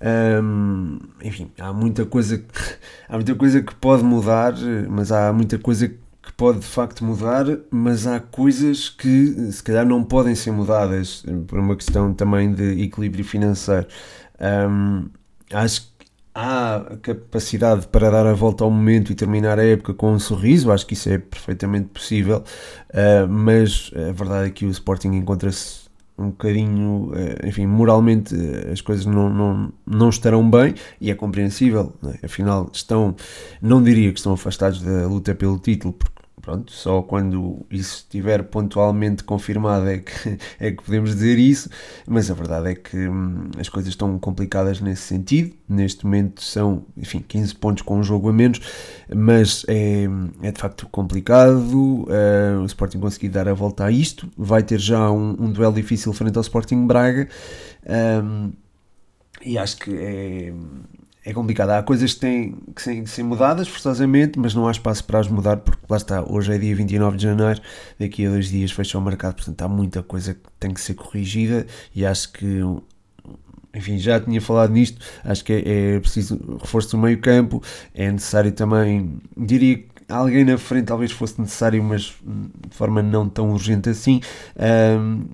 Um, 0.00 0.98
enfim, 1.24 1.50
há 1.58 1.72
muita 1.72 2.06
coisa 2.06 2.40
há 3.08 3.14
muita 3.14 3.34
coisa 3.34 3.60
que 3.60 3.74
pode 3.74 4.04
mudar, 4.04 4.54
mas 4.88 5.10
há 5.10 5.32
muita 5.32 5.58
coisa 5.58 5.88
que 5.88 5.98
pode 6.38 6.60
de 6.60 6.66
facto 6.66 7.04
mudar, 7.04 7.44
mas 7.68 8.06
há 8.06 8.20
coisas 8.20 8.88
que 8.88 9.50
se 9.50 9.60
calhar 9.60 9.84
não 9.84 10.04
podem 10.04 10.36
ser 10.36 10.52
mudadas 10.52 11.24
por 11.48 11.58
uma 11.58 11.74
questão 11.74 12.14
também 12.14 12.52
de 12.54 12.80
equilíbrio 12.80 13.24
financeiro. 13.24 13.88
Um, 14.40 15.08
acho 15.52 15.82
que 15.82 16.06
há 16.32 16.96
capacidade 17.02 17.88
para 17.88 18.08
dar 18.08 18.24
a 18.24 18.34
volta 18.34 18.62
ao 18.62 18.70
momento 18.70 19.10
e 19.10 19.16
terminar 19.16 19.58
a 19.58 19.64
época 19.64 19.92
com 19.92 20.12
um 20.12 20.18
sorriso, 20.20 20.70
acho 20.70 20.86
que 20.86 20.94
isso 20.94 21.10
é 21.10 21.18
perfeitamente 21.18 21.88
possível, 21.88 22.44
uh, 22.90 23.28
mas 23.28 23.90
a 23.96 24.12
verdade 24.12 24.46
é 24.46 24.50
que 24.50 24.64
o 24.64 24.70
Sporting 24.70 25.08
encontra-se 25.08 25.88
um 26.16 26.30
bocadinho, 26.30 27.12
eh, 27.14 27.46
enfim, 27.46 27.64
moralmente 27.64 28.34
eh, 28.34 28.72
as 28.72 28.80
coisas 28.80 29.06
não, 29.06 29.30
não, 29.30 29.72
não 29.86 30.08
estarão 30.08 30.50
bem 30.50 30.74
e 31.00 31.12
é 31.12 31.14
compreensível, 31.14 31.92
é? 32.20 32.26
afinal 32.26 32.68
estão, 32.72 33.14
não 33.62 33.80
diria 33.80 34.10
que 34.12 34.18
estão 34.18 34.32
afastados 34.32 34.82
da 34.82 35.06
luta 35.06 35.32
pelo 35.32 35.60
título, 35.60 35.94
porque 35.94 36.17
Pronto, 36.48 36.72
só 36.72 37.02
quando 37.02 37.66
isso 37.70 37.96
estiver 37.96 38.42
pontualmente 38.42 39.22
confirmado 39.22 39.86
é 39.86 39.98
que, 39.98 40.38
é 40.58 40.70
que 40.70 40.82
podemos 40.82 41.10
dizer 41.10 41.38
isso, 41.38 41.68
mas 42.06 42.30
a 42.30 42.34
verdade 42.34 42.70
é 42.70 42.74
que 42.74 42.96
hum, 43.06 43.50
as 43.58 43.68
coisas 43.68 43.90
estão 43.90 44.18
complicadas 44.18 44.80
nesse 44.80 45.02
sentido. 45.02 45.54
Neste 45.68 46.06
momento 46.06 46.42
são, 46.42 46.86
enfim, 46.96 47.22
15 47.28 47.54
pontos 47.56 47.82
com 47.82 47.98
um 47.98 48.02
jogo 48.02 48.30
a 48.30 48.32
menos, 48.32 48.62
mas 49.14 49.66
é, 49.68 50.04
é 50.40 50.50
de 50.50 50.58
facto 50.58 50.88
complicado. 50.90 52.06
Uh, 52.08 52.62
o 52.62 52.64
Sporting 52.64 52.98
conseguir 52.98 53.28
dar 53.28 53.46
a 53.46 53.52
volta 53.52 53.84
a 53.84 53.90
isto. 53.90 54.26
Vai 54.34 54.62
ter 54.62 54.80
já 54.80 55.10
um, 55.10 55.36
um 55.38 55.52
duelo 55.52 55.74
difícil 55.74 56.14
frente 56.14 56.38
ao 56.38 56.40
Sporting 56.40 56.86
Braga. 56.86 57.28
Um, 58.24 58.52
e 59.44 59.58
acho 59.58 59.76
que 59.76 59.94
é, 59.94 60.54
é 61.28 61.34
complicado. 61.34 61.70
Há 61.70 61.82
coisas 61.82 62.14
que 62.14 62.20
têm 62.20 62.56
que 62.74 62.80
ser, 62.80 63.02
que 63.02 63.10
ser, 63.10 63.22
mudadas 63.22 63.68
forçosamente, 63.68 64.38
mas 64.38 64.54
não 64.54 64.66
há 64.66 64.70
espaço 64.70 65.04
para 65.04 65.18
as 65.18 65.28
mudar, 65.28 65.58
porque 65.58 65.82
lá 65.86 65.98
está, 65.98 66.22
hoje 66.22 66.54
é 66.54 66.56
dia 66.56 66.74
29 66.74 67.18
de 67.18 67.22
janeiro, 67.24 67.60
daqui 67.98 68.24
a 68.24 68.30
dois 68.30 68.48
dias 68.48 68.72
fecha 68.72 68.96
o 68.96 69.02
mercado, 69.02 69.34
portanto 69.34 69.60
há 69.60 69.68
muita 69.68 70.02
coisa 70.02 70.32
que 70.32 70.40
tem 70.58 70.72
que 70.72 70.80
ser 70.80 70.94
corrigida 70.94 71.66
e 71.94 72.06
acho 72.06 72.32
que. 72.32 72.60
Enfim, 73.74 73.98
já 73.98 74.18
tinha 74.18 74.40
falado 74.40 74.72
nisto, 74.72 74.98
acho 75.22 75.44
que 75.44 75.52
é, 75.52 75.96
é 75.96 76.00
preciso 76.00 76.40
reforço 76.58 76.92
do 76.92 76.98
meio 76.98 77.20
campo, 77.20 77.62
é 77.94 78.10
necessário 78.10 78.50
também, 78.50 79.18
diria 79.36 79.76
que 79.76 79.88
alguém 80.08 80.42
na 80.42 80.56
frente 80.56 80.86
talvez 80.86 81.12
fosse 81.12 81.38
necessário, 81.38 81.84
mas 81.84 82.14
de 82.24 82.74
forma 82.74 83.02
não 83.02 83.28
tão 83.28 83.50
urgente 83.52 83.90
assim. 83.90 84.22
Um, 84.98 85.26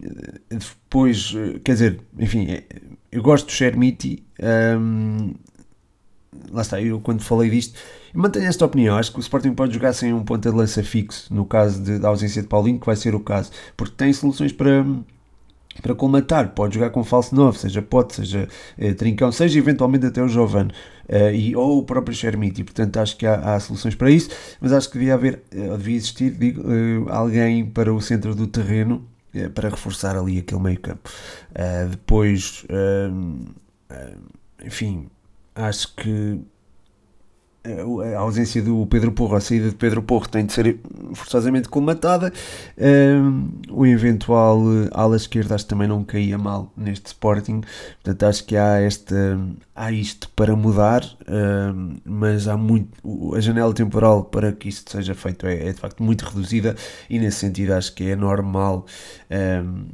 depois, 0.50 1.32
quer 1.62 1.72
dizer, 1.74 2.00
enfim, 2.18 2.50
é, 2.50 2.64
eu 3.12 3.22
gosto 3.22 3.46
do 3.46 3.52
Shermiti, 3.52 4.24
um, 4.76 5.32
lá 6.50 6.62
está, 6.62 6.80
eu 6.80 7.00
quando 7.00 7.22
falei 7.22 7.50
disto, 7.50 7.78
mantenho 8.12 8.46
esta 8.46 8.64
opinião. 8.64 8.96
Acho 8.96 9.12
que 9.12 9.18
o 9.18 9.20
Sporting 9.20 9.54
pode 9.54 9.74
jogar 9.74 9.92
sem 9.92 10.12
um 10.12 10.22
ponta 10.24 10.50
de 10.50 10.56
lança 10.56 10.82
fixo, 10.82 11.32
no 11.32 11.44
caso 11.44 11.82
de, 11.82 11.98
da 11.98 12.08
ausência 12.08 12.42
de 12.42 12.48
Paulinho, 12.48 12.78
que 12.78 12.86
vai 12.86 12.96
ser 12.96 13.14
o 13.14 13.20
caso, 13.20 13.50
porque 13.76 13.94
tem 13.96 14.12
soluções 14.12 14.52
para, 14.52 14.84
para 15.82 15.94
colmatar. 15.94 16.50
Pode 16.50 16.74
jogar 16.74 16.90
com 16.90 17.02
falso 17.02 17.34
novo, 17.34 17.58
seja 17.58 17.82
Pote, 17.82 18.16
seja 18.16 18.48
eh, 18.78 18.94
Trincão, 18.94 19.32
seja 19.32 19.58
eventualmente 19.58 20.06
até 20.06 20.22
o 20.22 20.28
Jovane, 20.28 20.70
eh, 21.08 21.34
e, 21.34 21.56
ou 21.56 21.78
o 21.78 21.82
próprio 21.82 22.16
Chermiti. 22.16 22.62
Portanto, 22.62 22.96
acho 22.98 23.16
que 23.16 23.26
há, 23.26 23.54
há, 23.54 23.60
soluções 23.60 23.94
para 23.94 24.10
isso, 24.10 24.30
mas 24.60 24.72
acho 24.72 24.88
que 24.88 24.98
devia 24.98 25.14
haver, 25.14 25.42
eh, 25.50 25.76
devia 25.76 25.96
existir, 25.96 26.30
digo, 26.30 26.62
eh, 26.62 27.10
alguém 27.10 27.66
para 27.66 27.92
o 27.92 28.00
centro 28.00 28.34
do 28.34 28.46
terreno 28.46 29.04
para 29.52 29.68
reforçar 29.68 30.16
ali 30.16 30.38
aquele 30.38 30.60
meio 30.60 30.78
campo. 30.78 31.10
Depois, 31.90 32.64
enfim 34.64 35.08
acho 35.54 35.94
que 35.94 36.40
a 38.14 38.18
ausência 38.18 38.60
do 38.62 38.86
Pedro 38.86 39.12
Porro, 39.12 39.36
a 39.36 39.40
saída 39.40 39.70
de 39.70 39.74
Pedro 39.74 40.02
Porro 40.02 40.28
tem 40.28 40.44
de 40.44 40.52
ser 40.52 40.78
forçosamente 41.14 41.68
colmatada. 41.68 42.30
Um, 42.76 43.50
o 43.70 43.86
eventual 43.86 44.60
ala 44.92 45.16
esquerda 45.16 45.54
acho 45.54 45.64
que 45.64 45.70
também 45.70 45.88
não 45.88 46.04
caía 46.04 46.36
mal 46.36 46.70
neste 46.76 47.06
Sporting. 47.06 47.62
Portanto, 48.02 48.22
acho 48.24 48.44
que 48.44 48.56
há, 48.56 48.80
esta, 48.80 49.40
há 49.74 49.90
isto 49.90 50.30
para 50.30 50.54
mudar, 50.54 51.02
um, 51.28 51.96
mas 52.04 52.46
há 52.46 52.56
muito. 52.56 53.34
A 53.34 53.40
janela 53.40 53.74
temporal 53.74 54.24
para 54.24 54.52
que 54.52 54.68
isto 54.68 54.90
seja 54.90 55.14
feito 55.14 55.46
é, 55.46 55.68
é, 55.68 55.72
de 55.72 55.80
facto 55.80 56.02
muito 56.02 56.22
reduzida 56.22 56.76
e 57.10 57.18
nesse 57.18 57.38
sentido 57.38 57.72
acho 57.72 57.92
que 57.94 58.10
é 58.10 58.16
normal 58.16 58.86
um, 59.64 59.84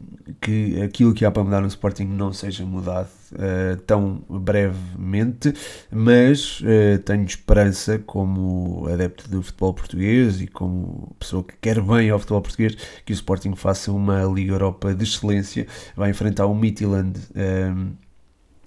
que 0.40 0.82
aquilo 0.82 1.14
que 1.14 1.24
há 1.24 1.30
para 1.30 1.42
mudar 1.42 1.60
no 1.62 1.66
Sporting 1.68 2.04
não 2.04 2.32
seja 2.32 2.64
mudado 2.64 3.08
uh, 3.32 3.76
tão 3.86 4.22
brevemente, 4.28 5.54
mas 5.90 6.60
uh, 6.60 6.98
tenho 7.04 7.24
esperança, 7.24 7.98
como 7.98 8.86
adepto 8.92 9.28
do 9.30 9.42
futebol 9.42 9.72
português 9.72 10.40
e 10.42 10.46
como 10.46 11.14
pessoa 11.18 11.42
que 11.42 11.54
quer 11.60 11.80
bem 11.80 12.10
ao 12.10 12.18
futebol 12.18 12.42
português, 12.42 12.76
que 13.04 13.12
o 13.12 13.14
Sporting 13.14 13.54
faça 13.54 13.90
uma 13.90 14.22
Liga 14.24 14.52
Europa 14.52 14.94
de 14.94 15.04
excelência, 15.04 15.66
vai 15.96 16.10
enfrentar 16.10 16.46
o 16.46 16.54
Midtjylland. 16.54 17.18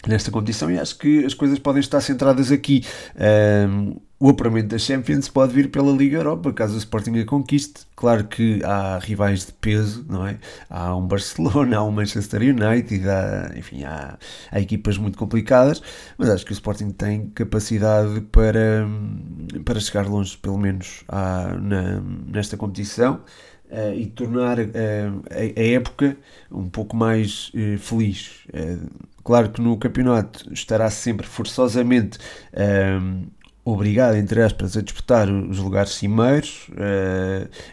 Nesta 0.06 0.30
competição 0.30 0.70
e 0.70 0.78
acho 0.78 0.98
que 0.98 1.24
as 1.26 1.34
coisas 1.34 1.58
podem 1.58 1.80
estar 1.80 2.02
centradas 2.02 2.52
aqui. 2.52 2.84
Um, 3.16 3.96
o 4.20 4.30
apuramento 4.30 4.70
da 4.70 4.78
Champions 4.78 5.28
pode 5.28 5.54
vir 5.54 5.70
pela 5.70 5.92
Liga 5.92 6.18
Europa, 6.18 6.54
caso 6.54 6.76
o 6.76 6.78
Sporting 6.78 7.20
a 7.20 7.26
conquiste. 7.26 7.82
Claro 7.96 8.26
que 8.26 8.62
há 8.63 8.98
rivais 8.98 9.46
de 9.46 9.52
peso, 9.52 10.06
não 10.10 10.26
é? 10.26 10.39
Há 10.70 10.96
um 10.96 11.06
Barcelona, 11.06 11.76
há 11.80 11.84
um 11.84 11.92
Manchester 11.92 12.42
United, 12.42 13.08
há, 13.10 13.52
enfim, 13.58 13.84
há, 13.84 14.18
há 14.52 14.60
equipas 14.60 14.98
muito 14.98 15.18
complicadas, 15.18 15.82
mas 16.18 16.30
acho 16.30 16.46
que 16.46 16.52
o 16.52 16.54
Sporting 16.54 16.92
tem 16.92 17.30
capacidade 17.32 18.22
para, 18.32 18.88
para 19.66 19.80
chegar 19.80 20.06
longe, 20.08 20.38
pelo 20.38 20.58
menos, 20.58 21.04
à, 21.08 21.58
na, 21.62 22.02
nesta 22.28 22.56
competição. 22.56 23.22
Uh, 23.74 23.92
e 23.96 24.06
tornar 24.06 24.60
uh, 24.60 24.64
a, 25.32 25.60
a, 25.60 25.64
época 25.64 26.16
um 26.52 26.70
pouco 26.70 26.96
mais 26.96 27.50
uh, 27.56 27.76
feliz. 27.80 28.46
claro 29.24 29.50
que 29.50 29.60
no 29.60 29.76
campeonato 29.78 30.54
estará 30.54 30.92
sempre 30.92 31.26
forçosamente 31.26 32.20
obrigado, 33.66 34.16
entre 34.16 34.44
aspas, 34.44 34.78
a 34.78 34.82
disputar 34.84 35.28
os 35.28 35.58
lugares 35.58 35.94
cimeiros, 35.94 36.68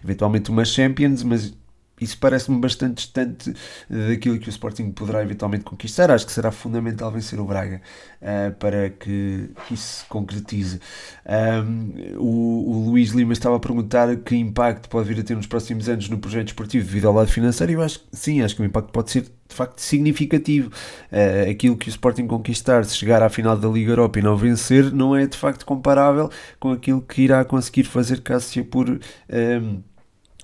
eventualmente 0.03 0.49
uma 0.49 0.65
Champions, 0.65 1.23
mas 1.23 1.53
isso 2.01 2.19
parece-me 2.19 2.59
bastante 2.59 2.97
distante 2.97 3.55
daquilo 3.89 4.39
que 4.39 4.49
o 4.49 4.51
Sporting 4.51 4.91
poderá 4.91 5.23
eventualmente 5.23 5.65
conquistar. 5.65 6.11
Acho 6.11 6.27
que 6.27 6.33
será 6.33 6.51
fundamental 6.51 7.11
vencer 7.11 7.39
o 7.39 7.45
Braga 7.45 7.81
uh, 8.21 8.55
para 8.57 8.91
que 8.91 9.51
isso 9.71 10.01
se 10.01 10.05
concretize. 10.07 10.81
Um, 11.27 12.19
o, 12.19 12.71
o, 12.71 12.91
Luís 12.91 13.11
Lima 13.11 13.33
estava 13.33 13.57
a 13.57 13.61
perguntar 13.61 14.17
que 14.17 14.35
impacto 14.37 14.89
pode 14.89 15.09
vir 15.09 15.21
a 15.21 15.25
ter 15.25 15.37
nos 15.37 15.47
próximos 15.47 15.89
anos 15.89 16.09
no 16.09 16.19
projeto 16.19 16.49
esportivo 16.49 16.85
devido 16.85 17.09
ao 17.09 17.15
lado 17.15 17.31
financeiro. 17.31 17.73
Eu 17.73 17.83
acho 17.83 18.01
que 18.01 18.07
sim, 18.13 18.43
acho 18.43 18.57
que 18.57 18.63
o 18.63 18.65
impacto 18.65 18.91
pode 18.93 19.11
ser 19.11 19.23
de 19.51 19.57
facto 19.57 19.81
significativo. 19.81 20.71
Uh, 21.13 21.51
aquilo 21.51 21.77
que 21.77 21.89
o 21.89 21.91
Sporting 21.91 22.27
conquistar, 22.27 22.85
se 22.85 22.97
chegar 22.97 23.23
à 23.23 23.29
final 23.29 23.57
da 23.57 23.69
Liga 23.69 23.93
Europa 23.93 24.19
e 24.19 24.23
não 24.23 24.37
vencer, 24.37 24.93
não 24.93 25.15
é 25.15 25.27
de 25.27 25.37
facto 25.37 25.67
comparável 25.67 26.31
com 26.59 26.73
aquilo 26.73 27.03
que 27.03 27.23
irá 27.23 27.45
conseguir 27.45 27.85
fazer 27.85 28.21
caso 28.23 28.47
se 28.47 28.61
apure. 28.61 29.01
Um, 29.29 29.83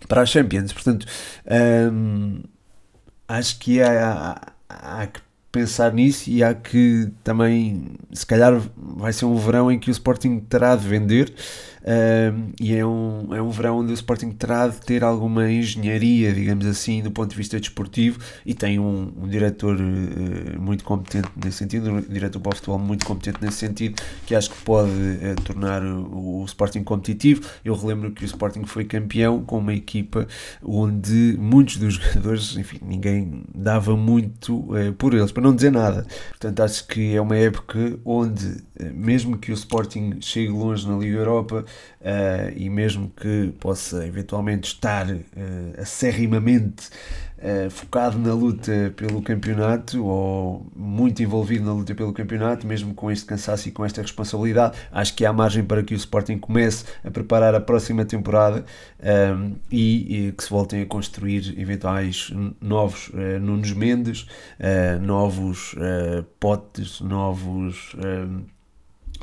para 0.09 0.23
a 0.23 0.27
Champions. 0.27 0.73
Portanto, 0.73 1.07
hum, 1.93 2.43
acho 3.29 3.59
que 3.59 3.81
há, 3.81 4.53
há, 4.69 5.03
há, 5.03 5.07
que 5.07 5.21
pensar 5.51 5.93
nisso 5.93 6.29
e 6.29 6.45
há 6.45 6.55
que 6.55 7.11
também, 7.25 7.93
se 8.13 8.27
calhar, 8.27 8.61
vai 8.77 9.13
ser 9.13 9.25
um 9.25 9.37
verão 9.37 9.71
em 9.71 9.79
que 9.79 9.91
o 9.91 9.93
Sporting 9.93 10.39
terá 10.41 10.77
de 10.77 10.87
vender 10.87 11.33
e 12.61 12.75
é 12.75 12.85
um, 12.85 13.35
é 13.35 13.41
um 13.41 13.51
verão 13.51 13.79
onde 13.79 13.93
o 13.93 13.95
Sporting 13.95 14.31
terá 14.33 14.67
de 14.67 14.81
ter 14.81 15.05
alguma 15.05 15.51
engenharia, 15.51 16.33
digamos 16.33 16.67
assim, 16.67 17.03
do 17.03 17.11
ponto 17.11 17.31
de 17.31 17.37
vista 17.37 17.61
desportivo 17.61 18.19
e 18.45 18.55
tem 18.55 18.79
um, 18.79 19.13
um 19.17 19.29
diretor 19.29 19.77
uh, 19.77 20.61
muito 20.61 20.85
competente 20.85 21.29
nesse 21.43 21.59
sentido, 21.59 21.91
um 21.91 22.01
diretor 22.01 22.41
para 22.41 22.53
o 22.53 22.57
futebol 22.57 22.79
muito 22.79 23.07
competente 23.07 23.39
nesse 23.41 23.59
sentido, 23.59 24.03
que 24.27 24.35
acho 24.35 24.51
que 24.51 24.63
pode 24.63 24.91
uh, 24.91 25.41
tornar 25.45 25.83
o, 25.83 26.43
o, 26.43 26.45
Sporting 26.45 26.83
competitivo. 26.83 27.43
Eu 27.65 27.75
relembro 27.75 28.11
que 28.11 28.25
o 28.25 28.27
Sporting 28.27 28.65
foi 28.65 28.85
campeão 28.85 29.43
com 29.43 29.59
uma 29.59 29.75
equipa 29.75 30.27
onde 30.63 31.37
muitos 31.39 31.77
dos 31.77 31.95
jogadores, 32.03 32.57
enfim, 32.57 32.79
ninguém 32.83 33.45
dava 33.55 33.97
muito 33.97 34.57
uh, 34.73 34.93
por 34.99 35.15
eles, 35.15 35.31
para 35.31 35.43
não 35.43 35.55
dizer 35.55 35.71
nada. 35.71 36.07
Portanto, 36.31 36.61
acho 36.61 36.87
que 36.87 37.15
é 37.15 37.21
uma 37.21 37.37
época 37.37 37.99
onde, 38.05 38.57
mesmo 38.93 39.39
que 39.39 39.53
o 39.53 39.55
Sporting 39.55 40.17
chegue 40.21 40.51
longe 40.51 40.89
na 40.89 40.97
Liga 40.97 41.19
Europa, 41.19 41.65
uh, 42.01 42.53
e 42.55 42.69
mesmo 42.69 43.11
que 43.11 43.53
possa 43.59 44.07
eventualmente 44.07 44.69
estar 44.69 45.07
uh, 45.09 45.21
acerrimamente 45.79 46.89
uh, 47.39 47.71
focado 47.71 48.19
na 48.19 48.33
luta 48.33 48.93
pelo 48.97 49.23
campeonato 49.23 50.05
ou 50.05 50.67
muito 50.75 51.23
envolvido 51.23 51.65
na 51.65 51.73
luta 51.73 51.95
pelo 51.95 52.13
campeonato, 52.13 52.67
mesmo 52.67 52.95
com 52.95 53.11
este 53.11 53.27
cansaço 53.27 53.69
e 53.69 53.73
com 53.73 53.85
esta 53.85 54.03
responsabilidade. 54.03 54.77
Acho 54.93 55.15
que 55.15 55.25
há 55.25 55.33
margem 55.33 55.65
para 55.65 55.83
que 55.83 55.95
o 55.95 55.97
Sporting 55.97 56.39
comece 56.39 56.85
a 57.05 57.11
preparar 57.11 57.55
a 57.55 57.61
próxima 57.61 58.05
temporada 58.05 58.65
um, 59.01 59.07
ehm, 59.07 59.53
e, 59.71 60.29
e, 60.29 60.33
que 60.33 60.45
se 60.45 60.51
voltem 60.51 60.83
a 60.83 60.87
construir 60.87 61.59
eventuais 61.59 62.33
novos 62.61 63.09
uh, 63.09 63.41
Nunes 63.41 63.73
Mendes, 63.73 64.27
novos 65.03 65.75
Potes, 66.39 67.01
novos. 67.01 67.97
Ehm, 68.03 68.56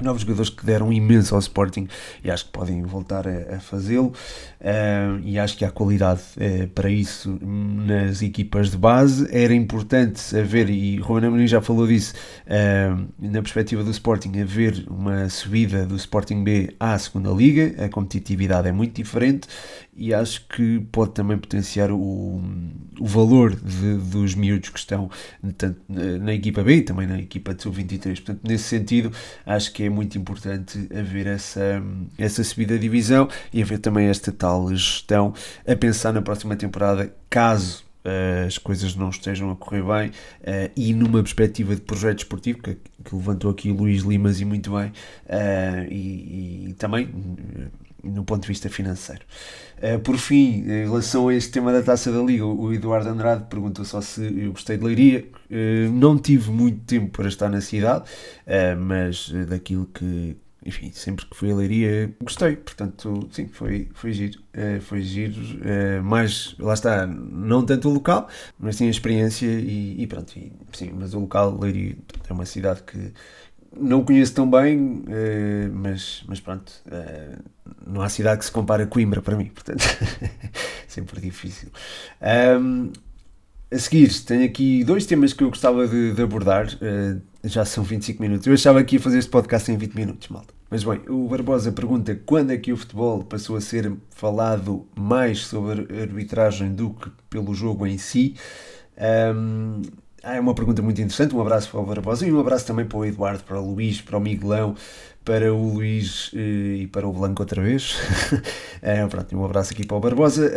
novos 0.01 0.21
jogadores 0.21 0.49
que 0.49 0.65
deram 0.65 0.91
imenso 0.91 1.35
ao 1.35 1.39
Sporting 1.39 1.87
e 2.23 2.31
acho 2.31 2.45
que 2.45 2.51
podem 2.51 2.81
voltar 2.83 3.27
a, 3.27 3.57
a 3.57 3.59
fazê-lo. 3.59 4.13
Uh, 4.59 5.19
e 5.23 5.37
acho 5.37 5.57
que 5.57 5.65
há 5.65 5.69
qualidade 5.71 6.21
uh, 6.37 6.67
para 6.69 6.89
isso 6.89 7.37
nas 7.41 8.21
equipas 8.21 8.71
de 8.71 8.77
base. 8.77 9.27
Era 9.29 9.53
importante 9.53 10.21
haver 10.37 10.69
e 10.69 10.97
Ruben 10.97 11.27
Amorim 11.27 11.47
já 11.47 11.61
falou 11.61 11.85
disso 11.85 12.13
uh, 12.47 13.05
na 13.19 13.41
perspectiva 13.41 13.83
do 13.83 13.91
Sporting 13.91 14.39
haver 14.39 14.85
uma 14.89 15.27
subida 15.27 15.85
do 15.85 15.97
Sporting 15.97 16.43
B 16.43 16.73
à 16.79 16.97
segunda 16.97 17.29
liga. 17.31 17.83
A 17.83 17.89
competitividade 17.89 18.69
é 18.69 18.71
muito 18.71 18.95
diferente 18.95 19.49
e 19.95 20.13
acho 20.13 20.47
que 20.47 20.79
pode 20.91 21.11
também 21.11 21.37
potenciar 21.37 21.91
o, 21.91 22.41
o 22.99 23.05
valor 23.05 23.55
de, 23.55 23.95
dos 23.97 24.33
miúdos 24.33 24.69
que 24.69 24.79
estão 24.79 25.09
tanto 25.57 25.79
na 25.87 26.33
equipa 26.33 26.63
B 26.63 26.77
e 26.77 26.81
também 26.81 27.05
na 27.05 27.19
equipa 27.19 27.53
de 27.53 27.61
sub-23 27.61 28.15
portanto 28.15 28.39
nesse 28.43 28.63
sentido 28.63 29.11
acho 29.45 29.71
que 29.71 29.82
é 29.85 29.89
muito 29.89 30.17
importante 30.17 30.87
haver 30.97 31.27
essa, 31.27 31.81
essa 32.17 32.43
subida 32.43 32.75
de 32.75 32.81
divisão 32.81 33.27
e 33.51 33.61
haver 33.61 33.79
também 33.79 34.07
esta 34.07 34.31
tal 34.31 34.69
gestão 34.69 35.33
a 35.67 35.75
pensar 35.75 36.13
na 36.13 36.21
próxima 36.21 36.55
temporada, 36.55 37.13
caso 37.29 37.83
uh, 38.03 38.45
as 38.45 38.57
coisas 38.57 38.95
não 38.95 39.09
estejam 39.09 39.51
a 39.51 39.55
correr 39.55 39.83
bem 39.83 40.09
uh, 40.09 40.71
e 40.75 40.93
numa 40.93 41.21
perspectiva 41.21 41.75
de 41.75 41.81
projeto 41.81 42.19
esportivo, 42.19 42.59
que, 42.59 42.77
levantou 43.11 43.51
aqui 43.51 43.71
Luís 43.71 44.03
Limas 44.03 44.39
e 44.39 44.45
muito 44.45 44.71
bem, 44.71 44.89
uh, 44.89 45.91
e, 45.91 46.69
e, 46.69 46.73
também 46.73 47.09
no 48.03 48.23
ponto 48.25 48.41
de 48.41 48.49
vista 48.49 48.69
financeiro. 48.69 49.21
Uh, 49.77 49.99
por 49.99 50.17
fim, 50.17 50.63
em 50.63 50.83
relação 50.85 51.29
a 51.29 51.33
este 51.33 51.51
tema 51.51 51.71
da 51.71 51.81
taça 51.81 52.11
da 52.11 52.21
Liga, 52.21 52.45
o 52.45 52.73
Eduardo 52.73 53.09
Andrade 53.09 53.45
perguntou 53.49 53.83
só 53.85 54.01
se 54.01 54.21
eu 54.21 54.51
gostei 54.51 54.77
de 54.77 54.83
Leiria. 54.83 55.25
Uh, 55.49 55.91
não 55.91 56.17
tive 56.17 56.51
muito 56.51 56.81
tempo 56.85 57.09
para 57.09 57.27
estar 57.27 57.49
na 57.49 57.61
cidade, 57.61 58.03
uh, 58.47 58.79
mas 58.79 59.29
daquilo 59.47 59.85
que, 59.85 60.35
enfim, 60.65 60.91
sempre 60.93 61.25
que 61.25 61.35
fui 61.35 61.51
a 61.51 61.55
Leiria 61.55 62.13
gostei, 62.21 62.57
portanto, 62.57 63.27
sim, 63.31 63.47
foi, 63.47 63.89
foi 63.93 64.11
giro. 64.11 64.39
foi 64.81 65.01
giro, 65.01 65.41
mas 66.03 66.55
lá 66.59 66.73
está, 66.73 67.05
não 67.05 67.65
tanto 67.65 67.89
o 67.89 67.93
local, 67.93 68.29
mas 68.57 68.77
sim 68.77 68.87
a 68.87 68.89
experiência 68.89 69.47
e, 69.47 70.01
e 70.01 70.07
pronto, 70.07 70.37
e, 70.37 70.53
sim, 70.71 70.91
mas 70.97 71.13
o 71.13 71.19
local, 71.19 71.57
Leiria, 71.59 71.97
é 72.29 72.33
uma 72.33 72.45
cidade 72.45 72.83
que 72.83 73.11
não 73.75 74.03
conheço 74.03 74.33
tão 74.33 74.49
bem, 74.49 75.03
mas, 75.71 76.23
mas 76.27 76.39
pronto 76.39 76.71
não 77.85 78.01
há 78.01 78.09
cidade 78.09 78.39
que 78.39 78.45
se 78.45 78.51
compare 78.51 78.83
a 78.83 78.87
Coimbra 78.87 79.21
para 79.21 79.35
mim, 79.35 79.45
portanto, 79.45 79.83
sempre 80.87 81.19
difícil. 81.21 81.69
Um, 82.59 82.91
a 83.71 83.79
seguir, 83.79 84.13
tenho 84.23 84.45
aqui 84.45 84.83
dois 84.83 85.05
temas 85.05 85.33
que 85.33 85.43
eu 85.43 85.49
gostava 85.49 85.87
de, 85.87 86.13
de 86.13 86.21
abordar. 86.21 86.67
Uh, 86.75 87.19
já 87.43 87.65
são 87.65 87.83
25 87.83 88.21
minutos. 88.21 88.47
Eu 88.47 88.53
achava 88.53 88.83
que 88.83 88.95
ia 88.95 89.01
fazer 89.01 89.17
este 89.17 89.31
podcast 89.31 89.71
em 89.71 89.77
20 89.77 89.95
minutos, 89.95 90.27
malta. 90.29 90.53
Mas 90.69 90.83
bem, 90.83 91.01
o 91.09 91.27
Barbosa 91.27 91.71
pergunta 91.71 92.19
quando 92.25 92.51
é 92.51 92.57
que 92.57 92.71
o 92.71 92.77
futebol 92.77 93.23
passou 93.23 93.55
a 93.55 93.61
ser 93.61 93.91
falado 94.11 94.87
mais 94.95 95.39
sobre 95.45 96.01
arbitragem 96.01 96.73
do 96.73 96.91
que 96.91 97.09
pelo 97.29 97.53
jogo 97.53 97.85
em 97.85 97.97
si. 97.97 98.35
Um, 99.35 99.81
é 100.23 100.39
uma 100.39 100.55
pergunta 100.55 100.81
muito 100.81 101.01
interessante. 101.01 101.35
Um 101.35 101.41
abraço 101.41 101.69
para 101.69 101.79
o 101.79 101.85
Barbosa 101.85 102.25
e 102.25 102.31
um 102.31 102.39
abraço 102.39 102.65
também 102.65 102.85
para 102.85 102.97
o 102.97 103.05
Eduardo, 103.05 103.43
para 103.43 103.59
o 103.59 103.73
Luís, 103.73 103.99
para 104.01 104.17
o 104.17 104.21
Miguelão, 104.21 104.75
para 105.25 105.53
o 105.53 105.73
Luís 105.73 106.31
eh, 106.33 106.77
e 106.83 106.87
para 106.87 107.07
o 107.07 107.11
Blanco 107.11 107.41
outra 107.41 107.61
vez. 107.61 107.97
é, 108.81 109.05
pronto, 109.07 109.37
um 109.37 109.43
abraço 109.43 109.73
aqui 109.73 109.85
para 109.85 109.97
o 109.97 109.99
Barbosa. 109.99 110.51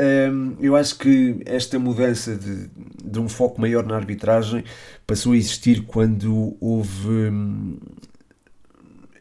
eu 0.61 0.77
acho 0.77 0.97
que 0.99 1.41
esta 1.45 1.79
mudança 1.79 2.37
de, 2.37 2.69
de 3.05 3.19
um 3.19 3.29
foco 3.29 3.61
maior 3.61 3.85
na 3.85 3.97
arbitragem 3.97 4.65
passou 5.07 5.33
a 5.33 5.37
existir 5.37 5.83
quando 5.83 6.57
houve. 6.61 7.09
Hum, 7.09 7.79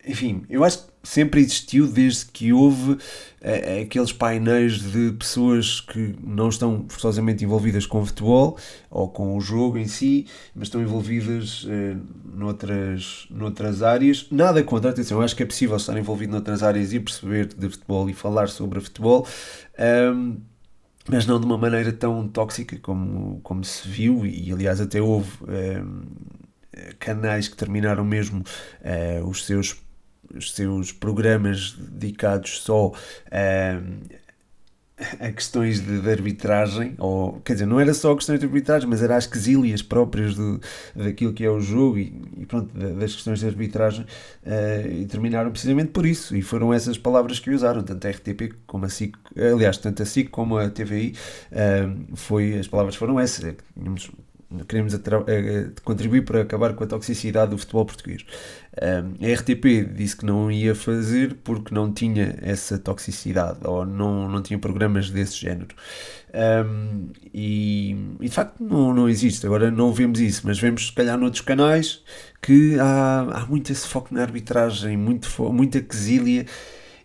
enfim, 0.08 0.44
eu 0.50 0.64
acho 0.64 0.86
que 0.86 0.95
sempre 1.06 1.40
existiu 1.42 1.88
desde 1.88 2.26
que 2.26 2.52
houve 2.52 2.98
é, 3.40 3.82
aqueles 3.82 4.12
painéis 4.12 4.80
de 4.80 5.12
pessoas 5.12 5.80
que 5.80 6.16
não 6.22 6.50
estão 6.50 6.86
forçosamente 6.90 7.44
envolvidas 7.44 7.86
com 7.86 8.02
o 8.02 8.06
futebol 8.06 8.58
ou 8.90 9.08
com 9.08 9.38
o 9.38 9.40
jogo 9.40 9.78
em 9.78 9.88
si, 9.88 10.26
mas 10.54 10.68
estão 10.68 10.82
envolvidas 10.82 11.66
é, 11.70 11.96
noutras, 12.26 13.28
noutras 13.30 13.84
áreas. 13.84 14.28
Nada 14.32 14.64
contra, 14.64 14.90
atenção, 14.90 15.22
acho 15.22 15.36
que 15.36 15.44
é 15.44 15.46
possível 15.46 15.78
estar 15.78 15.98
envolvido 15.98 16.32
noutras 16.32 16.64
áreas 16.64 16.92
e 16.92 17.00
perceber 17.00 17.48
de 17.48 17.70
futebol 17.70 18.10
e 18.10 18.14
falar 18.14 18.50
sobre 18.50 18.80
futebol. 18.82 19.28
Um, 19.80 20.38
mas 21.08 21.28
não 21.28 21.40
de 21.40 21.46
uma 21.46 21.58
maneira 21.58 21.94
tão 21.94 22.28
tóxica 22.28 22.80
como, 22.80 23.40
como 23.44 23.64
se 23.64 23.88
viu, 23.88 24.26
e 24.26 24.52
aliás 24.52 24.82
até 24.82 25.00
houve 25.00 25.30
canais 26.98 27.48
que 27.48 27.56
terminaram 27.56 28.04
mesmo 28.04 28.44
os 29.24 29.46
seus 29.46 29.85
os 30.36 30.54
seus 30.54 30.92
programas 30.92 31.74
dedicados 31.74 32.62
só 32.62 32.92
a, 33.32 33.82
a 35.20 35.32
questões 35.32 35.82
de, 35.82 36.00
de, 36.00 36.10
arbitragem, 36.10 36.96
ou 36.98 37.42
quer 37.42 37.54
dizer, 37.54 37.66
não 37.66 37.80
era 37.80 37.94
só 37.94 38.16
questões 38.16 38.40
de 38.40 38.46
arbitragem, 38.46 38.88
mas 38.88 39.02
era 39.02 39.18
as 39.18 39.28
quesilhas 39.28 39.82
próprias 39.82 40.36
do, 40.36 40.60
daquilo 40.96 41.34
que 41.34 41.44
é 41.44 41.50
o 41.50 41.60
jogo 41.60 41.98
e, 41.98 42.14
e 42.38 42.46
pronto, 42.46 42.70
das 42.74 43.14
questões 43.14 43.40
de 43.40 43.46
arbitragem, 43.46 44.06
uh, 44.06 44.92
e 44.92 45.06
terminaram 45.06 45.52
precisamente 45.52 45.92
por 45.92 46.06
isso, 46.06 46.36
e 46.36 46.42
foram 46.42 46.74
essas 46.74 46.98
palavras 46.98 47.40
que 47.40 47.50
usaram, 47.50 47.84
tanto 47.84 48.08
a 48.08 48.12
RTP 48.12 48.54
como 48.66 48.86
a 48.86 48.90
SIC, 48.90 49.18
aliás, 49.36 49.78
tanto 49.78 50.02
a 50.02 50.06
SIC 50.06 50.30
como 50.30 50.58
a 50.58 50.70
TVI, 50.70 51.10
uh, 51.10 51.16
eh, 51.52 51.90
foi, 52.16 52.58
as 52.58 52.68
palavras 52.68 52.96
foram 52.96 53.20
essas, 53.20 53.44
é 53.44 53.56
tínhamos 53.78 54.10
queremos 54.64 54.94
contribuir 55.84 56.24
para 56.24 56.42
acabar 56.42 56.74
com 56.74 56.84
a 56.84 56.88
toxicidade 56.88 57.52
do 57.52 57.58
futebol 57.58 57.86
português. 57.86 58.26
a 58.78 59.34
RTP 59.34 59.94
disse 59.94 60.18
que 60.18 60.26
não 60.26 60.52
ia 60.52 60.74
fazer 60.74 61.36
porque 61.44 61.74
não 61.74 61.92
tinha 61.92 62.38
essa 62.42 62.78
toxicidade 62.78 63.60
ou 63.64 63.86
não, 63.86 64.30
não 64.30 64.42
tinha 64.42 64.58
programas 64.60 65.10
desse 65.10 65.38
género. 65.38 65.76
Um, 66.36 67.12
e, 67.34 67.96
e, 68.20 68.28
de 68.28 68.36
facto 68.36 68.62
não, 68.62 68.94
não 68.94 69.08
existe. 69.08 69.46
Agora 69.46 69.72
não 69.72 69.94
vemos 69.94 70.20
isso, 70.20 70.42
mas 70.46 70.60
vemos 70.60 70.88
se 70.88 70.94
calhar 70.94 71.18
noutros 71.18 71.42
canais 71.42 72.04
que 72.42 72.78
há, 72.80 73.22
há 73.22 73.46
muito 73.46 73.72
esse 73.72 73.88
foco 73.88 74.14
na 74.14 74.22
arbitragem, 74.22 74.98
muito, 74.98 75.30
muita 75.54 75.82
quesilha 75.82 76.46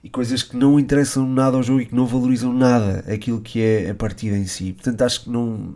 e 0.02 0.08
coisas 0.08 0.42
que 0.42 0.56
não 0.56 0.80
interessam 0.80 1.28
nada 1.28 1.56
ao 1.56 1.62
jogo 1.62 1.80
e 1.80 1.86
que 1.86 1.94
não 1.94 2.06
valorizam 2.06 2.52
nada 2.52 3.04
aquilo 3.12 3.40
que 3.40 3.62
é 3.62 3.90
a 3.90 3.94
partida 3.94 4.36
em 4.36 4.46
si. 4.46 4.72
Portanto, 4.72 5.02
acho 5.02 5.24
que 5.24 5.30
não 5.30 5.74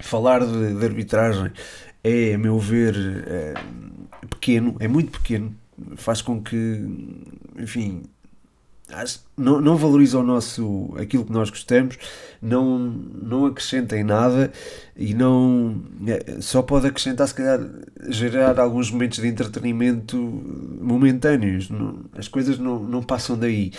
falar 0.00 0.44
de, 0.44 0.74
de 0.74 0.84
arbitragem 0.84 1.52
é, 2.02 2.34
a 2.34 2.38
meu 2.38 2.58
ver, 2.58 2.94
é, 3.26 3.54
pequeno, 4.30 4.76
é 4.80 4.88
muito 4.88 5.12
pequeno, 5.12 5.54
faz 5.96 6.22
com 6.22 6.42
que, 6.42 6.84
enfim, 7.58 8.02
não, 9.36 9.60
não 9.60 9.76
valoriza 9.76 10.18
o 10.18 10.22
nosso, 10.22 10.94
aquilo 10.98 11.24
que 11.24 11.32
nós 11.32 11.50
gostamos, 11.50 11.98
não, 12.40 12.78
não 12.78 13.44
acrescenta 13.44 13.96
em 13.96 14.02
nada 14.02 14.50
e 14.96 15.12
não 15.12 15.82
é, 16.06 16.40
só 16.40 16.62
pode 16.62 16.86
acrescentar, 16.86 17.28
se 17.28 17.34
calhar, 17.34 17.60
gerar 18.08 18.58
alguns 18.58 18.90
momentos 18.90 19.18
de 19.18 19.28
entretenimento 19.28 20.16
momentâneos. 20.80 21.68
Não, 21.68 22.04
as 22.16 22.28
coisas 22.28 22.58
não, 22.58 22.82
não 22.82 23.02
passam 23.02 23.38
daí. 23.38 23.72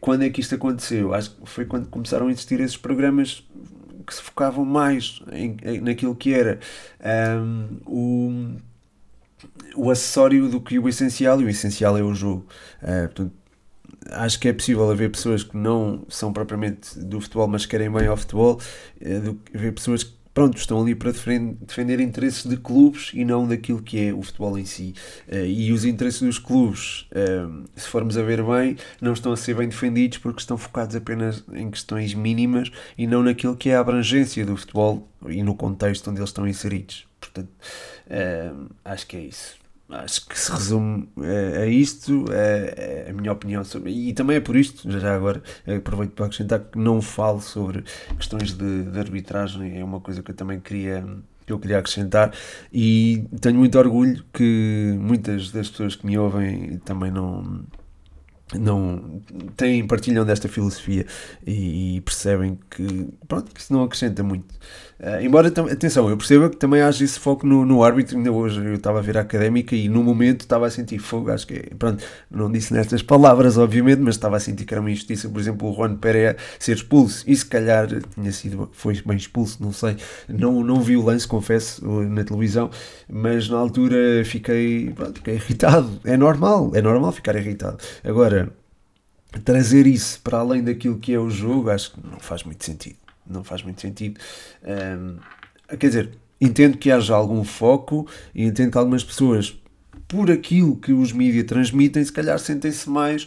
Quando 0.00 0.22
é 0.22 0.30
que 0.30 0.40
isto 0.40 0.54
aconteceu? 0.54 1.12
Acho 1.12 1.30
que 1.30 1.48
foi 1.48 1.64
quando 1.64 1.88
começaram 1.88 2.28
a 2.28 2.30
existir 2.30 2.60
esses 2.60 2.76
programas 2.76 3.44
que 4.02 4.14
se 4.14 4.22
focavam 4.22 4.64
mais 4.64 5.22
em, 5.32 5.56
em 5.64 5.80
naquilo 5.80 6.14
que 6.14 6.32
era 6.32 6.58
um, 7.40 7.78
o, 7.86 8.56
o 9.76 9.90
acessório 9.90 10.48
do 10.48 10.60
que 10.60 10.78
o 10.78 10.88
essencial, 10.88 11.40
e 11.40 11.44
o 11.44 11.48
essencial 11.48 11.96
é 11.96 12.02
o 12.02 12.14
jogo. 12.14 12.46
Uh, 12.82 13.08
portanto, 13.08 13.32
acho 14.10 14.40
que 14.40 14.48
é 14.48 14.52
possível 14.52 14.90
haver 14.90 15.10
pessoas 15.10 15.42
que 15.42 15.56
não 15.56 16.04
são 16.08 16.32
propriamente 16.32 16.98
do 16.98 17.20
futebol, 17.20 17.48
mas 17.48 17.66
querem 17.66 17.90
bem 17.90 18.06
ao 18.06 18.16
futebol, 18.16 18.60
uh, 19.00 19.38
haver 19.54 19.72
pessoas 19.72 20.04
que 20.04 20.21
pronto, 20.34 20.56
estão 20.56 20.80
ali 20.80 20.94
para 20.94 21.12
defender, 21.12 22.00
interesses 22.00 22.44
de 22.44 22.56
clubes 22.56 23.10
e 23.14 23.24
não 23.24 23.46
daquilo 23.46 23.82
que 23.82 24.06
é 24.08 24.12
o 24.12 24.22
futebol 24.22 24.58
em 24.58 24.64
si. 24.64 24.94
Uh, 25.28 25.44
e 25.46 25.72
os 25.72 25.84
interesses 25.84 26.22
dos 26.22 26.38
clubes, 26.38 27.06
uh, 27.12 27.64
se 27.76 27.88
formos 27.88 28.16
a 28.16 28.22
ver 28.22 28.42
bem, 28.42 28.76
não 29.00 29.12
estão 29.12 29.32
a 29.32 29.36
ser 29.36 29.54
bem 29.54 29.68
defendidos 29.68 30.18
porque 30.18 30.40
estão 30.40 30.56
focados 30.56 30.96
apenas 30.96 31.44
em 31.52 31.70
questões 31.70 32.14
mínimas 32.14 32.70
e 32.96 33.06
não 33.06 33.22
naquilo 33.22 33.56
que 33.56 33.70
é 33.70 33.76
a 33.76 33.80
abrangência 33.80 34.44
do 34.44 34.56
futebol 34.56 35.08
e 35.28 35.42
no 35.42 35.54
contexto 35.54 36.10
onde 36.10 36.20
eles 36.20 36.30
estão 36.30 36.46
inseridos. 36.46 37.06
Portanto, 37.20 37.50
uh, 38.06 38.70
acho 38.84 39.06
que 39.06 39.16
é 39.16 39.20
isso. 39.20 39.61
Acho 39.92 40.26
que 40.26 40.38
se 40.38 40.50
resume 40.50 41.08
a, 41.18 41.60
a 41.60 41.66
isto, 41.66 42.24
a, 42.30 43.10
a, 43.10 43.12
minha 43.12 43.32
opinião 43.32 43.64
sobre. 43.64 43.90
E 43.90 44.12
também 44.12 44.36
é 44.36 44.40
por 44.40 44.56
isto, 44.56 44.90
já 44.90 45.14
agora, 45.14 45.42
aproveito 45.66 46.12
para 46.12 46.26
acrescentar 46.26 46.60
que 46.60 46.78
não 46.78 47.00
falo 47.02 47.40
sobre 47.40 47.84
questões 48.16 48.52
de, 48.52 48.84
de 48.84 48.98
arbitragem, 48.98 49.78
é 49.78 49.84
uma 49.84 50.00
coisa 50.00 50.22
que 50.22 50.30
eu 50.30 50.34
também 50.34 50.60
queria 50.60 51.04
que 51.44 51.52
eu 51.52 51.58
queria 51.58 51.78
acrescentar 51.78 52.32
e 52.72 53.26
tenho 53.40 53.58
muito 53.58 53.76
orgulho 53.76 54.24
que 54.32 54.96
muitas 55.00 55.50
das 55.50 55.68
pessoas 55.68 55.96
que 55.96 56.06
me 56.06 56.16
ouvem 56.16 56.78
também 56.84 57.10
não 57.10 57.64
não 58.58 59.20
têm, 59.56 59.86
partilham 59.86 60.24
desta 60.24 60.48
filosofia 60.48 61.06
e, 61.46 61.96
e, 61.96 62.00
percebem 62.00 62.58
que, 62.70 63.08
pronto, 63.26 63.52
que 63.52 63.60
isso 63.60 63.72
não 63.72 63.82
acrescenta 63.84 64.22
muito. 64.22 64.54
Uh, 65.00 65.20
embora, 65.20 65.48
atenção, 65.48 66.08
eu 66.08 66.16
percebo 66.16 66.48
que 66.48 66.56
também 66.56 66.80
haja 66.80 67.04
esse 67.04 67.18
foco 67.18 67.44
no, 67.44 67.64
no 67.64 67.82
árbitro. 67.82 68.16
Ainda 68.16 68.30
hoje 68.30 68.64
eu 68.64 68.74
estava 68.74 69.00
a 69.00 69.02
ver 69.02 69.18
a 69.18 69.22
académica 69.22 69.74
e 69.74 69.88
no 69.88 70.02
momento 70.04 70.42
estava 70.42 70.66
a 70.66 70.70
sentir 70.70 70.98
fogo. 71.00 71.32
Acho 71.32 71.46
que, 71.46 71.58
pronto, 71.76 72.04
não 72.30 72.50
disse 72.50 72.72
nestas 72.72 73.02
palavras, 73.02 73.58
obviamente, 73.58 74.00
mas 74.00 74.14
estava 74.14 74.36
a 74.36 74.40
sentir 74.40 74.64
que 74.64 74.72
era 74.72 74.80
uma 74.80 74.92
injustiça. 74.92 75.28
Por 75.28 75.40
exemplo, 75.40 75.68
o 75.68 75.74
Juan 75.74 75.96
Pereira 75.96 76.36
ser 76.58 76.76
expulso 76.76 77.24
e 77.26 77.34
se 77.34 77.44
calhar 77.44 77.88
tinha 78.14 78.30
sido, 78.30 78.70
foi 78.72 79.02
bem 79.04 79.16
expulso, 79.16 79.60
não 79.60 79.72
sei. 79.72 79.96
Não, 80.28 80.62
não 80.62 80.80
vi 80.80 80.96
o 80.96 81.04
lance, 81.04 81.26
confesso, 81.26 81.84
na 81.84 82.22
televisão, 82.22 82.70
mas 83.10 83.48
na 83.48 83.58
altura 83.58 84.24
fiquei, 84.24 84.92
pronto, 84.94 85.14
fiquei 85.16 85.34
irritado. 85.34 85.90
É 86.04 86.16
normal, 86.16 86.70
é 86.74 86.80
normal 86.80 87.10
ficar 87.10 87.34
irritado. 87.34 87.78
Agora, 88.04 88.41
trazer 89.40 89.86
isso 89.86 90.20
para 90.20 90.38
além 90.38 90.62
daquilo 90.62 90.98
que 90.98 91.12
é 91.12 91.18
o 91.18 91.30
jogo, 91.30 91.70
acho 91.70 91.92
que 91.92 92.06
não 92.06 92.20
faz 92.20 92.42
muito 92.42 92.64
sentido 92.64 92.96
não 93.26 93.42
faz 93.42 93.62
muito 93.62 93.80
sentido. 93.80 94.20
Um, 94.62 95.16
quer 95.76 95.86
dizer, 95.86 96.10
entendo 96.40 96.76
que 96.76 96.90
haja 96.90 97.14
algum 97.14 97.44
foco 97.44 98.06
e 98.34 98.44
entendo 98.44 98.72
que 98.72 98.78
algumas 98.78 99.04
pessoas, 99.04 99.58
por 100.06 100.30
aquilo 100.30 100.76
que 100.76 100.92
os 100.92 101.12
mídias 101.12 101.46
transmitem, 101.46 102.04
se 102.04 102.12
calhar 102.12 102.38
sentem-se 102.38 102.88
mais, 102.88 103.26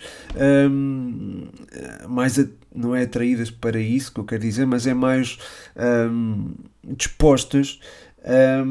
um, 0.69 1.47
mais 2.07 2.37
não 2.73 2.95
é 2.95 3.03
atraídas 3.03 3.49
para 3.49 3.79
isso 3.79 4.13
que 4.13 4.19
eu 4.19 4.25
quero 4.25 4.41
dizer, 4.41 4.65
mas 4.65 4.85
é 4.85 4.93
mais 4.93 5.37
um, 6.11 6.53
dispostas 6.83 7.79
a, 8.23 8.63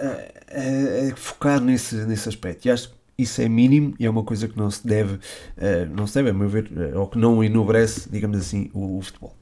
a, 0.00 1.12
a, 1.12 1.16
focar 1.16 1.60
nesse, 1.60 1.96
nesse 2.06 2.28
aspecto. 2.28 2.66
E 2.66 2.70
acho 2.70 2.97
isso 3.18 3.42
é 3.42 3.48
mínimo 3.48 3.94
e 3.98 4.06
é 4.06 4.10
uma 4.10 4.22
coisa 4.22 4.46
que 4.46 4.56
não 4.56 4.70
se 4.70 4.86
deve, 4.86 5.14
uh, 5.14 5.20
não 5.92 6.06
se 6.06 6.14
deve, 6.14 6.30
a 6.30 6.32
meu 6.32 6.48
ver, 6.48 6.70
uh, 6.70 7.00
ou 7.00 7.08
que 7.08 7.18
não 7.18 7.42
enobrece, 7.42 8.08
digamos 8.08 8.38
assim, 8.38 8.70
o, 8.72 8.96
o 8.96 9.02
futebol. 9.02 9.34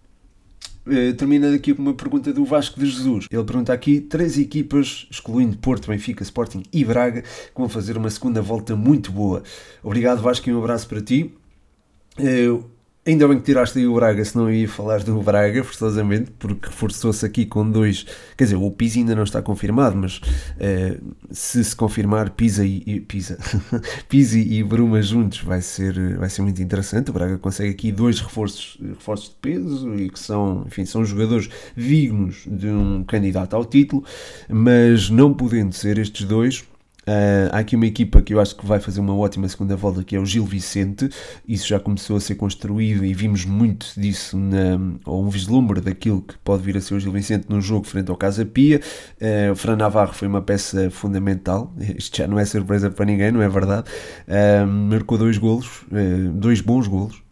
Uh, 0.86 1.12
termina 1.14 1.54
aqui 1.54 1.74
com 1.74 1.82
uma 1.82 1.92
pergunta 1.92 2.32
do 2.32 2.42
Vasco 2.46 2.80
de 2.80 2.86
Jesus. 2.86 3.26
Ele 3.30 3.44
pergunta 3.44 3.74
aqui: 3.74 4.00
três 4.00 4.38
equipas, 4.38 5.06
excluindo 5.10 5.58
Porto, 5.58 5.88
Benfica, 5.88 6.22
Sporting 6.22 6.62
e 6.72 6.84
Braga, 6.84 7.20
que 7.20 7.52
vão 7.54 7.68
fazer 7.68 7.98
uma 7.98 8.08
segunda 8.08 8.40
volta 8.40 8.74
muito 8.74 9.12
boa. 9.12 9.42
Obrigado, 9.82 10.22
Vasco, 10.22 10.48
e 10.48 10.54
um 10.54 10.58
abraço 10.58 10.88
para 10.88 11.02
ti. 11.02 11.34
Ainda 13.06 13.28
bem 13.28 13.38
que 13.38 13.44
tiraste 13.44 13.78
aí 13.78 13.86
o 13.86 13.94
Braga, 13.94 14.24
senão 14.24 14.48
eu 14.48 14.54
ia 14.56 14.68
falar 14.68 15.00
do 15.04 15.22
Braga, 15.22 15.62
forçosamente, 15.62 16.32
porque 16.40 16.66
reforçou-se 16.66 17.24
aqui 17.24 17.46
com 17.46 17.70
dois. 17.70 18.04
Quer 18.36 18.44
dizer, 18.44 18.56
o 18.56 18.68
Pisa 18.68 18.98
ainda 18.98 19.14
não 19.14 19.22
está 19.22 19.40
confirmado, 19.40 19.96
mas 19.96 20.16
uh, 20.16 21.14
se 21.30 21.62
se 21.62 21.76
confirmar 21.76 22.30
Pisa 22.30 22.66
e, 22.66 22.98
Pisa, 22.98 23.38
Pisa 24.08 24.36
e 24.36 24.60
Bruma 24.64 25.00
juntos 25.02 25.40
vai 25.42 25.60
ser, 25.60 26.16
vai 26.16 26.28
ser 26.28 26.42
muito 26.42 26.60
interessante. 26.60 27.10
O 27.10 27.12
Braga 27.12 27.38
consegue 27.38 27.70
aqui 27.70 27.92
dois 27.92 28.18
reforços, 28.18 28.76
reforços 28.82 29.28
de 29.28 29.36
peso 29.40 29.94
e 29.94 30.10
que 30.10 30.18
são, 30.18 30.64
enfim, 30.66 30.84
são 30.84 31.04
jogadores 31.04 31.48
dignos 31.76 32.42
de 32.44 32.66
um 32.66 33.04
candidato 33.04 33.54
ao 33.54 33.64
título, 33.64 34.02
mas 34.48 35.10
não 35.10 35.32
podendo 35.32 35.72
ser 35.72 35.96
estes 35.98 36.26
dois 36.26 36.64
Uh, 37.08 37.46
há 37.52 37.58
aqui 37.58 37.76
uma 37.76 37.86
equipa 37.86 38.20
que 38.20 38.34
eu 38.34 38.40
acho 38.40 38.56
que 38.56 38.66
vai 38.66 38.80
fazer 38.80 38.98
uma 39.00 39.14
ótima 39.14 39.48
segunda 39.48 39.76
volta, 39.76 40.02
que 40.02 40.16
é 40.16 40.18
o 40.18 40.26
Gil 40.26 40.44
Vicente. 40.44 41.08
Isso 41.46 41.68
já 41.68 41.78
começou 41.78 42.16
a 42.16 42.20
ser 42.20 42.34
construído 42.34 43.04
e 43.04 43.14
vimos 43.14 43.44
muito 43.44 43.92
disso, 43.96 44.36
na, 44.36 44.78
ou 45.04 45.24
um 45.24 45.28
vislumbre 45.28 45.80
daquilo 45.80 46.20
que 46.20 46.36
pode 46.38 46.64
vir 46.64 46.76
a 46.76 46.80
ser 46.80 46.94
o 46.94 47.00
Gil 47.00 47.12
Vicente 47.12 47.46
no 47.48 47.60
jogo 47.60 47.86
frente 47.86 48.10
ao 48.10 48.16
Casa 48.16 48.44
Pia. 48.44 48.80
Uh, 49.20 49.52
o 49.52 49.56
Fran 49.56 49.76
Navarro 49.76 50.12
foi 50.12 50.26
uma 50.26 50.42
peça 50.42 50.90
fundamental. 50.90 51.72
Isto 51.96 52.16
já 52.16 52.26
não 52.26 52.38
é 52.38 52.44
surpresa 52.44 52.90
para 52.90 53.04
ninguém, 53.04 53.30
não 53.30 53.40
é 53.40 53.48
verdade? 53.48 53.88
Uh, 54.26 54.66
marcou 54.66 55.16
dois 55.16 55.38
golos, 55.38 55.84
dois 56.34 56.60
bons 56.60 56.88
golos 56.88 57.22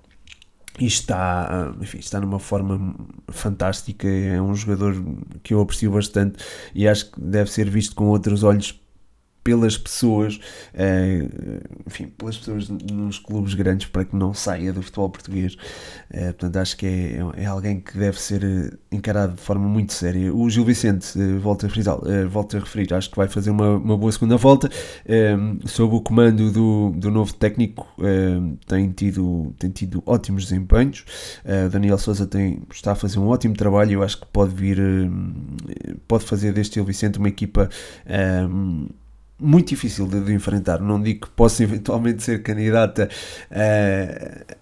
e 0.79 0.87
está, 0.87 1.73
enfim, 1.81 1.99
está 1.99 2.21
numa 2.21 2.39
forma 2.39 2.95
fantástica. 3.29 4.09
É 4.09 4.41
um 4.41 4.55
jogador 4.55 4.95
que 5.43 5.55
eu 5.55 5.61
aprecio 5.61 5.91
bastante 5.91 6.45
e 6.75 6.89
acho 6.89 7.11
que 7.11 7.21
deve 7.21 7.51
ser 7.51 7.69
visto 7.71 7.95
com 7.95 8.07
outros 8.07 8.43
olhos 8.43 8.81
pelas 9.45 9.77
pessoas, 9.77 10.41
uh, 10.73 11.61
enfim, 11.87 12.07
pelas 12.07 12.39
pessoas 12.39 12.69
nos 12.71 13.19
clubes 13.19 13.53
grandes 13.53 13.87
para 13.87 14.07
que 14.07 14.17
não 14.17 14.33
saia 14.33 14.73
do 14.73 14.83
futebol 14.83 15.11
português. 15.11 15.55
Uh, 16.11 16.33
portanto, 16.33 16.57
acho 16.57 16.77
que 16.79 16.87
é, 16.87 17.43
é, 17.43 17.45
alguém 17.45 17.79
que 17.79 17.99
deve 17.99 18.19
ser 18.19 18.43
eh, 18.43 18.71
encarado 18.91 19.35
de 19.35 19.41
forma 19.43 19.69
muito 19.69 19.93
séria. 19.93 20.35
O 20.35 20.49
Gil 20.49 20.65
Vicente, 20.65 21.19
volto, 21.39 21.67
a 21.67 21.69
frisar, 21.69 21.99
volto 22.31 22.57
a 22.57 22.61
referir, 22.61 22.95
acho 22.95 23.11
que 23.11 23.17
vai 23.17 23.29
fazer 23.29 23.51
uma, 23.51 23.77
uma 23.77 23.97
boa 23.99 24.11
segunda 24.11 24.39
volta. 24.39 24.71
sob 25.67 25.95
o 25.95 26.01
comando 26.01 26.51
do, 26.51 26.93
do 26.97 27.11
novo 27.11 27.35
técnico, 27.35 27.87
tem, 28.67 28.91
tido, 28.93 29.55
tem 29.59 29.71
tido 29.71 30.03
ótimos 30.07 30.45
desempenhos. 30.45 31.05
Daniel 31.71 31.99
Souza 31.99 32.27
tem, 32.27 32.63
está 32.73 32.93
a 32.93 32.95
fazer 32.95 33.19
um 33.19 33.27
ótimo 33.27 33.55
trabalho. 33.55 33.93
Eu 33.93 34.03
acho 34.03 34.21
que 34.21 34.27
pode 34.27 34.55
vir, 34.55 34.79
pode 36.09 36.25
fazer 36.25 36.53
deste 36.53 36.75
Gil 36.75 36.85
Vicente 36.85 37.19
uma 37.19 37.29
equipa 37.29 37.69
muito 39.39 39.69
difícil 39.69 40.07
de, 40.07 40.33
enfrentar. 40.33 40.81
Não 40.81 41.01
digo 41.01 41.27
que 41.27 41.33
possa 41.33 41.63
eventualmente 41.65 42.23
ser 42.23 42.43
candidata 42.43 43.09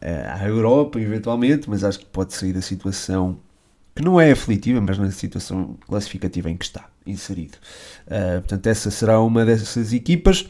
à 0.01 0.47
Europa, 0.47 1.01
eventualmente, 1.01 1.69
mas 1.69 1.85
acho 1.85 1.99
que 1.99 2.07
pode 2.07 2.35
sair 2.35 2.53
da 2.53 2.63
situação 2.63 3.39
que 3.95 4.03
não 4.03 4.21
é 4.21 4.33
aflitiva, 4.33 4.81
mas 4.81 4.99
na 4.99 5.11
situação 5.11 5.77
classificativa 5.87 6.51
em 6.51 6.57
que 6.57 6.65
está 6.65 6.89
inserido. 7.07 7.59
Uh, 8.07 8.41
portanto, 8.41 8.67
essa 8.67 8.91
será 8.91 9.21
uma 9.21 9.45
dessas 9.45 9.93
equipas. 9.93 10.49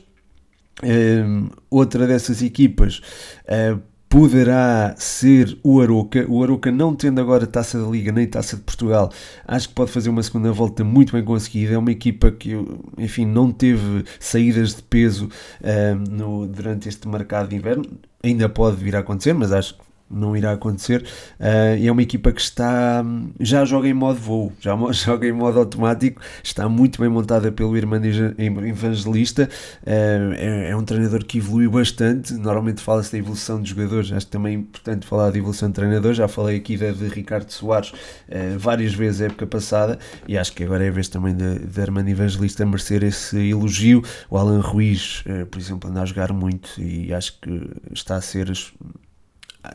Uh, 0.83 1.51
outra 1.71 2.07
dessas 2.07 2.43
equipas 2.43 3.01
uh, 3.45 3.81
poderá 4.13 4.95
ser 4.99 5.59
o 5.63 5.81
Aroca. 5.81 6.27
O 6.29 6.43
Aroca, 6.43 6.71
não 6.71 6.95
tendo 6.95 7.19
agora 7.19 7.47
taça 7.47 7.83
da 7.83 7.89
Liga 7.89 8.13
nem 8.13 8.27
taça 8.27 8.57
de 8.57 8.63
Portugal, 8.63 9.11
acho 9.49 9.71
que 9.71 9.75
pode 9.75 9.91
fazer 9.91 10.11
uma 10.11 10.23
segunda 10.23 10.53
volta 10.53 10.85
muito 10.85 11.15
bem 11.15 11.25
conseguida. 11.25 11.73
É 11.73 11.79
uma 11.79 11.91
equipa 11.91 12.31
que, 12.31 12.51
enfim, 12.99 13.25
não 13.25 13.51
teve 13.51 14.05
saídas 14.21 14.75
de 14.75 14.83
peso 14.83 15.31
uh, 15.63 16.11
no, 16.11 16.47
durante 16.47 16.91
este 16.91 17.09
mercado 17.09 17.49
de 17.49 17.57
inverno. 17.57 17.87
Ainda 18.23 18.51
pode 18.51 18.77
vir 18.77 18.95
a 18.95 18.99
acontecer, 18.99 19.33
mas 19.33 19.51
acho 19.51 19.79
não 20.13 20.37
irá 20.37 20.53
acontecer. 20.53 21.03
Uh, 21.41 21.85
é 21.85 21.91
uma 21.91 22.03
equipa 22.03 22.31
que 22.33 22.41
está 22.41 23.05
já 23.41 23.65
joga 23.65 23.89
em 23.89 23.95
modo 23.95 24.19
voo, 24.19 24.53
já 24.61 24.77
joga 24.93 25.27
em 25.27 25.33
modo 25.33 25.59
automático, 25.59 26.21
está 26.43 26.69
muito 26.69 27.01
bem 27.01 27.09
montada 27.09 27.51
pelo 27.51 27.77
Evangelista. 27.77 29.49
Uh, 29.83 30.35
é, 30.35 30.71
é, 30.71 30.77
um 30.77 30.85
treinador 30.85 31.25
que 31.25 31.39
evoluiu 31.39 31.71
bastante. 31.71 32.35
Normalmente 32.35 32.83
fala-se 32.83 33.13
da 33.13 33.19
evolução 33.19 33.61
de 33.61 33.71
jogadores, 33.71 34.13
acho 34.13 34.27
que 34.27 34.33
também 34.33 34.55
é 34.55 34.59
importante 34.59 35.07
falar 35.07 35.31
de 35.31 35.39
evolução 35.39 35.69
de 35.69 35.75
treinador. 35.75 36.13
Já 36.13 36.29
falei 36.29 36.57
aqui 36.57 36.77
da 36.77 36.93
de 36.93 37.09
Ricardo 37.09 37.51
Soares 37.51 37.91
uh, 37.91 38.59
várias 38.59 38.95
vezes 38.95 39.23
a 39.23 39.25
época 39.27 39.47
passada 39.47 39.99
e 40.29 40.37
acho 40.37 40.53
que 40.53 40.63
agora 40.63 40.85
é 40.85 40.89
a 40.89 40.93
vez 40.93 41.09
também 41.09 41.35
da 41.35 41.83
Armando 41.83 42.09
Evangelista 42.09 42.67
merecer 42.67 43.03
esse 43.03 43.37
elogio. 43.51 44.03
O 44.29 44.37
Alan 44.37 44.61
Ruiz, 44.61 45.25
por 45.51 45.59
exemplo, 45.59 45.89
anda 45.89 46.03
a 46.03 46.05
jogar 46.05 46.33
muito 46.33 46.81
e 46.81 47.13
acho 47.13 47.39
que 47.41 47.71
está 47.93 48.17
a 48.17 48.21
ser 48.21 48.53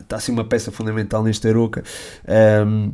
está 0.00 0.16
assim 0.16 0.32
uma 0.32 0.44
peça 0.44 0.70
fundamental 0.70 1.22
neste 1.22 1.48
Aroca. 1.48 1.82
Um, 2.66 2.92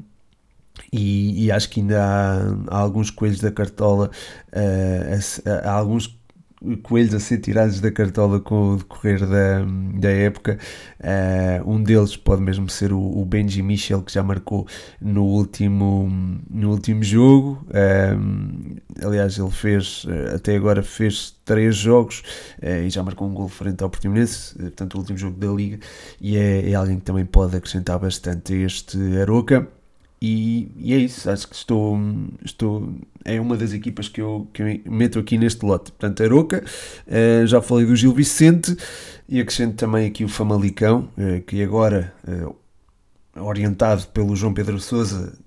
e, 0.93 1.47
e, 1.47 1.53
acho 1.53 1.71
que 1.71 1.81
ainda 1.81 2.03
há, 2.03 2.77
há 2.77 2.79
alguns 2.79 3.11
coelhos 3.11 3.41
da 3.41 3.51
cartola, 3.51 4.11
uh, 4.53 5.49
há 5.65 5.73
alguns 5.73 6.19
coelhos 6.83 7.15
a 7.15 7.21
ser 7.21 7.39
tirados 7.39 7.81
da 7.81 7.91
cartola 7.91 8.41
com 8.41 8.73
o 8.73 8.77
decorrer 8.77 9.21
da, 9.27 9.65
da 9.99 10.11
época. 10.11 10.59
Uh, 11.01 11.71
um 11.71 11.83
deles 11.83 12.17
pode 12.17 12.43
mesmo 12.43 12.69
ser 12.69 12.93
o, 12.93 13.01
o, 13.01 13.25
Benji 13.25 13.63
Michel, 13.63 14.03
que 14.03 14.13
já 14.13 14.23
marcou 14.23 14.67
no 15.01 15.25
último, 15.25 16.41
no 16.51 16.71
último 16.71 17.03
jogo. 17.03 17.65
Uh, 17.69 19.07
aliás, 19.07 19.39
ele 19.39 19.51
fez, 19.51 20.05
uh, 20.05 20.37
até 20.37 20.57
agora, 20.57 20.83
fez 20.83 21.37
três 21.45 21.77
jogos 21.77 22.23
e 22.63 22.89
já 22.89 23.03
marcou 23.03 23.29
um 23.29 23.35
gol 23.35 23.49
frente 23.49 23.85
ao 23.85 23.91
Portimonense, 23.91 24.55
portanto, 24.55 24.95
o 24.95 24.99
último 24.99 25.19
jogo 25.19 25.39
da 25.39 25.49
Liga. 25.49 25.79
E 26.19 26.37
é, 26.39 26.71
é 26.71 26.75
alguém 26.75 26.99
que 26.99 27.05
também 27.05 27.27
pode 27.27 27.55
acrescentar 27.55 27.99
bastante 27.99 28.55
a 28.55 28.57
este 28.57 28.99
Aroca. 29.19 29.69
E, 30.27 30.73
e, 30.79 30.95
é 30.95 30.97
isso, 30.97 31.29
acho 31.29 31.47
que 31.47 31.55
estou, 31.55 31.99
estou. 32.43 32.95
É 33.27 33.39
uma 33.39 33.59
das 33.59 33.75
equipas 33.75 34.09
que 34.09 34.23
eu, 34.23 34.49
que 34.55 34.63
eu 34.63 34.81
meto 34.91 35.19
aqui 35.19 35.37
neste 35.37 35.63
lote. 35.67 35.93
Portanto, 35.93 36.23
Aroca, 36.23 36.65
uh, 37.07 37.47
já 37.47 37.61
falei 37.61 37.85
do 37.85 37.95
Gil 37.95 38.15
Vicente 38.15 38.75
e 39.29 39.39
acrescento 39.39 39.77
também 39.77 40.07
aqui 40.07 40.25
o 40.25 40.29
Famalicão, 40.29 41.11
uh, 41.19 41.43
que 41.43 41.63
agora, 41.63 42.11
uh, 42.27 42.57
orientado 43.39 44.07
pelo 44.15 44.35
João 44.35 44.55
Pedro 44.55 44.81
Souza, 44.81 45.39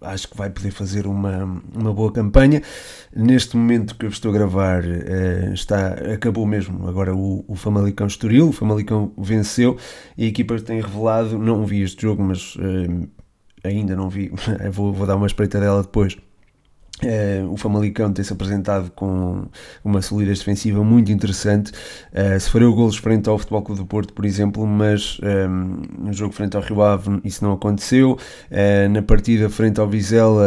acho 0.00 0.28
que 0.28 0.36
vai 0.36 0.48
poder 0.48 0.70
fazer 0.70 1.06
uma, 1.06 1.62
uma 1.74 1.92
boa 1.92 2.10
campanha. 2.10 2.62
Neste 3.14 3.54
momento 3.54 3.94
que 3.96 4.06
eu 4.06 4.10
estou 4.10 4.30
a 4.30 4.34
gravar, 4.34 4.82
está, 5.52 5.88
acabou 6.14 6.46
mesmo 6.46 6.88
agora 6.88 7.14
o, 7.14 7.44
o 7.46 7.54
Famalicão 7.54 8.06
Estoril, 8.06 8.48
o 8.48 8.52
Famalicão 8.52 9.12
venceu 9.18 9.76
e 10.16 10.24
a 10.24 10.28
equipa 10.28 10.58
tem 10.58 10.80
revelado, 10.80 11.38
não 11.38 11.66
vi 11.66 11.82
este 11.82 12.02
jogo, 12.02 12.22
mas 12.22 12.56
ainda 13.64 13.96
não 13.96 14.08
vi, 14.08 14.32
vou, 14.70 14.92
vou 14.92 15.06
dar 15.06 15.16
uma 15.16 15.26
espreita 15.26 15.60
dela 15.60 15.82
depois 15.82 16.16
Uh, 17.04 17.52
o 17.52 17.56
Famalicão 17.56 18.12
tem-se 18.12 18.32
apresentado 18.32 18.90
com 18.92 19.46
uma 19.84 20.00
solidez 20.00 20.38
defensiva 20.38 20.84
muito 20.84 21.10
interessante. 21.10 21.72
Uh, 22.12 22.38
sofreu 22.38 22.72
golos 22.74 22.96
frente 22.96 23.28
ao 23.28 23.38
Futebol 23.38 23.62
Clube 23.62 23.80
do 23.80 23.86
Porto, 23.86 24.12
por 24.12 24.24
exemplo, 24.24 24.66
mas 24.66 25.18
um, 25.22 25.26
ehm, 25.26 25.82
no 25.98 26.12
jogo 26.12 26.32
frente 26.32 26.56
ao 26.56 26.62
Rio 26.62 26.82
Ave 26.82 27.20
isso 27.24 27.44
não 27.44 27.52
aconteceu. 27.52 28.12
Uh, 28.12 28.88
na 28.90 29.02
partida 29.02 29.48
frente 29.50 29.80
ao 29.80 29.88
Vizela 29.88 30.42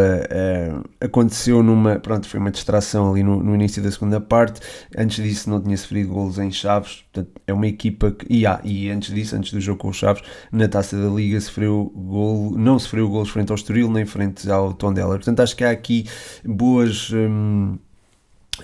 aconteceu 1.00 1.62
numa. 1.62 2.00
Pronto, 2.00 2.28
foi 2.28 2.40
uma 2.40 2.52
distração 2.52 3.12
ali 3.12 3.24
no, 3.24 3.44
no, 3.44 3.54
início 3.54 3.82
da 3.84 3.92
segunda 3.92 4.22
parte. 4.22 4.62
Antes 4.98 5.24
disso 5.24 5.50
não 5.50 5.62
tinha 5.62 5.78
sofrido 5.78 6.14
golos 6.14 6.40
em 6.40 6.52
Chaves. 6.52 7.04
Portanto, 7.12 7.42
é 7.46 7.54
uma 7.54 7.68
equipa 7.68 8.12
que. 8.12 8.26
E, 8.30 8.46
ah, 8.46 8.62
e 8.64 8.90
antes 8.90 9.14
disso, 9.14 9.36
antes 9.36 9.52
do 9.52 9.60
jogo 9.60 9.80
com 9.80 9.90
os 9.90 9.98
Chaves, 9.98 10.24
na 10.52 10.68
taça 10.68 10.98
da 10.98 11.10
Liga 11.10 11.40
sofreu 11.42 11.92
golo, 11.96 12.58
não 12.58 12.80
sofreu 12.80 13.10
golos 13.10 13.30
frente 13.30 13.52
ao 13.52 13.56
Estoril 13.56 13.92
nem 13.92 14.06
frente 14.06 14.50
ao 14.50 14.74
Tondela. 14.74 15.16
Portanto, 15.16 15.42
acho 15.42 15.56
que 15.56 15.64
há 15.64 15.72
aqui 15.72 16.06
boas. 16.46 17.10
Hum, 17.12 17.80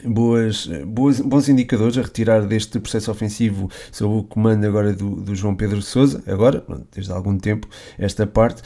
boas, 0.04 0.68
boas, 0.86 1.20
bons 1.20 1.50
indicadores 1.50 1.98
a 1.98 2.02
retirar 2.02 2.42
deste 2.42 2.80
processo 2.80 3.12
ofensivo 3.12 3.70
sob 3.92 4.16
o 4.16 4.24
comando 4.24 4.66
agora 4.66 4.94
do, 4.94 5.16
do 5.22 5.36
João 5.36 5.56
Pedro 5.56 5.82
Sousa, 5.82 6.24
agora, 6.28 6.64
desde 6.94 7.12
há 7.12 7.16
algum 7.16 7.38
tempo, 7.38 7.68
esta 7.98 8.26
parte, 8.26 8.62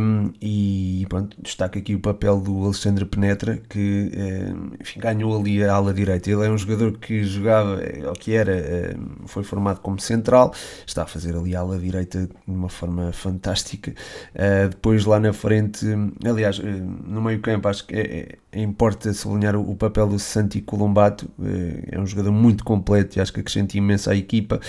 um, 0.00 0.32
e 0.40 1.06
pronto, 1.08 1.36
destaca 1.40 1.78
aqui 1.78 1.94
o 1.94 2.00
papel 2.00 2.40
do 2.40 2.64
Alexandre 2.64 3.04
Penetra, 3.04 3.60
que 3.68 4.10
um, 4.14 4.70
enfim, 4.80 5.00
ganhou 5.00 5.38
ali 5.38 5.62
a 5.64 5.74
ala 5.74 5.92
direita. 5.92 6.30
Ele 6.30 6.46
é 6.46 6.50
um 6.50 6.58
jogador 6.58 6.98
que 6.98 7.24
jogava, 7.24 7.80
ou 8.08 8.12
que 8.12 8.34
era, 8.34 8.96
um, 8.96 9.26
foi 9.26 9.42
formado 9.42 9.80
como 9.80 10.00
central, 10.00 10.54
está 10.86 11.02
a 11.02 11.06
fazer 11.06 11.36
ali 11.36 11.54
a 11.54 11.60
ala 11.60 11.78
direita 11.78 12.26
de 12.26 12.54
uma 12.54 12.68
forma 12.68 13.12
fantástica. 13.12 13.92
Uh, 14.34 14.68
depois 14.68 15.04
lá 15.04 15.18
na 15.18 15.32
frente, 15.32 15.86
aliás, 16.24 16.58
no 16.58 17.22
meio 17.22 17.40
campo, 17.40 17.68
acho 17.68 17.86
que 17.86 17.94
é, 17.94 18.38
é, 18.52 18.60
importa 18.60 19.12
sublinhar 19.12 19.56
o, 19.56 19.70
o 19.70 19.76
papel 19.76 20.08
do 20.08 20.18
Santi 20.42 20.60
Colombato, 20.60 21.30
eh, 21.42 21.90
é 21.92 22.00
um 22.00 22.06
jogador 22.06 22.32
muito 22.32 22.64
completo 22.64 23.18
e 23.18 23.20
acho 23.20 23.32
que 23.32 23.40
acrescenta 23.40 23.76
imenso 23.76 24.10
à 24.10 24.16
equipa. 24.16 24.60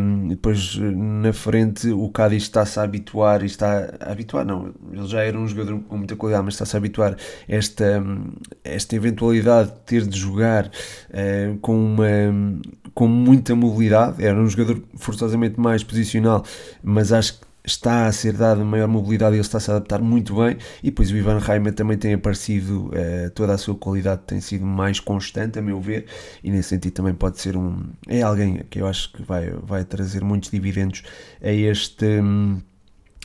Um, 0.00 0.28
depois 0.28 0.76
na 0.76 1.32
frente 1.32 1.90
o 1.90 2.08
Cádiz 2.10 2.42
está-se 2.44 2.78
a 2.78 2.82
habituar, 2.82 3.42
está 3.42 3.94
a 4.00 4.12
habituar, 4.12 4.44
não, 4.44 4.72
ele 4.92 5.06
já 5.06 5.22
era 5.22 5.38
um 5.38 5.46
jogador 5.46 5.80
com 5.80 5.96
muita 5.96 6.14
qualidade, 6.16 6.44
mas 6.44 6.54
está-se 6.54 6.76
a 6.76 6.78
habituar 6.78 7.16
esta, 7.48 8.02
esta 8.62 8.96
eventualidade 8.96 9.70
de 9.70 9.80
ter 9.86 10.06
de 10.06 10.18
jogar 10.18 10.66
uh, 10.66 11.58
com, 11.60 11.74
uma, 11.74 12.06
com 12.92 13.08
muita 13.08 13.54
mobilidade. 13.54 14.24
Era 14.24 14.38
um 14.38 14.48
jogador 14.48 14.82
forçosamente 14.96 15.58
mais 15.58 15.82
posicional, 15.82 16.44
mas 16.82 17.12
acho 17.12 17.40
que 17.40 17.47
está 17.68 18.06
a 18.06 18.12
ser 18.12 18.32
dada 18.32 18.64
maior 18.64 18.88
mobilidade 18.88 19.34
e 19.34 19.36
ele 19.36 19.42
está-se 19.42 19.70
a 19.70 19.76
adaptar 19.76 20.00
muito 20.00 20.34
bem. 20.36 20.56
E 20.82 20.86
depois 20.86 21.10
o 21.10 21.16
Ivan 21.16 21.38
Reimer 21.38 21.72
também 21.72 21.96
tem 21.96 22.14
aparecido, 22.14 22.88
uh, 22.88 23.30
toda 23.34 23.52
a 23.54 23.58
sua 23.58 23.74
qualidade 23.74 24.22
tem 24.26 24.40
sido 24.40 24.66
mais 24.66 24.98
constante, 24.98 25.58
a 25.58 25.62
meu 25.62 25.80
ver, 25.80 26.06
e 26.42 26.50
nesse 26.50 26.70
sentido 26.70 26.92
também 26.94 27.14
pode 27.14 27.40
ser 27.40 27.56
um. 27.56 27.84
É 28.08 28.22
alguém 28.22 28.64
que 28.68 28.80
eu 28.80 28.86
acho 28.86 29.12
que 29.12 29.22
vai, 29.22 29.50
vai 29.62 29.84
trazer 29.84 30.24
muitos 30.24 30.50
dividendos 30.50 31.02
a 31.42 31.50
este. 31.50 32.04
Um, 32.04 32.60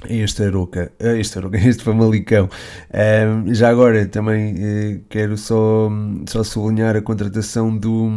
este 0.09 0.43
Aroca, 0.43 0.91
este 0.99 1.37
Aroca, 1.37 1.57
este 1.65 1.81
Famalicão. 1.81 2.49
Um, 2.93 3.53
já 3.53 3.69
agora 3.69 4.05
também 4.05 4.53
uh, 4.53 5.01
quero 5.07 5.37
só, 5.37 5.89
só 6.27 6.43
sublinhar 6.43 6.97
a 6.97 7.01
contratação 7.01 7.75
do, 7.77 8.09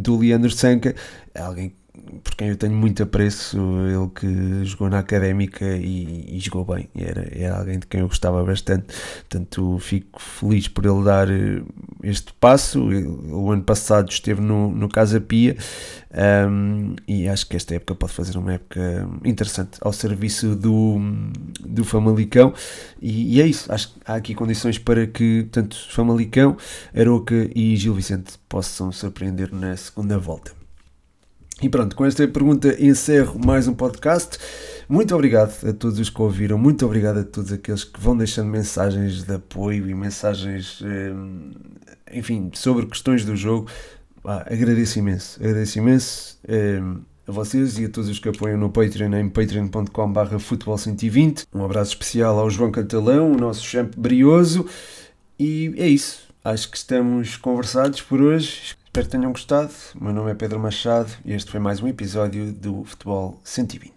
do 0.00 0.16
Leandro 0.16 0.50
Sanca, 0.50 0.94
alguém 1.34 1.74
por 2.22 2.34
quem 2.34 2.48
eu 2.48 2.56
tenho 2.56 2.74
muito 2.74 3.02
apreço, 3.02 3.58
ele 3.86 4.08
que 4.14 4.64
jogou 4.64 4.88
na 4.88 4.98
académica 4.98 5.64
e, 5.64 6.36
e 6.36 6.40
jogou 6.40 6.64
bem, 6.64 6.88
era, 6.94 7.26
era 7.30 7.58
alguém 7.58 7.78
de 7.78 7.86
quem 7.86 8.00
eu 8.00 8.08
gostava 8.08 8.42
bastante, 8.44 8.86
portanto 9.28 9.78
fico 9.78 10.20
feliz 10.20 10.68
por 10.68 10.84
ele 10.84 11.04
dar 11.04 11.30
eh, 11.30 11.62
este 12.02 12.32
passo. 12.34 12.82
O 13.30 13.50
ano 13.50 13.62
passado 13.62 14.10
esteve 14.10 14.40
no, 14.40 14.70
no 14.70 14.88
Casa 14.88 15.20
Pia 15.20 15.56
um, 16.48 16.96
e 17.06 17.28
acho 17.28 17.46
que 17.46 17.56
esta 17.56 17.74
época 17.74 17.94
pode 17.94 18.12
fazer 18.12 18.36
uma 18.38 18.54
época 18.54 19.08
interessante 19.24 19.78
ao 19.80 19.92
serviço 19.92 20.54
do, 20.56 20.98
do 21.60 21.84
Famalicão. 21.84 22.54
E, 23.00 23.36
e 23.36 23.40
é 23.42 23.46
isso, 23.46 23.72
acho 23.72 23.92
que 23.92 24.00
há 24.06 24.14
aqui 24.14 24.34
condições 24.34 24.78
para 24.78 25.06
que 25.06 25.46
tanto 25.50 25.76
Famalicão, 25.90 26.56
Aroca 26.96 27.50
e 27.54 27.76
Gil 27.76 27.94
Vicente 27.94 28.38
possam 28.48 28.90
surpreender 28.92 29.54
na 29.54 29.76
segunda 29.76 30.18
volta. 30.18 30.65
E 31.62 31.70
pronto, 31.70 31.96
com 31.96 32.04
esta 32.04 32.28
pergunta 32.28 32.76
encerro 32.78 33.40
mais 33.42 33.66
um 33.66 33.72
podcast. 33.72 34.38
Muito 34.86 35.14
obrigado 35.14 35.66
a 35.66 35.72
todos 35.72 35.98
os 35.98 36.10
que 36.10 36.20
ouviram, 36.20 36.58
muito 36.58 36.84
obrigado 36.84 37.20
a 37.20 37.24
todos 37.24 37.50
aqueles 37.50 37.82
que 37.82 37.98
vão 37.98 38.14
deixando 38.14 38.48
mensagens 38.48 39.22
de 39.22 39.34
apoio 39.34 39.88
e 39.88 39.94
mensagens, 39.94 40.82
eh, 40.84 41.14
enfim, 42.12 42.50
sobre 42.52 42.84
questões 42.84 43.24
do 43.24 43.34
jogo. 43.34 43.70
Ah, 44.22 44.44
agradeço 44.50 44.98
imenso, 44.98 45.42
agradeço 45.42 45.78
imenso 45.78 46.38
eh, 46.46 46.78
a 47.26 47.32
vocês 47.32 47.78
e 47.78 47.86
a 47.86 47.88
todos 47.88 48.10
os 48.10 48.18
que 48.18 48.28
apoiam 48.28 48.58
no 48.58 48.68
Patreon 48.68 49.14
em 49.14 49.28
patreon.com.br 49.30 50.36
futebol120. 50.36 51.46
Um 51.54 51.64
abraço 51.64 51.92
especial 51.92 52.38
ao 52.38 52.50
João 52.50 52.70
Cantalão, 52.70 53.32
o 53.32 53.36
nosso 53.38 53.64
champ 53.64 53.94
brioso. 53.96 54.66
E 55.38 55.72
é 55.78 55.88
isso. 55.88 56.28
Acho 56.44 56.70
que 56.70 56.76
estamos 56.76 57.36
conversados 57.38 58.02
por 58.02 58.20
hoje. 58.20 58.76
Espero 58.96 59.08
que 59.08 59.12
tenham 59.12 59.30
gostado. 59.30 59.70
O 59.94 60.04
meu 60.04 60.12
nome 60.14 60.30
é 60.30 60.34
Pedro 60.34 60.58
Machado 60.58 61.12
e 61.22 61.34
este 61.34 61.50
foi 61.50 61.60
mais 61.60 61.82
um 61.82 61.86
episódio 61.86 62.50
do 62.50 62.82
Futebol 62.82 63.38
120. 63.44 63.92